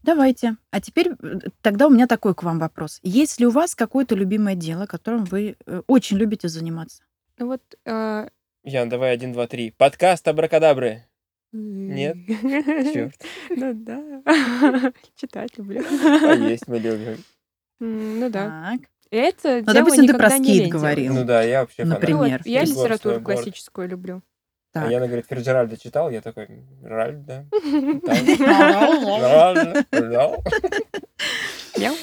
Давайте. 0.03 0.57
А 0.71 0.81
теперь 0.81 1.11
э, 1.11 1.39
тогда 1.63 1.87
у 1.87 1.91
меня 1.91 2.07
такой 2.07 2.35
к 2.35 2.43
вам 2.43 2.59
вопрос. 2.59 3.01
Есть 3.03 3.41
ли 3.41 3.47
у 3.47 3.51
вас 3.51 3.75
какое-то 3.75 4.15
любимое 4.15 4.55
дело, 4.55 4.87
которым 4.87 5.25
вы 5.25 5.57
э, 5.67 5.83
очень 5.87 6.19
любите 6.19 6.49
заниматься? 6.49 7.05
Ну 7.39 7.47
вот... 7.47 7.63
э, 7.85 8.29
Ян, 8.65 8.89
давай 8.89 9.15
один, 9.15 9.33
два, 9.33 9.47
три. 9.47 9.71
Подкаст 9.71 10.29
Абракадабры. 10.29 11.05
Нет? 11.53 12.17
Чёрт. 12.93 13.15
Ну 13.51 13.73
да. 13.75 14.23
Читать 15.17 15.57
люблю. 15.57 15.83
А 15.83 16.35
есть 16.35 16.69
мы 16.69 16.79
любим. 16.79 17.25
Ну 17.81 18.31
да. 18.31 18.77
Так. 18.77 18.89
Это 19.11 19.63
Ну, 19.67 19.73
допустим, 19.73 20.07
ты 20.07 20.15
про 20.15 20.31
скейт 20.31 20.71
говорил. 20.71 21.15
Ну 21.15 21.25
да, 21.25 21.43
я 21.43 21.61
вообще. 21.61 21.85
Например. 21.85 22.43
Я 22.45 22.65
литературу 22.65 23.21
классическую 23.21 23.89
люблю. 23.89 24.23
А 24.75 24.81
Так. 24.81 24.91
Яна 24.91 25.07
говорит, 25.07 25.27
Ферджеральда 25.27 25.79
читал? 25.79 26.11
Я 26.11 26.21
такой, 26.21 26.47
Ральд, 26.83 27.25
да. 27.25 27.47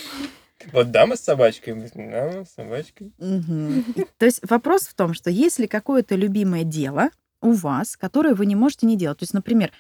Вот 0.74 0.92
дама 0.92 1.16
с 1.16 1.22
собачкой. 1.22 1.76
Дама 1.94 2.44
с 2.44 2.54
собачкой. 2.54 3.14
То 3.20 4.26
есть 4.26 4.42
вопрос 4.50 4.88
в 4.88 4.96
том, 4.96 5.14
что 5.14 5.30
если 5.30 5.68
какое-то 5.68 6.16
любимое 6.16 6.64
дело 6.64 7.12
у 7.42 7.52
вас, 7.52 7.98
которое 7.98 8.34
вы 8.34 8.46
не 8.46 8.56
можете 8.56 8.86
не 8.86 8.98
делать, 8.98 9.20
то 9.20 9.24
есть, 9.24 9.34
например, 9.34 9.72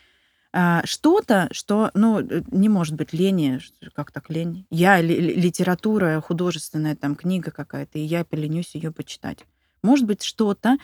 а, 0.58 0.82
что-то, 0.86 1.50
что, 1.52 1.92
ну, 1.94 2.22
э, 2.22 2.42
не 2.52 2.70
может 2.70 2.96
быть 2.96 3.12
лени, 3.12 3.60
как 3.94 4.12
так 4.12 4.30
лень? 4.30 4.66
Я 4.70 5.02
ли- 5.02 5.20
ли- 5.20 5.36
литература 5.36 6.22
художественная, 6.22 6.96
там 6.96 7.16
книга 7.16 7.52
какая-то, 7.52 8.00
и 8.00 8.04
я 8.04 8.24
поленюсь 8.24 8.74
ее 8.76 8.92
почитать. 8.92 9.40
Может 9.82 10.06
быть, 10.06 10.24
что-то 10.24 10.78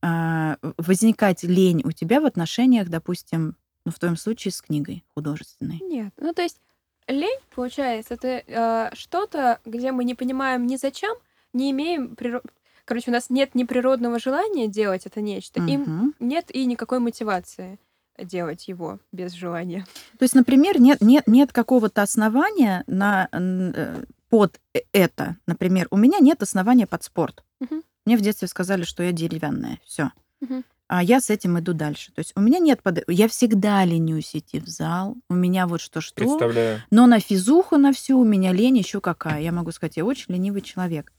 а, 0.00 0.56
возникать 0.76 1.42
лень 1.42 1.82
у 1.84 1.90
тебя 1.92 2.20
в 2.20 2.24
отношениях, 2.24 2.88
допустим, 2.88 3.56
ну, 3.84 3.90
в 3.90 3.98
твоем 3.98 4.16
случае 4.16 4.52
с 4.52 4.62
книгой 4.62 5.04
художественной. 5.14 5.80
Нет. 5.82 6.12
Ну, 6.18 6.32
то 6.32 6.42
есть 6.42 6.60
лень, 7.08 7.40
получается, 7.54 8.14
это 8.14 8.42
э, 8.46 8.94
что-то, 8.94 9.58
где 9.64 9.90
мы 9.92 10.04
не 10.04 10.14
понимаем 10.14 10.66
ни 10.66 10.76
зачем, 10.76 11.16
не 11.52 11.70
имеем... 11.72 12.14
приро- 12.14 12.44
Короче, 12.88 13.10
у 13.10 13.12
нас 13.12 13.28
нет 13.28 13.54
ни 13.54 13.64
природного 13.64 14.18
желания 14.18 14.66
делать 14.66 15.04
это 15.04 15.20
нечто, 15.20 15.60
и 15.60 15.76
Мгм. 15.76 16.14
нет 16.20 16.46
и 16.50 16.64
никакой 16.64 17.00
мотивации 17.00 17.78
делать 18.18 18.66
его 18.66 18.98
без 19.12 19.32
желания. 19.32 19.84
То 20.18 20.22
есть, 20.22 20.34
например, 20.34 20.80
нет, 20.80 21.02
нет, 21.02 21.24
нет 21.26 21.52
какого-то 21.52 22.00
основания 22.00 22.84
на, 22.86 23.28
э, 23.30 24.04
под 24.30 24.58
э- 24.74 24.78
это. 24.92 25.36
Например, 25.46 25.86
у 25.90 25.98
меня 25.98 26.18
нет 26.18 26.42
основания 26.42 26.86
под 26.86 27.02
спорт. 27.02 27.44
Мгм. 27.60 27.82
Мне 28.06 28.16
в 28.16 28.22
детстве 28.22 28.48
сказали, 28.48 28.84
что 28.84 29.02
я 29.02 29.12
деревянная. 29.12 29.78
Все. 29.84 30.10
Мгм. 30.40 30.64
А 30.86 31.02
я 31.02 31.20
с 31.20 31.28
этим 31.28 31.58
иду 31.58 31.74
дальше. 31.74 32.10
То 32.14 32.20
есть 32.20 32.32
у 32.36 32.40
меня 32.40 32.58
нет 32.58 32.82
под... 32.82 33.04
Я 33.06 33.28
всегда 33.28 33.84
ленюсь 33.84 34.34
идти 34.34 34.60
в 34.60 34.66
зал. 34.66 35.14
У 35.28 35.34
меня 35.34 35.66
вот 35.66 35.82
что-что. 35.82 36.14
Представляю. 36.14 36.82
Но 36.90 37.06
на 37.06 37.20
физуху 37.20 37.76
на 37.76 37.92
всю 37.92 38.18
у 38.18 38.24
меня 38.24 38.50
лень 38.54 38.78
еще 38.78 39.02
какая. 39.02 39.42
Я 39.42 39.52
могу 39.52 39.72
сказать, 39.72 39.98
я 39.98 40.06
очень 40.06 40.32
ленивый 40.32 40.62
человек. 40.62 41.12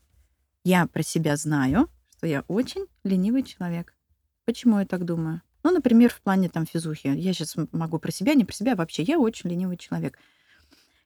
Я 0.64 0.88
про 0.88 1.04
себя 1.04 1.38
знаю, 1.38 1.90
что 2.18 2.28
я 2.28 2.44
очень 2.48 2.86
ленивый 3.04 3.44
человек. 3.44 3.96
Почему 4.46 4.80
я 4.80 4.86
так 4.86 5.06
думаю? 5.06 5.42
Ну, 5.64 5.72
например, 5.72 6.12
в 6.12 6.22
плане 6.22 6.50
там 6.50 6.66
физухи. 6.66 7.08
Я 7.08 7.34
сейчас 7.34 7.56
могу 7.72 8.00
про 8.00 8.12
себя, 8.12 8.34
не 8.34 8.46
про 8.46 8.54
себя, 8.54 8.76
вообще 8.76 9.04
я 9.04 9.20
очень 9.20 9.50
ленивый 9.50 9.78
человек. 9.78 10.18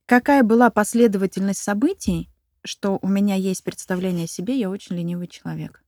Какая 0.05 0.43
была 0.43 0.69
последовательность 0.69 1.61
событий, 1.61 2.29
что 2.63 2.99
у 3.01 3.07
меня 3.07 3.35
есть 3.35 3.63
представление 3.63 4.25
о 4.25 4.27
себе, 4.27 4.57
я 4.57 4.69
очень 4.69 4.95
ленивый 4.95 5.27
человек. 5.27 5.83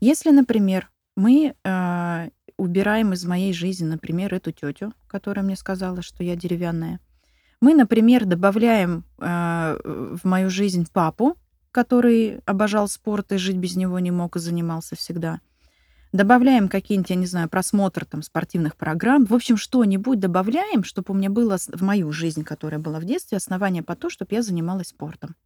Если, 0.00 0.30
например, 0.30 0.90
мы 1.16 1.54
э, 1.62 2.30
убираем 2.56 3.12
из 3.12 3.24
моей 3.24 3.52
жизни, 3.52 3.86
например, 3.86 4.32
эту 4.34 4.52
тетю, 4.52 4.92
которая 5.06 5.44
мне 5.44 5.56
сказала, 5.56 6.02
что 6.02 6.24
я 6.24 6.36
деревянная, 6.36 7.00
мы, 7.60 7.74
например, 7.74 8.24
добавляем 8.24 9.04
э, 9.18 9.76
в 9.84 10.24
мою 10.24 10.48
жизнь 10.48 10.86
папу, 10.90 11.36
который 11.72 12.40
обожал 12.46 12.88
спорт 12.88 13.32
и 13.32 13.36
жить 13.36 13.56
без 13.56 13.76
него 13.76 13.98
не 13.98 14.10
мог 14.10 14.36
и 14.36 14.40
занимался 14.40 14.96
всегда. 14.96 15.40
Добавляем 16.12 16.68
какие-нибудь, 16.68 17.10
я 17.10 17.16
не 17.16 17.26
знаю, 17.26 17.48
просмотр 17.48 18.04
там 18.04 18.22
спортивных 18.22 18.76
программ. 18.76 19.24
В 19.26 19.34
общем, 19.34 19.56
что-нибудь 19.56 20.18
добавляем, 20.18 20.82
чтобы 20.82 21.12
у 21.12 21.16
меня 21.16 21.30
было 21.30 21.56
в 21.58 21.82
мою 21.82 22.10
жизнь, 22.10 22.42
которая 22.42 22.80
была 22.80 22.98
в 22.98 23.04
детстве, 23.04 23.38
основание 23.38 23.84
по 23.84 23.94
то, 23.94 24.10
чтобы 24.10 24.34
я 24.34 24.42
занималась 24.42 24.88
спортом. 24.88 25.36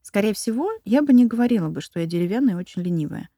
Скорее 0.00 0.32
всего, 0.32 0.70
я 0.84 1.02
бы 1.02 1.12
не 1.12 1.26
говорила 1.26 1.68
бы, 1.68 1.82
что 1.82 2.00
я 2.00 2.06
деревянная 2.06 2.54
и 2.54 2.56
очень 2.56 2.80
ленивая. 2.80 3.28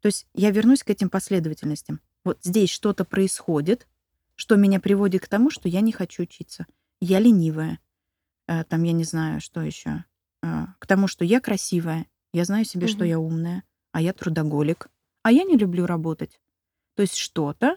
То 0.00 0.06
есть 0.06 0.26
я 0.34 0.50
вернусь 0.50 0.84
к 0.84 0.90
этим 0.90 1.10
последовательностям. 1.10 2.00
Вот 2.24 2.38
здесь 2.42 2.70
что-то 2.70 3.04
происходит, 3.04 3.88
что 4.36 4.56
меня 4.56 4.80
приводит 4.80 5.22
к 5.22 5.28
тому, 5.28 5.50
что 5.50 5.68
я 5.68 5.80
не 5.80 5.92
хочу 5.92 6.22
учиться. 6.22 6.66
Я 7.00 7.18
ленивая. 7.18 7.80
Э, 8.46 8.64
Там, 8.64 8.84
я 8.84 8.92
не 8.92 9.04
знаю, 9.04 9.40
что 9.40 9.60
еще. 9.60 10.04
К 10.42 10.86
тому, 10.86 11.06
что 11.06 11.24
я 11.24 11.40
красивая. 11.40 12.06
Я 12.32 12.44
знаю 12.44 12.64
себе, 12.64 12.86
что 12.86 13.00
Мгм. 13.00 13.08
я 13.08 13.18
умная, 13.18 13.62
а 13.92 14.00
я 14.00 14.12
трудоголик. 14.12 14.88
А 15.22 15.32
я 15.32 15.44
не 15.44 15.56
люблю 15.56 15.84
работать. 15.86 16.40
То 16.96 17.02
есть 17.02 17.16
что-то 17.16 17.76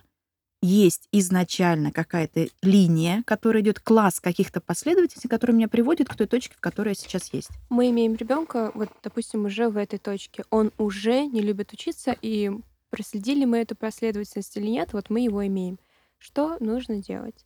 есть 0.62 1.08
изначально 1.12 1.92
какая-то 1.92 2.48
линия, 2.62 3.22
которая 3.26 3.62
идет 3.62 3.80
класс 3.82 4.22
каких-то 4.22 4.62
последовательностей, 4.62 5.30
которые 5.30 5.58
меня 5.58 5.68
приводят 5.68 6.08
к 6.08 6.16
той 6.16 6.26
точке, 6.28 6.56
в 6.56 6.62
которой 6.62 6.90
я 6.90 6.96
сейчас 6.96 7.34
есть. 7.34 7.50
Мы 7.70 7.90
имеем 7.90 8.16
ребенка, 8.16 8.72
вот, 8.74 8.90
допустим, 9.04 9.44
уже 9.46 9.68
в 9.68 9.76
этой 9.76 10.00
точке. 10.00 10.46
Он 10.50 10.72
уже 10.78 11.26
не 11.26 11.42
любит 11.42 11.74
учиться, 11.74 12.16
и 12.22 12.50
проследили 12.92 13.44
мы 13.44 13.58
эту 13.58 13.76
последовательность 13.76 14.56
или 14.56 14.68
нет, 14.68 14.94
вот 14.94 15.10
мы 15.10 15.20
его 15.22 15.46
имеем. 15.46 15.80
Что 16.18 16.56
нужно 16.62 17.02
делать? 17.02 17.46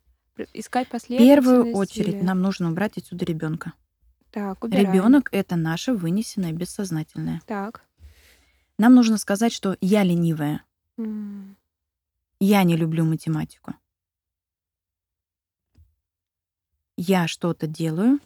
Искать 0.54 0.86
В 0.86 0.90
последовательность? 0.92 1.46
первую 1.46 1.74
очередь 1.74 2.14
или- 2.14 2.22
нам 2.22 2.40
нужно 2.40 2.70
убрать 2.70 2.96
отсюда 2.98 3.24
ребенка. 3.24 3.72
Так, 4.30 4.62
убираем. 4.64 4.92
Ребенок 4.92 5.28
это 5.32 5.56
наше 5.56 5.92
вынесенное 5.94 6.52
бессознательное. 6.52 7.40
Так. 7.46 7.82
Нам 8.78 8.94
нужно 8.94 9.18
сказать, 9.18 9.52
что 9.52 9.76
я 9.80 10.02
ленивая, 10.04 10.62
М. 10.98 11.56
я 12.40 12.62
не 12.62 12.76
люблю 12.76 13.04
математику. 13.04 13.74
Я 16.96 17.26
что-то 17.28 17.66
делаю. 17.66 18.18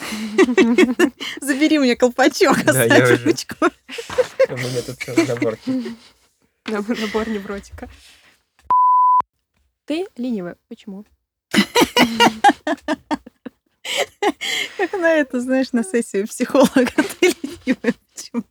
Забери 1.40 1.78
мне 1.78 1.96
колпачок, 1.96 2.62
Да, 2.64 2.84
я 2.84 2.94
оставь 2.94 3.12
уже. 3.12 3.24
ручку. 3.24 3.56
У 4.48 4.56
меня 4.56 4.82
тут 4.82 4.96
целый 4.98 5.26
набор. 5.26 5.58
Набор 6.66 6.98
набор 6.98 7.28
невротика. 7.28 7.88
Ты 9.84 10.06
ленивая. 10.16 10.56
Почему? 10.68 11.04
Как 14.76 14.92
на 14.92 15.10
это, 15.12 15.40
знаешь, 15.40 15.72
на 15.72 15.82
сессию 15.84 16.26
психолога. 16.26 16.70
Ты 17.20 17.28
ленивая. 17.42 17.94
Почему? 18.14 18.44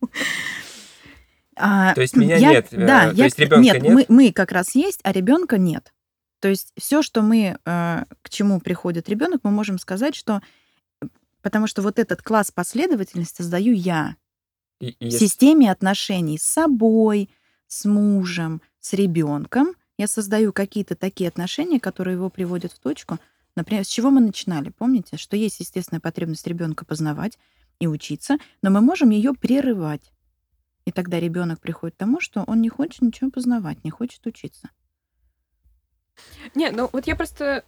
А, 1.56 1.94
То 1.94 2.02
есть 2.02 2.16
меня 2.16 2.36
я- 2.36 2.50
нет, 2.50 2.68
э, 2.72 2.86
Да, 2.86 3.10
то 3.10 3.16
я- 3.16 3.24
есть 3.24 3.38
ребенка 3.38 3.62
нет, 3.62 3.82
нет? 3.82 3.92
Мы, 3.92 4.04
мы 4.08 4.32
как 4.32 4.52
раз 4.52 4.74
есть, 4.74 5.00
а 5.04 5.12
ребенка 5.12 5.56
нет. 5.58 5.92
То 6.40 6.48
есть 6.48 6.72
все, 6.76 7.00
что 7.02 7.22
мы, 7.22 7.56
э, 7.64 8.04
к 8.22 8.28
чему 8.28 8.60
приходит 8.60 9.08
ребенок, 9.08 9.40
мы 9.42 9.50
можем 9.50 9.78
сказать, 9.78 10.14
что 10.14 10.42
потому 11.40 11.66
что 11.66 11.80
вот 11.80 11.98
этот 11.98 12.22
класс 12.22 12.50
последовательности 12.50 13.36
создаю 13.40 13.72
я 13.72 14.16
И- 14.80 14.88
и 15.00 15.08
в 15.08 15.12
системе 15.12 15.70
отношений 15.70 16.38
с 16.38 16.42
собой, 16.42 17.30
с 17.68 17.84
мужем, 17.86 18.60
с 18.80 18.92
ребенком. 18.92 19.74
Я 19.96 20.08
создаю 20.08 20.52
какие-то 20.52 20.94
такие 20.94 21.28
отношения, 21.28 21.80
которые 21.80 22.14
его 22.16 22.28
приводят 22.28 22.72
в 22.72 22.78
точку. 22.80 23.18
Например, 23.56 23.84
с 23.84 23.88
чего 23.88 24.10
мы 24.10 24.20
начинали? 24.20 24.68
Помните, 24.70 25.16
что 25.16 25.36
есть 25.36 25.60
естественная 25.60 26.00
потребность 26.00 26.46
ребенка 26.46 26.84
познавать 26.84 27.38
и 27.80 27.86
учиться, 27.86 28.36
но 28.62 28.70
мы 28.70 28.80
можем 28.80 29.10
ее 29.10 29.32
прерывать. 29.32 30.12
И 30.84 30.92
тогда 30.92 31.18
ребенок 31.18 31.60
приходит 31.60 31.96
к 31.96 31.98
тому, 31.98 32.20
что 32.20 32.44
он 32.46 32.60
не 32.60 32.68
хочет 32.68 33.02
ничего 33.02 33.30
познавать, 33.30 33.82
не 33.82 33.90
хочет 33.90 34.24
учиться. 34.26 34.68
Не, 36.54 36.70
ну 36.70 36.88
вот 36.92 37.06
я 37.06 37.16
просто 37.16 37.64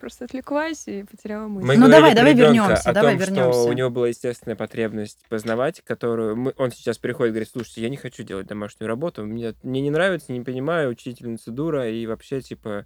Просто 0.00 0.26
отвлеклась 0.26 0.86
и 0.88 1.04
потеряла 1.04 1.48
мысль. 1.48 1.66
Мы 1.68 1.76
Ну, 1.78 1.88
давай, 1.88 2.14
давай 2.14 2.34
вернёмся, 2.34 2.90
о 2.90 2.92
давай 2.92 3.14
том, 3.16 3.22
что 3.22 3.30
вернёмся. 3.32 3.60
у 3.60 3.72
него 3.72 3.88
была 3.88 4.08
естественная 4.08 4.54
потребность 4.54 5.24
познавать, 5.30 5.80
которую 5.80 6.36
мы- 6.36 6.52
он 6.58 6.70
сейчас 6.70 6.98
приходит 6.98 7.30
и 7.30 7.32
говорит, 7.32 7.48
слушайте, 7.50 7.80
я 7.80 7.88
не 7.88 7.96
хочу 7.96 8.22
делать 8.22 8.46
домашнюю 8.46 8.88
работу, 8.88 9.24
мне, 9.24 9.54
мне 9.62 9.80
не 9.80 9.88
нравится, 9.88 10.32
не 10.32 10.42
понимаю, 10.42 10.90
учительница 10.90 11.50
дура, 11.50 11.90
и 11.90 12.04
вообще, 12.06 12.42
типа, 12.42 12.84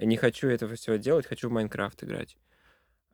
не 0.00 0.16
хочу 0.16 0.48
этого 0.48 0.76
всего 0.76 0.96
делать, 0.96 1.26
хочу 1.26 1.48
в 1.48 1.52
Майнкрафт 1.52 2.04
играть. 2.04 2.36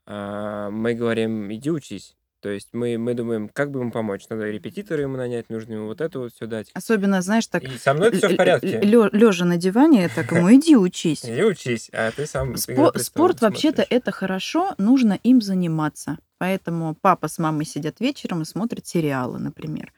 А, 0.07 0.71
мы 0.71 0.95
говорим, 0.95 1.53
иди 1.53 1.71
учись. 1.71 2.17
То 2.41 2.49
есть 2.49 2.71
мы, 2.73 2.99
мы 2.99 3.15
думаем, 3.15 3.49
как 3.49 3.71
бы 3.71 3.79
ему 3.79 3.93
помочь. 3.93 4.29
Надо 4.29 4.51
репетитора 4.51 5.03
ему 5.03 5.17
нанять, 5.17 5.49
нужно 5.49 5.75
ему 5.75 5.87
вот 5.87 6.01
это 6.01 6.19
вот 6.19 6.33
все 6.35 6.47
дать. 6.47 6.73
Особенно, 6.75 7.23
знаешь, 7.23 7.47
так 7.47 7.63
И 7.63 7.79
со 7.79 7.95
мной 7.95 8.11
все 8.11 8.31
в 8.31 8.37
порядке. 8.37 8.81
лежа 8.83 9.45
на 9.45 9.57
диване, 9.57 10.09
так 10.09 10.33
ему 10.33 10.53
иди 10.53 10.77
учись. 10.77 11.25
Иди 11.25 11.45
учись, 11.45 11.89
а 11.93 12.11
ты 12.11 12.27
сам 12.27 12.57
Спорт 12.57 13.41
вообще-то 13.41 13.87
это 13.89 14.11
хорошо, 14.11 14.75
нужно 14.77 15.19
им 15.23 15.41
заниматься. 15.41 16.19
Поэтому 16.39 16.97
папа 17.01 17.29
с 17.29 17.39
мамой 17.39 17.65
сидят 17.65 18.01
вечером 18.01 18.43
и 18.43 18.45
смотрят 18.45 18.85
сериалы, 18.85 19.39
например. 19.39 19.93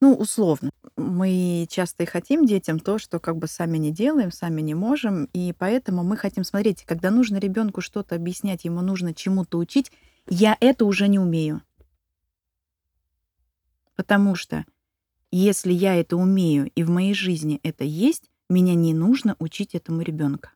Ну, 0.00 0.14
условно. 0.14 0.70
Мы 0.96 1.66
часто 1.70 2.02
и 2.02 2.06
хотим 2.06 2.44
детям 2.44 2.78
то, 2.78 2.98
что 2.98 3.18
как 3.18 3.36
бы 3.36 3.46
сами 3.46 3.78
не 3.78 3.92
делаем, 3.92 4.30
сами 4.30 4.60
не 4.60 4.74
можем. 4.74 5.28
И 5.32 5.54
поэтому 5.58 6.04
мы 6.04 6.16
хотим 6.16 6.44
смотреть, 6.44 6.84
когда 6.84 7.10
нужно 7.10 7.36
ребенку 7.36 7.80
что-то 7.80 8.14
объяснять, 8.14 8.64
ему 8.64 8.82
нужно 8.82 9.14
чему-то 9.14 9.58
учить, 9.58 9.90
я 10.28 10.56
это 10.60 10.84
уже 10.84 11.08
не 11.08 11.18
умею. 11.18 11.62
Потому 13.94 14.34
что 14.34 14.64
если 15.30 15.72
я 15.72 15.94
это 15.94 16.16
умею 16.16 16.70
и 16.74 16.82
в 16.82 16.90
моей 16.90 17.14
жизни 17.14 17.60
это 17.62 17.84
есть, 17.84 18.30
меня 18.48 18.74
не 18.74 18.94
нужно 18.94 19.34
учить 19.38 19.74
этому 19.74 20.02
ребенка. 20.02 20.50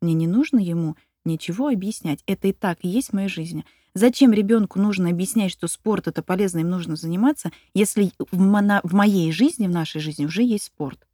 Мне 0.00 0.14
не 0.14 0.26
нужно 0.26 0.58
ему 0.58 0.96
ничего 1.24 1.68
объяснять. 1.68 2.22
Это 2.26 2.48
и 2.48 2.52
так 2.52 2.78
есть 2.82 3.10
в 3.10 3.12
моей 3.12 3.28
жизни. 3.28 3.64
Зачем 3.94 4.32
ребенку 4.32 4.78
нужно 4.78 5.10
объяснять, 5.10 5.52
что 5.52 5.68
спорт 5.68 6.06
это 6.08 6.22
полезно, 6.22 6.60
им 6.60 6.70
нужно 6.70 6.96
заниматься, 6.96 7.50
если 7.74 8.12
в, 8.30 8.38
мона- 8.38 8.80
в 8.84 8.94
моей 8.94 9.32
жизни, 9.32 9.66
в 9.66 9.70
нашей 9.70 10.00
жизни 10.00 10.26
уже 10.26 10.42
есть 10.42 10.64
спорт? 10.64 11.06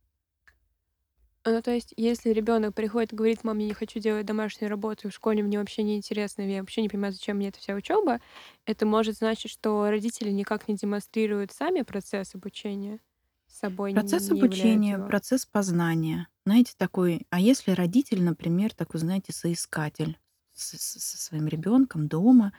Ну, 1.45 1.63
то 1.63 1.71
есть, 1.71 1.95
если 1.97 2.31
ребенок 2.31 2.75
приходит 2.75 3.13
и 3.13 3.17
говорит, 3.17 3.45
мам, 3.45 3.59
я 3.59 3.67
не 3.69 3.73
хочу 3.75 4.01
делать 4.01 4.27
домашнюю 4.27 4.69
работу, 4.69 5.09
в 5.09 5.15
школе 5.15 5.45
мне 5.45 5.59
вообще 5.61 5.85
не 5.85 5.97
интересно, 5.97 6.43
я 6.43 6.61
вообще 6.61 6.83
не 6.83 6.89
понимаю, 6.89 7.13
зачем 7.13 7.37
мне 7.37 7.49
эта 7.49 7.61
вся 7.61 7.75
учеба, 7.75 8.21
это 8.65 8.85
может 8.85 9.17
значить, 9.17 9.53
что 9.53 9.89
родители 9.89 10.31
никак 10.31 10.67
не 10.67 10.75
демонстрируют 10.75 11.53
сами 11.53 11.83
процесс 11.83 12.35
обучения 12.35 12.99
собой. 13.47 13.93
Процесс 13.93 14.31
не 14.31 14.31
обучения, 14.31 14.99
его. 14.99 15.07
процесс 15.07 15.47
познания. 15.47 16.29
Знаете, 16.45 16.75
такой, 16.77 17.27
а 17.31 17.41
если 17.41 17.71
родитель, 17.73 18.23
например, 18.23 18.75
такой, 18.75 19.01
знаете, 19.01 19.33
соискатель 19.33 20.19
с- 20.55 20.77
с- 20.79 21.03
со 21.03 21.19
своим 21.19 21.47
ребенком 21.47 22.07
дома, 22.09 22.53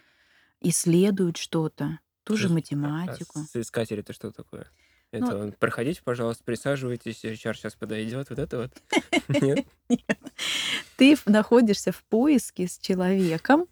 исследует 0.61 1.37
что-то, 1.37 1.99
ту 2.23 2.35
же 2.35 2.47
Слушай, 2.47 2.51
а- 2.51 2.53
математику. 2.53 3.39
А 3.39 3.43
соискатель 3.43 3.99
это 3.99 4.13
что 4.13 4.31
такое? 4.31 4.67
Это 5.11 5.25
Ну- 5.25 5.39
он, 5.39 5.51
проходите, 5.53 6.01
пожалуйста, 6.03 6.43
присаживайтесь, 6.43 7.23
HR 7.23 7.53
сейчас 7.53 7.75
подойдет, 7.75 8.29
вот 8.29 8.39
это 8.39 8.57
вот. 8.57 8.71
Нет? 9.41 9.65
Ты 10.97 11.17
находишься 11.25 11.91
в 11.91 12.03
поиске 12.03 12.67
с 12.67 12.77
человеком 12.77 13.67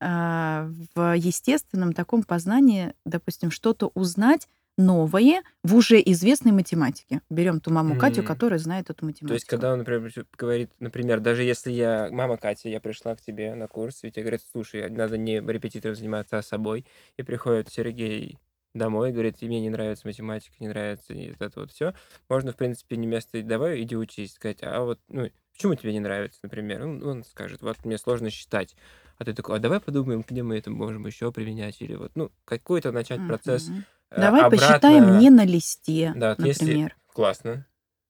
а, 0.00 0.70
в 0.94 1.16
естественном 1.16 1.94
таком 1.94 2.24
познании, 2.24 2.94
допустим, 3.06 3.50
что-то 3.50 3.90
узнать 3.94 4.48
новое 4.76 5.42
в 5.62 5.74
уже 5.76 6.00
известной 6.00 6.52
математике. 6.52 7.20
Берем 7.30 7.60
ту 7.60 7.70
маму 7.70 7.96
Катю, 7.96 8.22
М. 8.22 8.24
которая 8.24 8.58
знает 8.58 8.90
эту 8.90 9.04
математику. 9.06 9.24
То 9.28 9.34
есть, 9.34 9.46
когда 9.46 9.72
он, 9.72 9.78
например, 9.80 10.12
говорит, 10.38 10.72
например, 10.80 11.20
даже 11.20 11.44
если 11.44 11.72
я, 11.72 12.10
мама 12.12 12.36
Катя, 12.38 12.68
я 12.68 12.80
пришла 12.80 13.16
к 13.16 13.22
тебе 13.22 13.54
на 13.54 13.68
курс, 13.68 14.04
и 14.04 14.10
тебе 14.10 14.22
говорят, 14.24 14.42
слушай, 14.52 14.88
надо 14.90 15.18
не 15.18 15.40
репетитором 15.40 15.96
заниматься, 15.96 16.38
а 16.38 16.42
собой, 16.42 16.86
и 17.16 17.22
приходит 17.22 17.70
Сергей 17.70 18.38
домой, 18.74 19.12
говорит, 19.12 19.40
мне 19.42 19.60
не 19.60 19.70
нравится 19.70 20.06
математика, 20.08 20.56
не 20.60 20.68
нравится 20.68 21.14
и 21.14 21.32
это 21.40 21.60
вот 21.60 21.72
все, 21.72 21.94
можно, 22.28 22.52
в 22.52 22.56
принципе, 22.56 22.96
не 22.96 23.06
место 23.06 23.42
давай, 23.42 23.82
иди 23.82 23.96
учись, 23.96 24.34
сказать, 24.34 24.58
а 24.62 24.82
вот, 24.82 25.00
ну, 25.08 25.30
почему 25.52 25.74
тебе 25.76 25.92
не 25.92 26.00
нравится, 26.00 26.40
например? 26.42 26.82
Он, 26.82 27.02
он 27.04 27.24
скажет, 27.24 27.62
вот 27.62 27.84
мне 27.84 27.98
сложно 27.98 28.30
считать. 28.30 28.76
А 29.18 29.24
ты 29.24 29.32
такой, 29.32 29.56
а 29.56 29.58
давай 29.60 29.80
подумаем, 29.80 30.24
где 30.28 30.42
мы 30.42 30.58
это 30.58 30.70
можем 30.70 31.06
еще 31.06 31.30
применять, 31.32 31.80
или 31.80 31.94
вот, 31.94 32.12
ну, 32.16 32.32
какой-то 32.44 32.92
начать 32.92 33.24
процесс. 33.24 33.70
Мгм. 33.70 33.78
э, 33.78 33.82
Давай 34.16 34.42
обратно- 34.42 34.56
посчитаем 34.68 35.18
не 35.18 35.30
на 35.30 35.44
листе, 35.44 36.12
Да, 36.16 36.34
вот 36.38 36.46
если- 36.46 36.64
например. 36.64 36.96
Классно. 37.12 37.66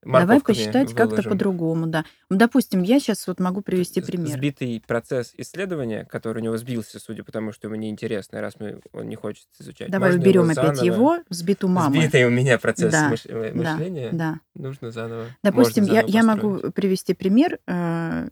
Давай 0.07 0.39
посчитать 0.43 0.93
как-то 0.93 1.23
по-другому, 1.23 1.87
да. 1.87 2.05
Допустим, 2.29 2.83
я 2.83 3.01
сейчас 3.01 3.27
вот 3.27 3.41
могу 3.41 3.63
привести 3.63 4.03
пример. 4.03 4.37
Сбитый 4.37 4.83
процесс 4.87 5.33
исследования, 5.39 6.05
который 6.05 6.41
у 6.41 6.45
него 6.45 6.59
сбился, 6.59 6.99
судя 7.01 7.25
по 7.25 7.33
тому, 7.33 7.53
что 7.53 7.69
ему 7.69 7.77
неинтересно, 7.77 8.43
раз 8.43 8.57
мы, 8.61 8.83
он 8.93 9.09
не 9.09 9.17
хочет 9.17 9.47
изучать. 9.59 9.91
Давай 9.91 10.11
Можно 10.11 10.21
уберем 10.23 10.43
его 10.43 10.53
опять 10.61 10.77
заново- 10.77 10.85
его, 10.85 11.19
взбитую 11.31 11.71
маму. 11.71 11.95
Сбитый 11.97 12.27
у 12.27 12.31
меня 12.31 12.59
процесс 12.59 12.93
Да, 12.93 13.11
мыш- 13.11 13.27
э, 13.27 13.53
да, 13.55 13.57
мышления. 13.73 14.11
Да. 14.13 14.41
Нужно 14.55 14.91
заново. 14.91 15.25
Допустим, 15.43 15.85
можно 15.85 15.95
я, 15.95 16.01
заново 16.03 16.17
я 16.19 16.23
могу 16.23 16.73
привести 16.73 17.15
пример. 17.15 17.59
Э, 17.67 18.29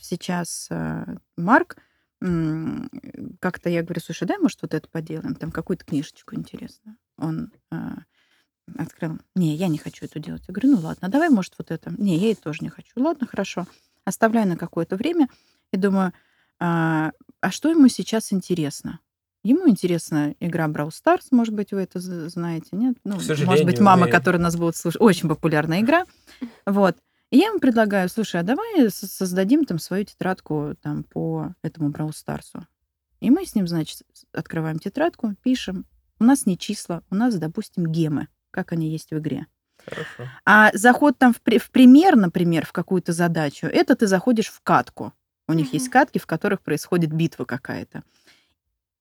Сейчас 0.00 0.66
э, 0.70 1.04
Марк 1.36 1.76
как-то 3.40 3.68
я 3.68 3.82
говорю, 3.82 4.00
слушай, 4.00 4.26
дай, 4.26 4.38
может, 4.38 4.62
вот 4.62 4.74
это 4.74 4.88
поделаем, 4.88 5.34
там 5.34 5.50
какую-то 5.50 5.84
книжечку 5.84 6.36
интересную. 6.36 6.96
Он 7.18 7.52
э, 7.72 7.76
открыл. 8.78 9.18
Не, 9.34 9.56
я 9.56 9.68
не 9.68 9.78
хочу 9.78 10.04
это 10.04 10.20
делать. 10.20 10.44
Я 10.46 10.54
говорю, 10.54 10.76
ну 10.76 10.80
ладно, 10.80 11.08
давай, 11.08 11.30
может, 11.30 11.54
вот 11.58 11.70
это. 11.70 11.92
Не, 11.98 12.16
я 12.16 12.30
это 12.30 12.42
тоже 12.42 12.58
не 12.60 12.68
хочу. 12.68 12.92
Ладно, 12.96 13.26
хорошо. 13.26 13.66
Оставляю 14.04 14.48
на 14.48 14.56
какое-то 14.56 14.96
время 14.96 15.28
и 15.72 15.76
думаю, 15.76 16.12
а, 16.60 17.10
а 17.40 17.50
что 17.50 17.70
ему 17.70 17.88
сейчас 17.88 18.32
интересно? 18.32 19.00
Ему 19.44 19.68
интересна 19.68 20.36
игра 20.38 20.68
Brawl 20.68 20.90
Stars, 20.90 21.26
может 21.32 21.52
быть, 21.54 21.72
вы 21.72 21.80
это 21.80 21.98
знаете, 21.98 22.68
нет? 22.72 22.96
Ну, 23.02 23.16
может 23.16 23.64
быть, 23.64 23.80
мама, 23.80 24.06
которая 24.06 24.40
нас 24.40 24.54
будет 24.56 24.76
слушать, 24.76 25.00
очень 25.00 25.28
популярная 25.28 25.80
игра. 25.80 26.04
Вот. 26.66 26.96
И 27.32 27.38
я 27.38 27.46
ему 27.46 27.58
предлагаю, 27.60 28.08
слушай, 28.10 28.38
а 28.40 28.44
давай 28.44 28.90
создадим 28.90 29.64
там 29.64 29.78
свою 29.78 30.04
тетрадку 30.04 30.76
там 30.82 31.02
по 31.02 31.54
этому 31.62 31.90
Brawl 31.90 32.12
Старсу. 32.14 32.66
И 33.20 33.30
мы 33.30 33.46
с 33.46 33.54
ним, 33.54 33.66
значит, 33.66 34.02
открываем 34.32 34.78
тетрадку, 34.78 35.34
пишем. 35.42 35.86
У 36.20 36.24
нас 36.24 36.44
не 36.44 36.58
числа, 36.58 37.02
у 37.10 37.14
нас, 37.14 37.34
допустим, 37.36 37.86
гемы, 37.86 38.28
как 38.50 38.72
они 38.72 38.90
есть 38.90 39.12
в 39.12 39.18
игре. 39.18 39.46
Хорошо. 39.82 40.28
А 40.44 40.70
заход 40.74 41.16
там 41.16 41.32
в, 41.32 41.40
при- 41.40 41.58
в 41.58 41.70
пример, 41.70 42.16
например, 42.16 42.66
в 42.66 42.72
какую-то 42.72 43.12
задачу, 43.14 43.66
это 43.66 43.96
ты 43.96 44.06
заходишь 44.06 44.48
в 44.48 44.60
катку. 44.60 45.14
У 45.48 45.54
них 45.54 45.72
есть 45.72 45.86
Мгм. 45.86 45.92
катки, 45.92 46.18
в 46.18 46.26
которых 46.26 46.60
происходит 46.60 47.12
битва 47.14 47.44
какая-то. 47.46 48.02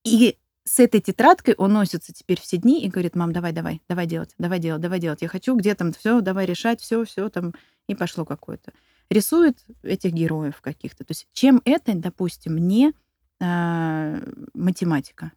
И 0.06 0.38
с 0.64 0.80
этой 0.80 1.02
тетрадкой 1.02 1.56
он 1.58 1.74
носится 1.74 2.14
теперь 2.14 2.40
все 2.40 2.58
дни 2.58 2.84
и 2.84 2.90
говорит, 2.90 3.16
мам, 3.16 3.34
давай, 3.34 3.52
давай, 3.52 3.82
давай 3.90 4.06
делать, 4.06 4.34
давай 4.38 4.60
делать, 4.60 4.82
давай 4.82 5.00
делать. 5.00 5.22
Я 5.22 5.28
хочу 5.28 5.56
где 5.56 5.74
там 5.76 5.92
все, 5.94 6.22
давай 6.22 6.46
решать, 6.46 6.82
все, 6.82 7.04
все 7.04 7.30
там. 7.30 7.54
И 7.88 7.96
пошло 7.96 8.26
какое-то. 8.26 8.72
Рисует 9.10 9.58
этих 9.84 10.14
героев 10.14 10.62
каких-то. 10.62 11.04
То 11.04 11.12
есть 11.12 11.28
чем 11.34 11.62
это, 11.66 11.94
допустим, 11.96 12.58
не 12.58 12.94
а, 13.42 14.20
математика? 14.54 15.32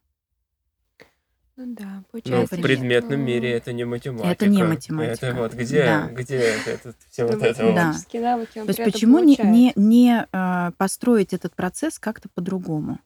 Ну 1.57 1.73
да, 1.73 1.85
Ну, 1.85 2.01
в 2.01 2.11
получается, 2.11 2.57
предметном 2.57 3.13
что 3.13 3.25
мире 3.25 3.51
это 3.53 3.71
не 3.71 3.85
математика. 3.85 4.27
Это 4.29 4.47
не 4.47 4.63
математика. 4.63 5.25
Это 5.27 5.37
вот 5.37 5.53
где, 5.53 5.83
Да. 5.85 6.07
где 6.11 6.35
это, 6.35 6.69
это 6.71 6.93
все 7.09 7.25
вот 7.25 7.41
это 7.41 7.61
Ну, 7.63 7.67
вот. 7.69 7.75
Да. 7.75 7.85
математические 7.87 8.21
навыки 8.21 8.59
он 8.59 8.65
То 8.65 8.71
есть 8.71 8.83
почему 8.91 9.19
не, 9.19 9.37
получает. 9.37 9.55
не, 9.55 9.73
не 9.75 10.27
а, 10.33 10.71
построить 10.77 11.33
этот 11.33 11.55
процесс 11.55 11.97
как-то 11.97 12.27
по-другому? 12.33 12.99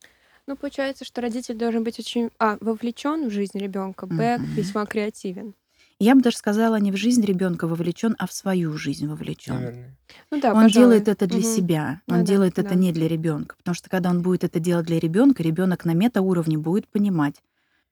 Ну, 0.49 0.55
получается, 0.55 1.05
что 1.05 1.21
родитель 1.21 1.53
должен 1.53 1.83
быть 1.83 1.99
очень, 1.99 2.31
а, 2.39 2.57
вовлечен 2.59 3.27
в 3.27 3.31
жизнь 3.31 3.59
ребенка, 3.59 4.07
б, 4.07 4.39
Мгм. 4.39 4.55
весьма 4.55 4.83
креативен. 4.87 5.53
Я 5.99 6.15
бы 6.15 6.21
даже 6.23 6.37
сказала, 6.37 6.77
не 6.79 6.91
в 6.91 6.95
жизнь 6.95 7.23
ребенка 7.23 7.67
вовлечен, 7.67 8.15
а 8.17 8.25
в 8.25 8.33
свою 8.33 8.75
жизнь 8.75 9.05
вовлечен. 9.05 9.53
Наверное. 9.57 9.95
Ну 10.31 10.41
да, 10.41 10.55
он 10.55 10.63
пожалуй. 10.63 10.71
делает 10.71 11.07
это 11.07 11.27
для 11.27 11.37
Мгм. 11.37 11.43
себя, 11.43 12.01
Ну 12.07 12.15
он 12.15 12.23
да, 12.23 12.25
делает 12.25 12.57
это 12.57 12.69
да. 12.69 12.75
не 12.75 12.91
для 12.91 13.07
ребенка, 13.07 13.57
потому 13.57 13.75
что 13.75 13.91
когда 13.91 14.09
он 14.09 14.23
будет 14.23 14.43
это 14.43 14.59
делать 14.59 14.87
для 14.87 14.99
ребенка, 14.99 15.43
ребенок 15.43 15.85
на 15.85 15.93
метауровне 15.93 16.57
будет 16.57 16.87
понимать. 16.87 17.35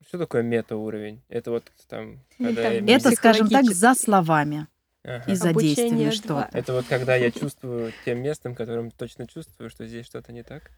Что 0.08 0.18
такое 0.18 0.42
метауровень? 0.42 1.22
Это 1.28 1.52
вот 1.52 1.62
там, 1.88 2.18
Ну, 2.40 2.46
когда 2.48 2.62
там 2.64 2.86
я 2.86 2.96
Это, 2.96 3.12
скажем 3.12 3.48
так, 3.50 3.66
за 3.66 3.94
словами 3.94 4.66
Ага. 5.04 5.30
и 5.30 5.36
за 5.36 5.50
Обучение 5.50 6.10
действиями 6.10 6.10
что-то. 6.10 6.58
Это 6.58 6.72
вот 6.72 6.86
когда 6.88 7.14
я 7.14 7.30
чувствую 7.30 7.94
тем 8.04 8.18
местом, 8.20 8.56
которым 8.56 8.90
точно 8.90 9.28
чувствую, 9.28 9.70
что 9.70 9.86
здесь 9.86 10.06
что-то 10.06 10.32
не 10.32 10.42
так. 10.42 10.72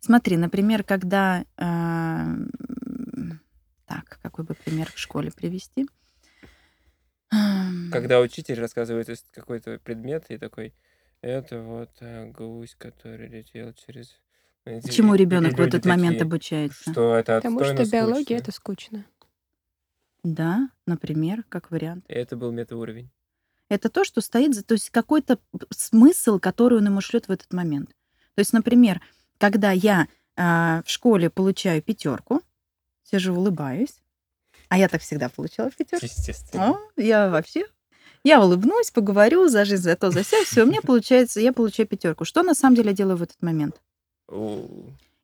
Смотри, 0.00 0.36
например, 0.36 0.84
когда... 0.84 1.44
м, 1.56 2.50
Так, 3.86 4.18
какой 4.22 4.44
бы 4.44 4.54
пример 4.54 4.90
в 4.92 4.98
школе 4.98 5.30
привести? 5.32 5.86
Ам, 7.30 7.90
Когда 7.92 8.20
учитель 8.20 8.58
рассказывает 8.60 9.08
из- 9.08 9.24
какой-то 9.32 9.78
предмет 9.78 10.26
и 10.28 10.38
такой, 10.38 10.74
это 11.20 11.60
вот 11.60 11.90
э, 12.00 12.26
гусь, 12.30 12.74
который 12.78 13.28
летел 13.28 13.72
через... 13.74 14.18
Чему 14.90 15.14
ребенок 15.14 15.54
в 15.56 15.60
этот 15.60 15.84
момент 15.86 16.18
такие, 16.18 16.26
обучается? 16.28 16.90
Что 16.90 17.14
это 17.16 17.36
Потому 17.36 17.64
что 17.64 17.84
биология 17.90 18.22
скучно. 18.22 18.34
это 18.42 18.52
скучно. 18.52 19.04
Да, 20.22 20.68
например, 20.86 21.44
как 21.48 21.70
вариант. 21.70 22.04
Это 22.08 22.36
был 22.36 22.52
метауровень. 22.52 23.10
Это 23.70 23.88
то, 23.88 24.04
что 24.04 24.20
стоит 24.20 24.54
за... 24.54 24.62
То 24.62 24.74
есть 24.74 24.90
какой-то 24.90 25.38
смысл, 25.70 26.38
который 26.38 26.78
он 26.78 26.86
ему 26.86 27.00
шлет 27.00 27.28
в 27.28 27.30
этот 27.32 27.52
момент. 27.52 27.90
То 28.34 28.40
есть, 28.40 28.52
например, 28.52 29.00
когда 29.38 29.70
я 29.70 30.08
а, 30.36 30.82
в 30.84 30.90
школе 30.90 31.30
получаю 31.30 31.82
пятерку, 31.82 32.42
сижу, 33.02 33.34
улыбаюсь, 33.34 34.02
а 34.68 34.78
я 34.78 34.88
так 34.88 35.00
всегда 35.00 35.28
получала 35.28 35.70
пятерку. 35.70 36.04
Естественно. 36.04 36.72
О, 36.72 36.78
я 36.96 37.30
вообще 37.30 37.66
я 38.24 38.42
улыбнусь, 38.42 38.90
поговорю 38.90 39.48
за 39.48 39.64
жизнь, 39.64 39.84
за 39.84 39.96
то, 39.96 40.10
за 40.10 40.22
все, 40.22 40.44
все, 40.44 40.64
у 40.64 40.66
меня 40.66 40.80
получается, 40.82 41.40
я 41.40 41.52
получаю 41.52 41.88
пятерку. 41.88 42.24
Что 42.24 42.42
на 42.42 42.54
самом 42.54 42.76
деле 42.76 42.90
я 42.90 42.96
делаю 42.96 43.16
в 43.16 43.22
этот 43.22 43.40
момент? 43.42 43.80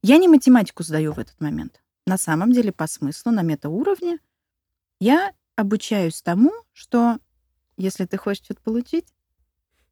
Я 0.03 0.17
не 0.17 0.29
математику 0.29 0.83
сдаю 0.83 1.13
в 1.13 1.19
этот 1.19 1.41
момент. 1.41 1.83
На 2.07 2.19
самом 2.19 2.53
деле, 2.53 2.73
по 2.73 2.87
смыслу, 2.87 3.33
на 3.33 3.43
метауровне, 3.43 4.19
я 5.01 5.33
обучаюсь 5.57 6.23
тому, 6.23 6.53
что 6.73 7.19
если 7.77 8.05
ты 8.07 8.17
хочешь 8.17 8.45
что-то 8.45 8.61
получить, 8.63 9.07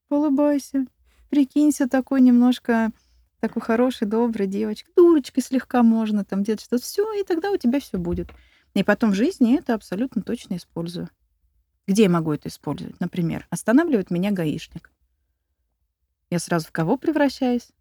улыбайся, 0.08 0.86
прикинься 1.28 1.88
такой 1.88 2.20
немножко 2.20 2.92
такой 3.42 3.60
хорошей, 3.60 4.06
доброй 4.06 4.46
девочкой, 4.46 4.94
дурочкой 4.94 5.42
слегка 5.42 5.82
можно, 5.82 6.24
там 6.24 6.44
где-то 6.44 6.62
что-то, 6.62 6.82
все, 6.84 7.12
и 7.20 7.24
тогда 7.24 7.50
у 7.50 7.56
тебя 7.56 7.80
все 7.80 7.98
будет. 7.98 8.30
И 8.74 8.84
потом 8.84 9.10
в 9.10 9.14
жизни 9.14 9.58
это 9.58 9.74
абсолютно 9.74 10.22
точно 10.22 10.56
использую. 10.56 11.10
Где 11.88 12.04
я 12.04 12.08
могу 12.08 12.32
это 12.32 12.48
использовать? 12.48 13.00
Например, 13.00 13.44
останавливает 13.50 14.12
меня 14.12 14.30
гаишник. 14.30 14.92
Я 16.30 16.38
сразу 16.38 16.68
в 16.68 16.70
кого 16.70 16.96
превращаюсь? 16.96 17.72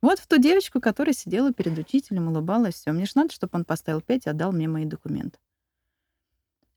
Вот 0.00 0.18
в 0.18 0.26
ту 0.26 0.38
девочку, 0.38 0.80
которая 0.80 1.12
сидела 1.12 1.52
перед 1.52 1.76
учителем, 1.76 2.28
улыбалась, 2.28 2.76
все. 2.76 2.90
Мне 2.90 3.04
же 3.04 3.12
надо, 3.16 3.34
чтобы 3.34 3.50
он 3.58 3.66
поставил 3.66 4.00
5 4.00 4.26
и 4.26 4.30
отдал 4.30 4.52
мне 4.52 4.68
мои 4.68 4.86
документы. 4.86 5.38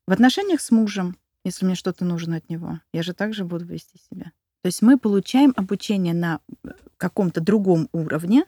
В 0.06 0.12
отношениях 0.12 0.60
с 0.60 0.70
мужем, 0.70 1.16
если 1.44 1.64
мне 1.64 1.76
что-то 1.76 2.04
нужно 2.04 2.36
от 2.36 2.50
него, 2.50 2.80
я 2.92 3.02
же 3.02 3.14
также 3.14 3.46
буду 3.46 3.64
вести 3.64 3.98
себя. 4.10 4.32
То 4.64 4.68
есть 4.68 4.80
мы 4.80 4.98
получаем 4.98 5.52
обучение 5.56 6.14
на 6.14 6.40
э, 6.64 6.70
каком-то 6.96 7.42
другом 7.42 7.90
уровне, 7.92 8.46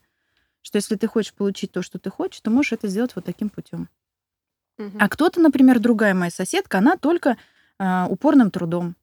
что 0.63 0.77
если 0.77 0.97
ты 0.97 1.09
хочешь 1.09 1.35
получить 1.35 1.73
то, 1.73 1.83
что 1.83 1.99
ты 1.99 2.09
хочешь, 2.09 2.41
то 2.41 2.51
можешь 2.51 2.73
это 2.73 2.89
сделать 2.89 3.15
вот 3.15 3.27
таким 3.27 3.51
путем. 3.51 3.91
Мгм. 4.79 4.97
А 4.99 5.11
кто-то, 5.11 5.43
например, 5.43 5.79
другая 5.79 6.15
моя 6.15 6.31
соседка, 6.31 6.79
она 6.79 6.97
только 6.97 7.37
а, 7.79 8.07
упорным 8.09 8.51
трудом, 8.51 8.97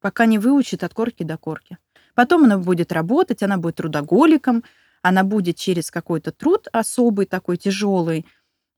пока 0.00 0.24
не 0.24 0.38
выучит 0.38 0.84
от 0.84 0.94
корки 0.94 1.24
до 1.24 1.36
корки. 1.36 1.78
Потом 2.14 2.44
она 2.44 2.58
будет 2.58 2.92
работать, 2.92 3.42
она 3.42 3.56
будет 3.56 3.74
трудоголиком, 3.74 4.62
она 5.02 5.24
будет 5.24 5.56
через 5.56 5.90
какой-то 5.90 6.30
труд 6.30 6.68
особый, 6.70 7.26
такой 7.26 7.56
тяжелый, 7.56 8.24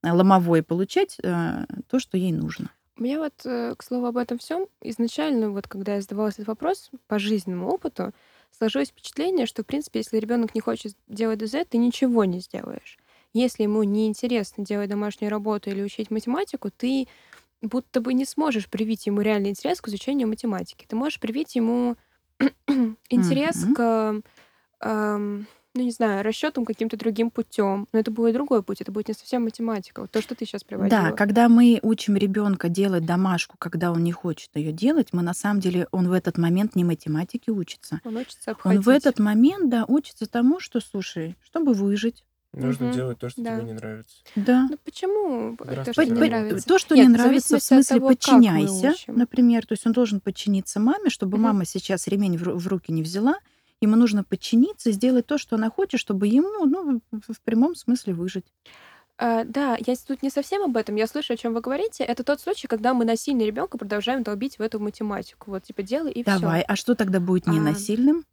э, 0.01 0.11
ломовой, 0.11 0.63
получать 0.63 1.17
э, 1.21 1.65
то, 1.87 1.99
что 1.99 2.17
ей 2.17 2.31
нужно. 2.31 2.71
У 2.97 3.03
меня 3.03 3.19
вот, 3.19 3.33
э, 3.45 3.75
к 3.77 3.83
слову 3.83 4.05
об 4.05 4.17
этом 4.17 4.37
всем, 4.37 4.67
изначально, 4.81 5.49
вот 5.51 5.67
когда 5.67 5.95
я 5.95 6.01
задавала 6.01 6.29
этот 6.29 6.47
вопрос 6.47 6.91
по 7.07 7.19
жизненному 7.19 7.67
опыту, 7.69 8.13
сложилось 8.57 8.89
впечатление, 8.89 9.45
что, 9.47 9.63
в 9.63 9.65
принципе, 9.65 9.99
если 9.99 10.17
ребенок 10.17 10.55
не 10.55 10.61
хочет 10.61 10.95
делать 11.07 11.39
ДЗ, 11.39 11.65
ты 11.69 11.77
ничего 11.77 12.23
не 12.23 12.39
сделаешь. 12.39 12.97
Если 13.33 13.63
ему 13.63 13.83
неинтересно 13.83 14.63
делать 14.63 14.89
домашнюю 14.89 15.29
работу 15.29 15.69
или 15.69 15.81
учить 15.83 16.09
математику, 16.09 16.71
ты 16.71 17.07
будто 17.61 18.01
бы 18.01 18.13
не 18.13 18.25
сможешь 18.25 18.69
привить 18.69 19.07
ему 19.07 19.21
реальный 19.21 19.51
интерес 19.51 19.81
к 19.81 19.89
изучению 19.89 20.27
математики. 20.29 20.85
Ты 20.87 20.95
можешь 20.97 21.19
привить 21.19 21.55
ему 21.55 21.97
интерес 23.09 23.65
Мгм. 23.65 23.73
к, 23.73 24.21
эм, 24.81 25.47
ну 25.75 25.83
не 25.83 25.91
знаю, 25.91 26.23
расчетам 26.23 26.65
каким-то 26.65 26.97
другим 26.97 27.29
путем. 27.29 27.87
Но 27.93 27.99
это 27.99 28.09
будет 28.09 28.33
другой 28.33 28.63
путь, 28.63 28.81
это 28.81 28.91
будет 28.91 29.09
не 29.09 29.13
совсем 29.13 29.43
математика. 29.43 30.01
Вот 30.01 30.11
то, 30.11 30.21
что 30.21 30.33
ты 30.33 30.45
сейчас 30.45 30.63
приводила. 30.63 31.01
Да, 31.01 31.11
когда 31.11 31.49
мы 31.49 31.79
учим 31.83 32.15
ребенка 32.15 32.69
делать 32.69 33.05
домашку, 33.05 33.55
когда 33.59 33.91
он 33.91 34.03
не 34.03 34.11
хочет 34.13 34.49
ее 34.55 34.71
делать, 34.71 35.09
мы 35.11 35.21
на 35.21 35.33
самом 35.33 35.59
деле, 35.59 35.87
он 35.91 36.07
в 36.07 36.13
этот 36.13 36.37
момент 36.37 36.75
не 36.75 36.83
математике 36.85 37.51
учится. 37.51 37.99
Он 38.05 38.15
учится 38.17 38.51
Он 38.51 38.55
обходить. 38.55 38.85
в 38.85 38.89
этот 38.89 39.19
момент, 39.19 39.69
да, 39.69 39.85
учится 39.87 40.25
тому, 40.27 40.59
что, 40.59 40.79
слушай, 40.79 41.35
чтобы 41.43 41.73
выжить, 41.73 42.23
Нужно 42.57 42.85
Мгм. 42.85 42.95
делать 42.95 43.19
то, 43.19 43.27
что 43.29 43.41
Да. 43.43 43.55
тебе 43.57 43.65
не 43.65 43.73
нравится. 43.73 44.15
да, 44.37 44.67
Ну 44.71 44.77
почему 44.85 45.57
то, 45.57 45.65
Здравствуйте, 45.65 45.91
что 45.91 46.21
не 46.21 46.29
нравится? 46.29 46.67
То, 46.69 46.79
что 46.79 46.95
Нет, 46.95 47.07
не 47.09 47.13
в 47.13 47.17
нравится, 47.17 47.57
в 47.59 47.61
смысле 47.63 47.95
того, 47.97 48.07
подчиняйся, 48.07 48.93
например. 49.07 49.65
То 49.65 49.73
есть 49.73 49.85
он 49.85 49.91
должен 49.91 50.21
подчиниться 50.21 50.79
маме, 50.79 51.09
чтобы 51.09 51.35
Мгм. 51.35 51.43
мама 51.47 51.65
сейчас 51.65 52.07
ремень 52.07 52.37
в, 52.37 52.43
ру- 52.43 52.55
в 52.57 52.65
руки 52.67 52.93
не 52.93 53.03
взяла. 53.03 53.35
Ему 53.81 53.95
нужно 53.95 54.23
подчиниться, 54.23 54.91
сделать 54.91 55.27
то, 55.27 55.37
что 55.37 55.55
она 55.55 55.69
хочет, 55.69 55.99
чтобы 55.99 56.27
ему, 56.27 56.65
ну, 56.65 57.01
в, 57.11 57.41
прямом 57.41 57.75
смысле 57.75 58.13
выжить. 58.13 58.45
А, 59.17 59.43
да, 59.43 59.77
я 59.85 59.95
тут 59.95 60.23
не 60.23 60.29
совсем 60.29 60.63
об 60.63 60.75
этом. 60.75 60.95
Я 60.95 61.07
слышу, 61.07 61.33
о 61.33 61.37
чем 61.37 61.53
вы 61.53 61.61
говорите. 61.61 62.03
Это 62.03 62.23
тот 62.23 62.41
случай, 62.41 62.67
когда 62.67 62.93
мы 62.93 63.05
насильно 63.05 63.43
ребенка 63.43 63.77
продолжаем 63.77 64.23
долбить 64.23 64.59
в 64.59 64.61
эту 64.61 64.79
математику. 64.79 65.51
Вот, 65.51 65.63
типа, 65.63 65.83
делай 65.83 66.11
и 66.11 66.23
все. 66.23 66.39
Давай, 66.39 66.61
а 66.61 66.75
что 66.75 66.95
тогда 66.95 67.19
будет 67.19 67.47
А, 67.47 67.51
ненасильным? 67.51 68.25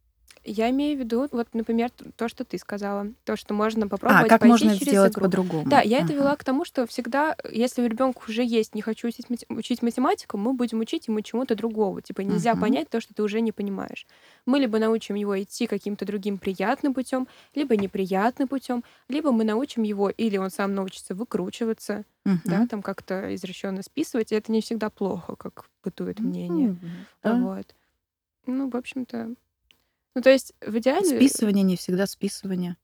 Я 0.45 0.69
имею 0.71 0.97
в 0.97 0.99
виду, 0.99 1.27
вот, 1.31 1.47
например, 1.53 1.89
то, 2.17 2.27
что 2.27 2.43
ты 2.43 2.57
сказала. 2.57 3.07
То, 3.23 3.37
что 3.37 3.53
можно 3.53 3.85
А, 3.85 3.89
попробовать 3.89 4.29
как 4.29 4.41
пойти 4.41 4.49
можно 4.49 4.69
это 4.71 4.79
через 4.79 4.91
сделать 4.91 5.13
игру. 5.13 5.23
по-другому? 5.25 5.63
Да, 5.69 5.79
я 5.81 5.99
это 5.99 6.11
Ага. 6.13 6.21
вела 6.21 6.35
к 6.35 6.43
тому, 6.43 6.65
что 6.65 6.85
всегда, 6.85 7.37
если 7.49 7.81
у 7.81 7.87
ребенка 7.87 8.21
уже 8.27 8.43
есть, 8.43 8.75
не 8.75 8.81
хочу 8.81 9.07
учить, 9.07 9.29
мат- 9.29 9.45
учить 9.49 9.81
математику, 9.81 10.37
мы 10.37 10.51
будем 10.53 10.81
учить 10.81 11.07
ему 11.07 11.21
чему-то 11.21 11.55
другому. 11.55 12.01
Типа 12.01 12.21
нельзя 12.21 12.51
Мгм. 12.51 12.61
понять 12.61 12.89
то, 12.89 12.99
что 12.99 13.13
ты 13.13 13.23
уже 13.23 13.39
не 13.39 13.53
понимаешь. 13.53 14.05
Мы 14.45 14.59
либо 14.59 14.79
научим 14.79 15.15
его 15.15 15.41
идти 15.41 15.65
каким-то 15.65 16.03
другим 16.05 16.37
приятным 16.37 16.93
путем, 16.93 17.27
либо 17.55 17.77
неприятным 17.77 18.49
путем, 18.49 18.83
либо 19.07 19.31
мы 19.31 19.45
научим 19.45 19.83
его, 19.83 20.09
или 20.09 20.35
он 20.35 20.49
сам 20.49 20.75
научится 20.75 21.15
выкручиваться, 21.15 22.03
Мгм. 22.25 22.41
да, 22.43 22.67
там 22.67 22.81
как-то 22.81 23.33
извращенно 23.33 23.81
списывать. 23.81 24.33
И 24.33 24.35
это 24.35 24.51
не 24.51 24.59
всегда 24.59 24.89
плохо, 24.89 25.37
как 25.37 25.69
бытует 25.85 26.19
мнение. 26.19 26.67
Мгм. 26.67 26.79
Да. 27.23 27.33
Вот. 27.37 27.75
Ну, 28.47 28.69
в 28.69 28.75
общем-то. 28.75 29.35
Ну, 30.15 30.21
то 30.21 30.29
есть 30.29 30.53
в 30.61 30.77
идеале... 30.77 31.05
Списывание 31.05 31.63
не 31.63 31.75
всегда 31.75 32.05
списывание. 32.07 32.77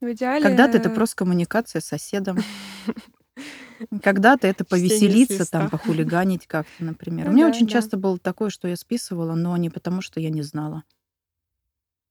В 0.00 0.12
идеале... 0.12 0.42
Когда-то 0.42 0.78
это 0.78 0.90
просто 0.90 1.16
коммуникация 1.16 1.80
с 1.80 1.86
соседом. 1.86 2.38
Когда-то 4.02 4.46
это 4.46 4.64
повеселиться, 4.64 5.48
там, 5.48 5.70
похулиганить 5.70 6.46
как-то, 6.46 6.84
например. 6.84 7.26
Ну 7.26 7.30
У 7.30 7.34
меня 7.34 7.46
да, 7.48 7.54
очень 7.54 7.66
да. 7.66 7.74
часто 7.74 7.96
было 7.96 8.18
такое, 8.18 8.50
что 8.50 8.66
я 8.66 8.76
списывала, 8.76 9.34
но 9.34 9.56
не 9.56 9.70
потому, 9.70 10.02
что 10.02 10.18
я 10.20 10.30
не 10.30 10.42
знала. 10.42 10.84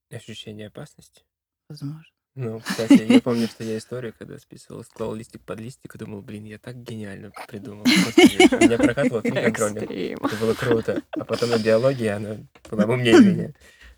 Ощущение 0.09 0.67
опасности. 0.67 1.23
Возможно. 1.67 2.05
Ну, 2.35 2.59
кстати, 2.59 3.11
я 3.11 3.19
помню, 3.19 3.47
что 3.51 3.63
я 3.63 3.77
историю, 3.77 4.13
когда 4.17 4.37
списывал, 4.37 4.83
склал 4.83 5.15
листик 5.15 5.41
под 5.41 5.59
листик, 5.59 5.95
и 5.95 5.97
думал, 5.97 6.21
блин, 6.21 6.45
я 6.45 6.59
так 6.59 6.81
гениально 6.81 7.31
придумал. 7.47 7.83
Меня 7.83 8.77
прокатывало 8.77 9.21
три. 9.23 9.31
Экстрим. 9.31 10.19
Это 10.23 10.35
было 10.37 10.53
круто. 10.53 11.03
А 11.11 11.25
потом 11.25 11.49
на 11.49 11.57
биологии 11.57 12.07
она 12.07 12.37
была 12.69 12.85
умнее 12.85 13.19
меня. 13.19 13.53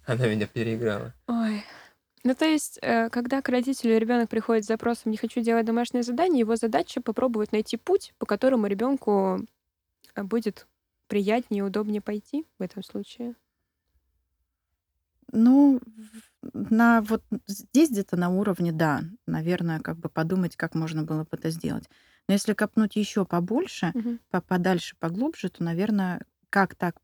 Она 0.10 0.28
меня 0.28 0.48
переиграла. 0.48 1.14
Ой. 1.28 1.64
Ну, 2.24 2.36
то 2.36 2.46
есть, 2.46 2.80
э, 2.82 3.10
когда 3.10 3.42
к 3.42 3.50
родителю 3.50 3.98
ребенок 3.98 4.30
приходит 4.30 4.66
с 4.66 4.68
запросом 4.68 5.12
«не 5.12 5.18
хочу 5.18 5.42
делать 5.42 5.66
домашнее 5.66 6.04
задание», 6.04 6.40
его 6.40 6.56
задача 6.56 7.02
попробовать 7.02 7.52
найти 7.52 7.78
путь, 7.78 8.14
по 8.18 8.26
которому 8.26 8.68
ребенку 8.68 9.46
будет 10.16 10.68
приятнее 11.08 11.60
и 11.60 11.64
удобнее 11.64 12.02
пойти 12.02 12.46
в 12.58 12.64
этом 12.64 12.84
случае. 12.84 13.36
Ну, 15.32 15.80
на 16.54 17.02
вот 17.02 17.24
здесь 17.48 17.92
где-то 17.92 18.18
на 18.18 18.30
уровне, 18.30 18.72
да, 18.72 19.04
наверное, 19.28 19.80
как 19.80 19.98
бы 19.98 20.10
подумать, 20.10 20.56
как 20.56 20.74
можно 20.74 21.04
было 21.04 21.22
бы 21.22 21.30
это 21.32 21.52
сделать. 21.52 21.88
Но 22.28 22.34
если 22.34 22.54
копнуть 22.54 22.96
еще 22.96 23.26
побольше, 23.26 23.94
по- 24.32 24.42
подальше, 24.42 24.96
поглубже, 25.00 25.50
то, 25.50 25.64
наверное, 25.64 26.26
как 26.50 26.76
так, 26.76 26.96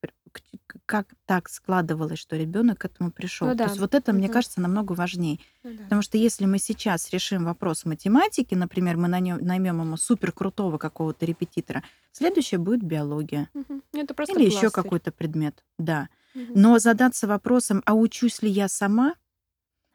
как 0.85 1.07
так 1.25 1.49
складывалось, 1.49 2.19
что 2.19 2.35
ребенок 2.35 2.79
к 2.79 2.85
этому 2.85 3.11
пришел. 3.11 3.47
Ну 3.47 3.53
То 3.53 3.57
да. 3.59 3.63
есть 3.65 3.79
вот 3.79 3.95
это, 3.95 4.13
мне 4.13 4.25
Мгм. 4.27 4.33
кажется, 4.33 4.61
намного 4.61 4.93
важнее. 4.93 5.39
Ну 5.63 5.73
да. 5.75 5.83
Потому 5.83 6.01
что 6.01 6.17
если 6.17 6.45
мы 6.45 6.59
сейчас 6.59 7.09
решим 7.11 7.45
вопрос 7.45 7.85
математики, 7.85 8.55
например, 8.55 8.97
мы 8.97 9.07
наймем 9.07 9.81
ему 9.81 9.97
супер 9.97 10.31
крутого 10.31 10.77
какого-то 10.77 11.25
репетитора, 11.25 11.83
следующее 12.11 12.59
будет 12.59 12.83
биология. 12.83 13.49
Ну, 13.53 13.81
Это 13.93 14.13
просто 14.13 14.35
Или 14.37 14.45
еще 14.45 14.61
пластырь. 14.61 14.83
какой-то 14.83 15.11
предмет. 15.11 15.63
Да. 15.77 16.09
Мгм. 16.33 16.51
Но 16.55 16.79
задаться 16.79 17.27
вопросом, 17.27 17.81
а 17.85 17.93
учусь 17.93 18.41
ли 18.41 18.49
я 18.49 18.67
сама, 18.67 19.15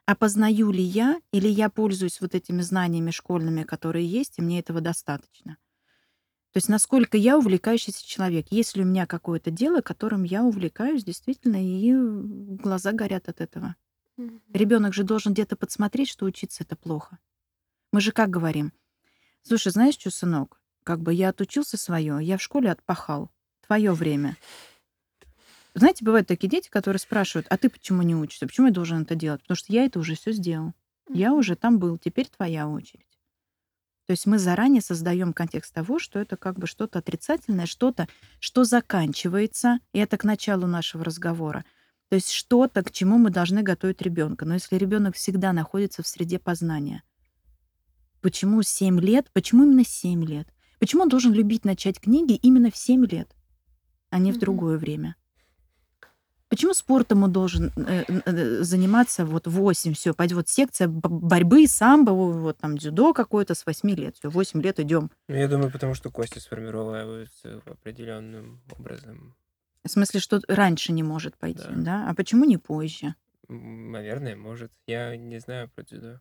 а 0.07 0.15
познаю 0.15 0.71
ли 0.71 0.83
я, 0.83 1.21
или 1.31 1.47
я 1.47 1.69
пользуюсь 1.69 2.19
вот 2.19 2.35
этими 2.35 2.61
знаниями 2.61 3.11
школьными, 3.11 3.63
которые 3.63 4.05
есть, 4.05 4.39
и 4.39 4.41
мне 4.41 4.59
этого 4.59 4.81
достаточно. 4.81 5.57
То 6.51 6.57
есть 6.57 6.67
насколько 6.67 7.17
я 7.17 7.37
увлекающийся 7.37 8.05
человек. 8.05 8.47
Есть 8.49 8.75
ли 8.75 8.83
у 8.83 8.85
меня 8.85 9.05
какое-то 9.05 9.51
дело, 9.51 9.81
которым 9.81 10.23
я 10.23 10.43
увлекаюсь 10.43 11.03
действительно, 11.03 11.57
и 11.57 11.93
глаза 11.93 12.91
горят 12.91 13.29
от 13.29 13.39
этого. 13.39 13.75
Мгм. 14.17 14.41
Ребенок 14.53 14.93
же 14.93 15.03
должен 15.03 15.33
где-то 15.33 15.55
подсмотреть, 15.55 16.09
что 16.09 16.25
учиться 16.25 16.63
это 16.63 16.75
плохо. 16.75 17.19
Мы 17.93 18.01
же 18.01 18.11
как 18.11 18.29
говорим? 18.29 18.73
Слушай, 19.43 19.71
знаешь 19.71 19.95
что, 19.95 20.11
сынок, 20.11 20.61
как 20.83 21.01
бы 21.01 21.13
я 21.13 21.29
отучился 21.29 21.77
свое, 21.77 22.19
я 22.21 22.37
в 22.37 22.41
школе 22.41 22.69
отпахал. 22.69 23.31
Твое 23.65 23.93
время. 23.93 24.35
Знаете, 25.73 26.03
бывают 26.03 26.27
такие 26.27 26.49
дети, 26.49 26.69
которые 26.69 26.99
спрашивают, 26.99 27.47
а 27.49 27.57
ты 27.57 27.69
почему 27.69 28.01
не 28.01 28.13
учишься? 28.13 28.45
Почему 28.45 28.67
я 28.67 28.73
должен 28.73 29.03
это 29.03 29.15
делать? 29.15 29.41
Потому 29.41 29.55
что 29.55 29.71
я 29.71 29.85
это 29.85 29.99
уже 29.99 30.15
все 30.15 30.33
сделал. 30.33 30.73
Я 31.07 31.33
уже 31.33 31.55
там 31.55 31.79
был, 31.79 31.97
теперь 31.97 32.27
твоя 32.27 32.67
очередь. 32.67 33.10
То 34.07 34.11
есть 34.11 34.25
мы 34.25 34.39
заранее 34.39 34.81
создаем 34.81 35.31
контекст 35.31 35.73
того, 35.73 35.99
что 35.99 36.19
это 36.19 36.35
как 36.35 36.57
бы 36.59 36.67
что-то 36.67 36.99
отрицательное, 36.99 37.65
что-то, 37.65 38.07
что 38.39 38.63
заканчивается, 38.63 39.79
и 39.93 39.99
это 39.99 40.17
к 40.17 40.23
началу 40.23 40.67
нашего 40.67 41.03
разговора. 41.05 41.63
То 42.09 42.15
есть 42.15 42.31
что-то, 42.31 42.83
к 42.83 42.91
чему 42.91 43.17
мы 43.17 43.29
должны 43.29 43.61
готовить 43.61 44.01
ребенка. 44.01 44.45
Но 44.45 44.55
если 44.55 44.75
ребенок 44.75 45.15
всегда 45.15 45.53
находится 45.53 46.03
в 46.03 46.07
среде 46.07 46.39
познания, 46.39 47.03
почему 48.21 48.63
7 48.63 48.99
лет, 48.99 49.29
почему 49.33 49.63
именно 49.63 49.85
7 49.85 50.25
лет? 50.25 50.47
Почему 50.79 51.03
он 51.03 51.09
должен 51.09 51.31
любить 51.31 51.63
начать 51.63 51.99
книги 51.99 52.33
именно 52.33 52.71
в 52.71 52.75
7 52.75 53.05
лет, 53.05 53.33
а 54.09 54.17
не 54.17 54.31
в 54.31 54.35
Мгм. 54.35 54.41
другое 54.41 54.77
время? 54.77 55.15
Почему 56.51 56.73
спортом 56.73 57.23
он 57.23 57.31
должен 57.31 57.71
э, 57.77 58.03
э, 58.25 58.61
заниматься 58.61 59.25
вот 59.25 59.47
8, 59.47 59.93
все, 59.93 60.13
пойдет 60.13 60.35
вот 60.35 60.49
секция 60.49 60.89
борьбы, 60.89 61.65
самбо, 61.65 62.11
вот 62.11 62.57
там 62.57 62.77
дзюдо 62.77 63.13
какое-то 63.13 63.55
с 63.55 63.65
8 63.65 63.89
лет, 63.91 64.17
все, 64.17 64.29
8 64.29 64.61
лет 64.61 64.77
идем. 64.81 65.09
Ну, 65.29 65.35
я 65.35 65.47
думаю, 65.47 65.71
потому 65.71 65.93
что 65.93 66.11
кости 66.11 66.39
сформировываются 66.39 67.61
определенным 67.65 68.61
образом. 68.77 69.33
В 69.85 69.89
смысле, 69.89 70.19
что 70.19 70.41
раньше 70.49 70.91
не 70.91 71.03
может 71.03 71.37
пойти, 71.37 71.63
Да. 71.69 72.03
да? 72.03 72.09
А 72.09 72.13
почему 72.13 72.43
не 72.43 72.57
позже? 72.57 73.15
Наверное, 73.47 74.35
может. 74.35 74.73
Я 74.87 75.15
не 75.15 75.39
знаю 75.39 75.69
про 75.73 75.83
дзюдо. 75.83 76.19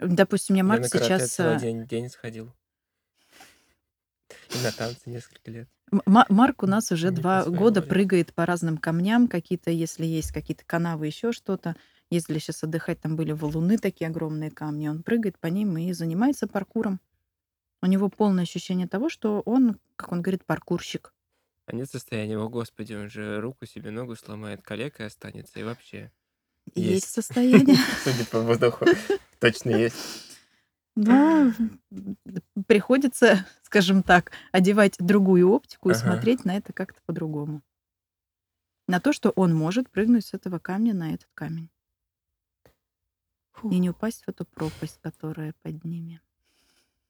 Допустим, 0.00 0.54
мне 0.54 0.62
Я 0.62 0.64
Марк 0.64 0.82
на 0.82 0.88
карате 0.88 1.06
сейчас... 1.06 1.30
целый 1.30 1.56
э, 1.58 1.60
день, 1.60 1.86
день 1.86 2.08
сходил. 2.10 2.52
И 4.54 4.62
на 4.62 4.72
танцы 4.72 5.10
несколько 5.10 5.50
лет. 5.50 5.68
Марк 6.06 6.62
у 6.62 6.66
нас 6.66 6.90
уже 6.90 7.10
Не 7.10 7.16
по 7.16 7.20
два 7.22 7.44
года 7.44 7.80
воле. 7.80 7.90
прыгает 7.90 8.34
по 8.34 8.46
разным 8.46 8.78
камням, 8.78 9.28
какие-то, 9.28 9.70
если 9.70 10.04
есть 10.04 10.32
какие-то 10.32 10.64
канавы, 10.64 11.06
еще 11.06 11.32
что-то. 11.32 11.76
Ездили 12.10 12.38
сейчас 12.38 12.62
отдыхать, 12.64 13.00
там 13.00 13.16
были 13.16 13.32
валуны 13.32 13.78
такие 13.78 14.08
огромные 14.08 14.50
камни. 14.50 14.88
Он 14.88 15.02
прыгает 15.02 15.38
по 15.38 15.46
ним 15.46 15.76
и 15.78 15.92
занимается 15.92 16.46
паркуром. 16.46 17.00
У 17.82 17.86
него 17.86 18.08
полное 18.08 18.44
ощущение 18.44 18.88
того, 18.88 19.08
что 19.08 19.40
он, 19.40 19.78
как 19.96 20.12
он 20.12 20.22
говорит, 20.22 20.44
паркурщик. 20.44 21.12
А 21.66 21.74
нет 21.74 21.90
состояния, 21.90 22.38
о 22.38 22.48
господи, 22.48 22.94
он 22.94 23.08
же 23.08 23.40
руку 23.40 23.66
себе, 23.66 23.90
ногу 23.90 24.16
сломает, 24.16 24.62
калекой 24.62 25.06
останется, 25.06 25.60
и 25.60 25.62
вообще. 25.62 26.12
Есть, 26.74 26.90
Есть. 26.90 27.10
состояние. 27.10 27.76
Судя 28.04 28.24
по 28.26 28.40
воздуху, 28.40 28.86
точно 29.38 29.70
есть. 29.70 29.96
Но 30.96 31.50
приходится, 32.66 33.46
скажем 33.62 34.02
так, 34.02 34.32
одевать 34.52 34.96
другую 34.98 35.50
оптику 35.50 35.90
и 35.90 35.92
Ага. 35.92 36.00
смотреть 36.00 36.44
на 36.44 36.56
это 36.56 36.72
как-то 36.72 37.00
по-другому. 37.06 37.62
На 38.86 39.00
то, 39.00 39.12
что 39.12 39.30
он 39.30 39.54
может 39.54 39.90
прыгнуть 39.90 40.26
с 40.26 40.34
этого 40.34 40.58
камня 40.58 40.94
на 40.94 41.14
этот 41.14 41.28
камень. 41.34 41.70
Фу, 43.52 43.70
И 43.70 43.78
не 43.78 43.90
упасть 43.90 44.24
в 44.24 44.28
эту 44.28 44.44
пропасть, 44.44 44.98
которая 45.00 45.54
под 45.62 45.84
ними. 45.84 46.20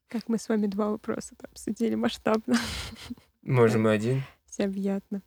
Как 0.07 0.29
мы 0.29 0.37
с 0.37 0.47
вами 0.47 0.67
два 0.67 0.89
вопроса 0.91 1.35
обсудили 1.43 1.95
масштабно. 1.95 2.55
Можем 3.41 3.87
и 3.87 3.91
один. 3.91 4.23
Все 4.45 4.65
объятно. 4.65 5.21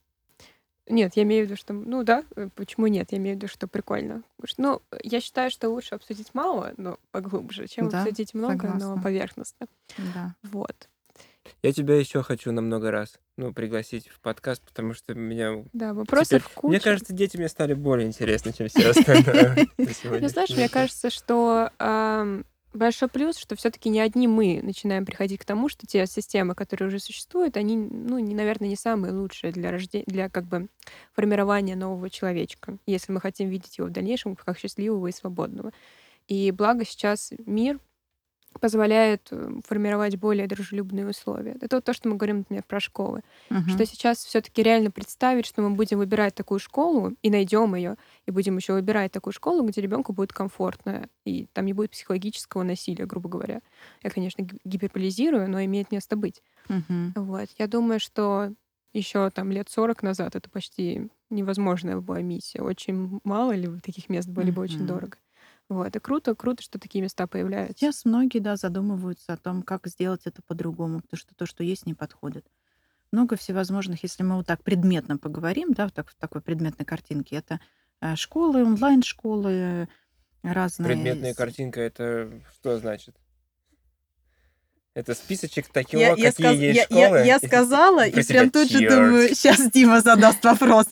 Нет, 0.88 1.12
я 1.16 1.22
имею 1.24 1.44
в 1.44 1.48
виду, 1.48 1.56
что... 1.56 1.72
Ну 1.72 2.02
да, 2.02 2.24
э, 2.36 2.48
почему 2.54 2.86
нет? 2.86 3.08
Я 3.12 3.18
имею 3.18 3.36
в 3.36 3.38
виду, 3.38 3.48
что 3.48 3.66
прикольно. 3.68 4.22
Потому 4.36 4.46
что, 4.48 4.62
Ну, 4.62 4.82
я 5.02 5.20
считаю, 5.20 5.50
что 5.50 5.68
лучше 5.70 5.94
обсудить 5.94 6.28
мало, 6.34 6.72
но 6.76 6.98
поглубже, 7.10 7.66
чем 7.68 7.88
Да, 7.88 8.02
обсудить 8.02 8.34
много, 8.34 8.68
но 8.68 8.78
согласна. 8.80 9.02
поверхностно. 9.02 9.66
Да. 10.14 10.34
Вот. 10.42 10.88
Я 11.62 11.72
тебя 11.72 11.96
еще 11.96 12.22
хочу 12.22 12.52
на 12.52 12.60
много 12.60 12.90
раз, 12.90 13.18
ну, 13.38 13.54
пригласить 13.54 14.08
в 14.08 14.20
подкаст, 14.20 14.62
потому 14.62 14.92
что 14.92 15.14
меня... 15.14 15.64
Да, 15.72 15.94
вопросов 15.94 16.42
теперь- 16.42 16.54
куча. 16.54 16.68
Мне 16.70 16.80
кажется, 16.80 17.12
дети 17.14 17.36
мне 17.38 17.48
стали 17.48 17.72
более 17.74 18.06
интересны, 18.06 18.52
чем 18.52 18.68
все 18.68 18.90
остальное. 18.90 19.66
на 19.78 20.18
Ну, 20.20 20.28
знаешь, 20.28 20.50
мне 20.50 20.68
кажется, 20.68 21.08
что 21.10 21.70
большой 22.72 23.08
плюс, 23.08 23.38
что 23.38 23.56
все-таки 23.56 23.88
не 23.88 24.00
одни 24.00 24.28
мы 24.28 24.60
начинаем 24.62 25.06
приходить 25.06 25.40
к 25.40 25.44
тому, 25.44 25.68
что 25.68 25.86
те 25.86 26.06
системы, 26.06 26.54
которые 26.54 26.88
уже 26.88 26.98
существуют, 26.98 27.56
они, 27.56 27.76
ну, 27.76 28.18
не, 28.18 28.34
наверное, 28.34 28.68
не 28.68 28.76
самые 28.76 29.12
лучшие 29.12 29.52
для 29.52 29.70
рождения, 29.70 30.04
для 30.06 30.28
как 30.28 30.44
бы 30.44 30.68
формирования 31.12 31.76
нового 31.76 32.10
человечка, 32.10 32.78
если 32.86 33.12
мы 33.12 33.20
хотим 33.20 33.48
видеть 33.48 33.78
его 33.78 33.88
в 33.88 33.92
дальнейшем 33.92 34.36
как 34.36 34.58
счастливого 34.58 35.06
и 35.08 35.12
свободного. 35.12 35.72
И 36.26 36.50
благо 36.50 36.84
сейчас 36.84 37.32
мир 37.46 37.80
позволяет 38.60 39.28
э, 39.30 39.50
формировать 39.66 40.16
более 40.16 40.46
дружелюбные 40.46 41.06
условия. 41.08 41.56
Это 41.60 41.76
вот 41.76 41.84
то, 41.84 41.92
что 41.92 42.08
мы 42.08 42.16
говорим, 42.16 42.38
например, 42.38 42.64
про 42.66 42.80
школы 42.80 43.22
Мгм. 43.50 43.68
что 43.70 43.86
сейчас 43.86 44.18
все-таки 44.24 44.62
реально 44.62 44.90
представить, 44.90 45.46
что 45.46 45.62
мы 45.62 45.70
будем 45.70 45.98
выбирать 45.98 46.34
такую 46.34 46.58
школу 46.58 47.12
и 47.22 47.30
найдем 47.30 47.74
ее, 47.74 47.96
и 48.26 48.30
будем 48.30 48.56
еще 48.56 48.72
выбирать 48.72 49.12
такую 49.12 49.32
школу, 49.32 49.62
где 49.64 49.80
ребенку 49.80 50.12
будет 50.12 50.32
комфортно, 50.32 51.08
и 51.24 51.46
там 51.52 51.66
не 51.66 51.72
будет 51.72 51.90
психологического 51.92 52.62
насилия, 52.62 53.06
грубо 53.06 53.28
говоря. 53.28 53.60
Я, 54.02 54.10
конечно, 54.10 54.42
ги- 54.42 54.58
гиперболизирую, 54.64 55.48
но 55.50 55.62
имеет 55.64 55.92
место 55.92 56.16
быть. 56.16 56.42
Мгм. 56.68 57.12
Вот. 57.16 57.48
Я 57.58 57.66
думаю, 57.68 58.00
что 58.00 58.52
еще 58.94 59.30
там 59.30 59.52
лет 59.52 59.68
40 59.70 60.02
назад 60.02 60.34
это 60.34 60.48
почти 60.50 61.10
невозможная 61.30 61.98
была 61.98 62.22
миссия. 62.22 62.62
Очень 62.62 63.20
мало 63.24 63.52
ли 63.52 63.68
таких 63.80 64.08
мест 64.08 64.28
было 64.28 64.44
бы 64.44 64.62
очень 64.62 64.78
Мгм. 64.78 64.86
дорого. 64.86 65.18
Вот. 65.68 65.94
И 65.94 65.98
круто, 65.98 66.34
круто, 66.34 66.62
что 66.62 66.78
такие 66.78 67.02
места 67.02 67.26
появляются. 67.26 67.76
Сейчас 67.78 68.04
многие, 68.04 68.38
да, 68.38 68.56
задумываются 68.56 69.34
о 69.34 69.36
том, 69.36 69.62
как 69.62 69.86
сделать 69.86 70.22
это 70.24 70.40
по-другому, 70.42 71.00
потому 71.02 71.18
что 71.18 71.34
то, 71.34 71.44
что 71.46 71.62
есть, 71.62 71.84
не 71.86 71.94
подходит. 71.94 72.46
Много 73.12 73.36
всевозможных, 73.36 74.02
если 74.02 74.22
мы 74.22 74.36
вот 74.36 74.46
так 74.46 74.62
предметно 74.62 75.18
поговорим, 75.18 75.72
да, 75.72 75.88
в, 75.88 75.92
так- 75.92 76.10
в 76.10 76.14
такой 76.16 76.40
предметной 76.40 76.84
картинке, 76.86 77.36
это 77.36 77.60
э, 78.00 78.16
школы, 78.16 78.64
онлайн-школы, 78.64 79.88
разные... 80.42 80.86
Предметная 80.86 81.34
картинка, 81.34 81.80
это 81.80 82.30
что 82.54 82.78
значит? 82.78 83.14
Это 84.94 85.14
списочек 85.14 85.68
такого, 85.68 86.00
Я, 86.00 86.08
я 86.10 86.14
какие 86.14 86.30
сказ- 86.32 86.56
есть 86.56 86.76
я- 86.78 86.84
школы? 86.84 87.18
я- 87.18 87.24
я 87.24 87.38
сказала, 87.38 88.06
и 88.06 88.22
прям 88.26 88.50
тут 88.50 88.70
же 88.70 88.78
думаю, 88.88 89.28
сейчас 89.34 89.70
Дима 89.70 90.00
задаст 90.00 90.42
вопрос. 90.44 90.86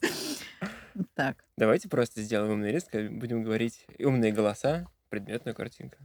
Так, 1.14 1.36
Давайте 1.57 1.88
просто 1.88 2.22
сделаем 2.22 2.53
умный 2.53 2.72
лист, 2.72 2.88
будем 2.92 3.42
говорить 3.42 3.86
умные 3.99 4.32
голоса, 4.32 4.86
предметная 5.09 5.55
картинка. 5.55 5.99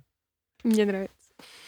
Мне 0.63 0.85
нравится. 0.85 1.15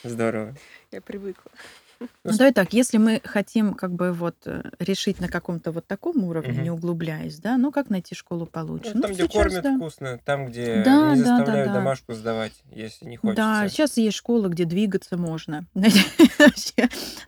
Здорово. 0.04 0.56
Я 0.92 1.02
привыкла. 1.02 1.52
ну 2.00 2.32
давай 2.38 2.54
так, 2.54 2.74
если 2.74 2.98
мы 2.98 3.22
хотим 3.24 3.74
как 3.74 3.92
бы 3.92 4.12
вот 4.12 4.36
э, 4.46 4.64
решить 4.80 5.20
на 5.20 5.28
каком-то 5.28 5.72
вот 5.72 5.88
таком 5.88 6.24
уровне, 6.26 6.54
Мгм. 6.54 6.64
не 6.64 6.70
углубляясь, 6.70 7.38
да, 7.40 7.58
ну 7.58 7.72
как 7.72 7.90
найти 7.90 8.14
школу 8.14 8.46
получше? 8.46 8.92
Ну, 8.94 9.02
там, 9.02 9.12
Ну, 9.12 9.16
где 9.16 9.24
сейчас, 9.24 9.34
кормят 9.34 9.64
да. 9.64 9.78
вкусно, 9.78 10.20
там, 10.24 10.46
где 10.48 10.84
Да, 10.84 11.16
не 11.16 11.22
да, 11.22 11.26
да, 11.30 11.38
заставляют 11.38 11.70
да. 11.70 11.74
домашку 11.76 12.14
сдавать, 12.14 12.54
если 12.72 13.06
не 13.06 13.18
хочется. 13.18 13.42
Да, 13.42 13.68
сейчас 13.70 13.98
есть 13.98 14.18
школы, 14.18 14.50
где 14.50 14.66
двигаться 14.66 15.18
можно. 15.18 15.66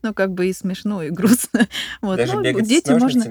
Ну, 0.02 0.14
как 0.14 0.34
бы 0.34 0.48
и 0.48 0.54
смешно, 0.54 1.02
и 1.04 1.10
грустно. 1.10 1.68
Вот. 2.02 2.18
Даже 2.18 2.34
ну, 2.34 2.43
бегать 2.43 2.68
дети 2.68 2.91
с 2.96 3.00
можно... 3.00 3.24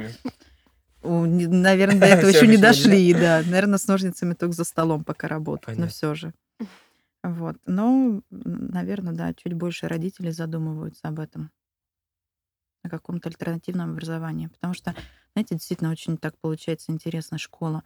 ножницами. 1.05 1.57
Наверное, 1.57 2.01
до 2.01 2.07
этого 2.07 2.31
еще 2.31 2.47
не 2.47 2.57
дошли, 2.57 3.13
да. 3.15 3.43
Наверное, 3.45 3.79
с 3.79 3.87
ножницами 3.87 4.35
только 4.35 4.55
за 4.55 4.65
столом 4.65 5.05
пока 5.05 5.29
работают, 5.29 5.79
но 5.79 5.89
все 5.89 6.15
же. 6.15 6.33
Вот. 7.23 7.57
Но, 7.65 8.21
наверное, 8.31 9.15
да, 9.15 9.33
чуть 9.33 9.55
больше 9.55 9.89
родителей 9.89 10.31
задумываются 10.31 11.09
об 11.09 11.21
этом. 11.21 11.51
О 12.83 12.91
каком-то 12.91 13.31
альтернативном 13.31 13.93
образовании. 13.93 14.49
Потому 14.49 14.75
что, 14.75 14.95
знаете, 15.33 15.55
действительно 15.55 15.91
очень 15.91 16.19
так 16.19 16.37
получается 16.39 16.93
интересно 16.93 17.39
школа. 17.39 17.83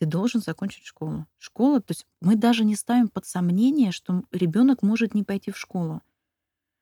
Ты 0.00 0.06
должен 0.06 0.40
закончить 0.40 0.86
школу. 0.86 1.26
Школа, 1.36 1.82
то 1.82 1.90
есть 1.90 2.06
мы 2.22 2.36
даже 2.36 2.64
не 2.64 2.76
ставим 2.76 3.08
под 3.08 3.26
сомнение, 3.26 3.92
что 3.92 4.22
ребенок 4.32 4.82
может 4.82 5.14
не 5.14 5.22
пойти 5.22 5.50
в 5.50 5.58
школу. 5.58 6.00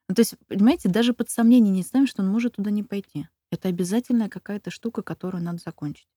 Ну, 0.08 0.14
то 0.14 0.20
есть, 0.20 0.36
понимаете, 0.46 0.88
даже 0.88 1.12
под 1.12 1.28
сомнение 1.28 1.72
не 1.72 1.82
ставим, 1.82 2.06
что 2.06 2.22
он 2.22 2.28
может 2.28 2.54
туда 2.54 2.70
не 2.70 2.84
пойти. 2.84 3.26
Это 3.50 3.68
обязательная 3.68 4.28
какая-то 4.28 4.70
штука, 4.70 5.02
которую 5.02 5.42
надо 5.42 5.58
закончить. 5.58 6.08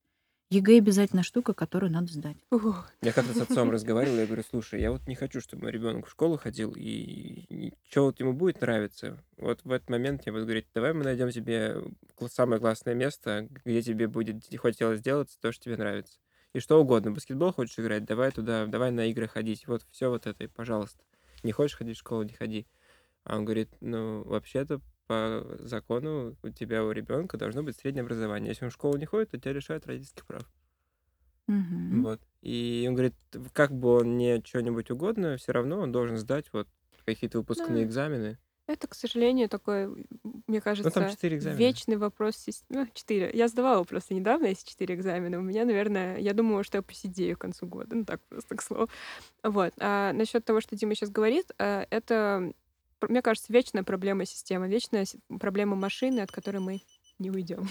ЕГЭ 0.51 0.79
обязательная 0.79 1.23
штука, 1.23 1.53
которую 1.53 1.91
надо 1.91 2.11
сдать. 2.11 2.37
Ух, 2.49 2.89
Я 3.03 3.13
когда 3.13 3.33
с 3.33 3.41
отцом 3.41 3.69
разговаривал, 3.71 4.17
я 4.17 4.25
говорю, 4.25 4.43
слушай, 4.49 4.81
я 4.81 4.91
вот 4.91 5.07
не 5.07 5.13
хочу, 5.13 5.41
чтобы 5.41 5.63
мой 5.63 5.71
ребенок 5.71 6.07
в 6.07 6.09
школу 6.09 6.37
ходил, 6.37 6.73
и 6.75 7.73
что 7.87 8.05
вот 8.05 8.19
ему 8.19 8.33
будет 8.33 8.59
нравиться. 8.61 9.23
Вот 9.37 9.63
в 9.63 9.71
этот 9.71 9.91
момент 9.91 10.23
я 10.25 10.31
буду 10.31 10.45
говорить, 10.45 10.65
давай 10.73 10.93
мы 10.93 11.03
найдем 11.03 11.29
тебе 11.29 11.83
самое 12.31 12.59
классное 12.59 12.95
место, 12.95 13.47
где 13.63 13.83
тебе 13.83 14.07
будет 14.07 14.43
хотелось 14.57 14.99
сделать 14.99 15.37
то, 15.39 15.51
что 15.51 15.65
тебе 15.65 15.77
нравится. 15.77 16.17
И 16.53 16.59
что 16.59 16.81
угодно. 16.81 17.11
Баскетбол 17.11 17.53
хочешь 17.53 17.77
играть, 17.77 18.05
давай 18.05 18.31
туда, 18.31 18.65
давай 18.65 18.89
на 18.89 19.05
игры 19.05 19.27
ходить. 19.27 19.67
Вот 19.67 19.85
все 19.91 20.09
вот 20.09 20.25
это, 20.25 20.45
и 20.45 20.47
пожалуйста. 20.47 21.03
Не 21.43 21.51
хочешь 21.51 21.77
ходить 21.77 21.97
в 21.97 21.99
школу, 21.99 22.23
не 22.23 22.33
ходи. 22.33 22.65
А 23.23 23.37
он 23.37 23.45
говорит, 23.45 23.69
ну, 23.81 24.23
вообще-то 24.23 24.81
по 25.09 25.43
закону 25.59 26.35
у 26.43 26.49
тебя, 26.49 26.83
у 26.85 26.91
ребенка 26.91 27.35
должно 27.37 27.63
быть 27.63 27.75
среднее 27.75 28.03
образование. 28.03 28.49
Если 28.49 28.63
он 28.65 28.69
в 28.69 28.73
школу 28.75 28.95
не 28.97 29.07
ходит, 29.07 29.31
то 29.31 29.39
тебя 29.39 29.53
лишают 29.53 29.87
родительских 29.87 30.23
прав. 30.27 30.47
Мгм. 31.47 32.03
Вот. 32.03 32.21
И 32.41 32.85
он 32.87 32.93
говорит, 32.93 33.15
как 33.53 33.71
бы 33.71 33.89
он 33.95 34.17
не 34.17 34.41
что-нибудь 34.45 34.91
угодно, 34.91 35.35
все 35.37 35.51
равно 35.51 35.79
он 35.79 35.91
должен 35.91 36.17
сдать 36.17 36.45
вот 36.53 36.67
какие-то 37.05 37.39
выпускные 37.39 37.79
Да. 37.79 37.83
экзамены. 37.85 38.37
Это, 38.67 38.87
к 38.87 38.93
сожалению, 38.93 39.49
такой, 39.49 39.87
мне 39.87 40.05
Ну, 40.45 40.61
кажется, 40.61 40.91
там 40.91 41.09
четыре 41.09 41.37
экзамена. 41.37 41.57
вечный 41.57 41.97
вопрос. 41.97 42.45
Ну, 42.69 42.85
четыре. 42.93 43.31
Я 43.33 43.47
сдавала 43.47 43.83
просто 43.83 44.13
недавно 44.13 44.45
эти 44.45 44.63
четыре 44.63 44.93
экзамена. 44.93 45.39
У 45.39 45.41
меня, 45.41 45.65
наверное, 45.65 46.19
я 46.19 46.35
думала, 46.35 46.63
что 46.63 46.77
я 46.77 46.83
посидею 46.83 47.35
к 47.35 47.41
концу 47.41 47.65
года. 47.65 47.95
Ну, 47.95 48.05
так 48.05 48.21
просто, 48.29 48.55
к 48.55 48.61
слову. 48.61 48.87
Вот. 49.41 49.73
А 49.79 50.13
насчет 50.13 50.45
того, 50.45 50.61
что 50.61 50.75
Дима 50.75 50.93
сейчас 50.93 51.09
говорит, 51.09 51.51
а, 51.57 51.87
это, 51.89 52.53
мне 53.07 53.21
кажется, 53.21 53.51
вечная 53.51 53.83
проблема 53.83 54.25
системы, 54.25 54.67
вечная 54.67 55.05
проблема 55.39 55.75
машины, 55.75 56.19
от 56.19 56.31
которой 56.31 56.57
мы 56.57 56.81
не 57.19 57.29
уйдем. 57.29 57.67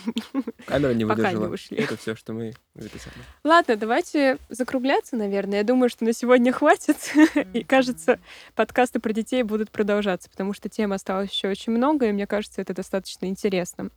Камера 0.66 0.92
не 0.92 1.06
Пока 1.06 1.32
не 1.32 1.46
ушли. 1.46 1.78
Это 1.78 1.96
все, 1.96 2.14
что 2.14 2.32
мы 2.32 2.52
записали. 2.74 3.16
Ладно, 3.44 3.76
давайте 3.76 4.38
закругляться, 4.50 5.16
наверное. 5.16 5.58
Я 5.58 5.64
думаю, 5.64 5.88
что 5.88 6.04
на 6.04 6.12
сегодня 6.12 6.52
хватит. 6.52 6.96
И 7.54 7.64
кажется, 7.64 8.20
подкасты 8.54 9.00
про 9.00 9.12
детей 9.12 9.42
будут 9.42 9.70
продолжаться, 9.70 10.28
потому 10.30 10.52
что 10.52 10.68
тем 10.68 10.92
осталось 10.92 11.30
еще 11.32 11.48
очень 11.48 11.72
много, 11.72 12.06
и 12.06 12.12
мне 12.12 12.26
кажется, 12.26 12.60
это 12.60 12.74
достаточно 12.74 13.26
интересно. 13.26 13.90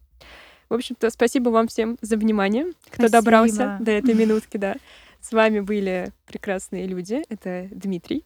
В 0.70 0.74
общем-то, 0.74 1.10
спасибо 1.10 1.50
вам 1.50 1.68
всем 1.68 1.98
за 2.02 2.16
внимание, 2.16 2.72
кто 2.86 3.08
Спасибо. 3.08 3.10
добрался 3.10 3.78
до 3.82 3.92
этой 3.92 4.14
минутки, 4.14 4.56
да. 4.56 4.78
С 5.20 5.34
вами 5.34 5.60
были 5.60 6.14
прекрасные 6.26 6.88
люди. 6.88 7.24
Это 7.28 7.68
Дмитрий. 7.72 8.26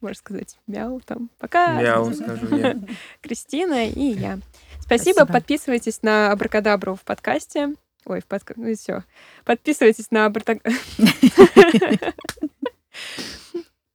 Можно 0.00 0.16
сказать, 0.16 0.58
мяу 0.66 1.00
там. 1.00 1.30
Пока. 1.38 1.80
Мяу, 1.80 2.12
скажу 2.12 2.56
я. 2.56 2.78
Кристина 3.20 3.88
и 3.88 4.12
я. 4.12 4.38
Спасибо. 4.80 5.14
Спасибо. 5.14 5.26
Подписывайтесь 5.26 6.02
на 6.02 6.30
Абракадабру 6.32 6.94
в 6.94 7.02
подкасте. 7.02 7.74
Ой, 8.04 8.20
в 8.20 8.26
подка... 8.26 8.54
Ну 8.56 8.68
и 8.68 8.74
все. 8.74 9.04
Подписывайтесь 9.44 10.10
на 10.10 10.26
Абрата... 10.26 10.58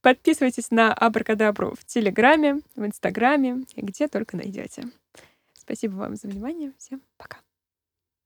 Подписывайтесь 0.01 0.69
на 0.69 0.93
Абракадабру 0.93 1.75
в 1.79 1.85
Телеграме, 1.85 2.61
в 2.75 2.85
Инстаграме, 2.85 3.63
и 3.75 3.81
где 3.81 4.07
только 4.07 4.35
найдете. 4.35 4.83
Спасибо 5.53 5.95
вам 5.95 6.15
за 6.15 6.27
внимание. 6.27 6.73
Всем 6.77 7.01
пока. 7.17 7.37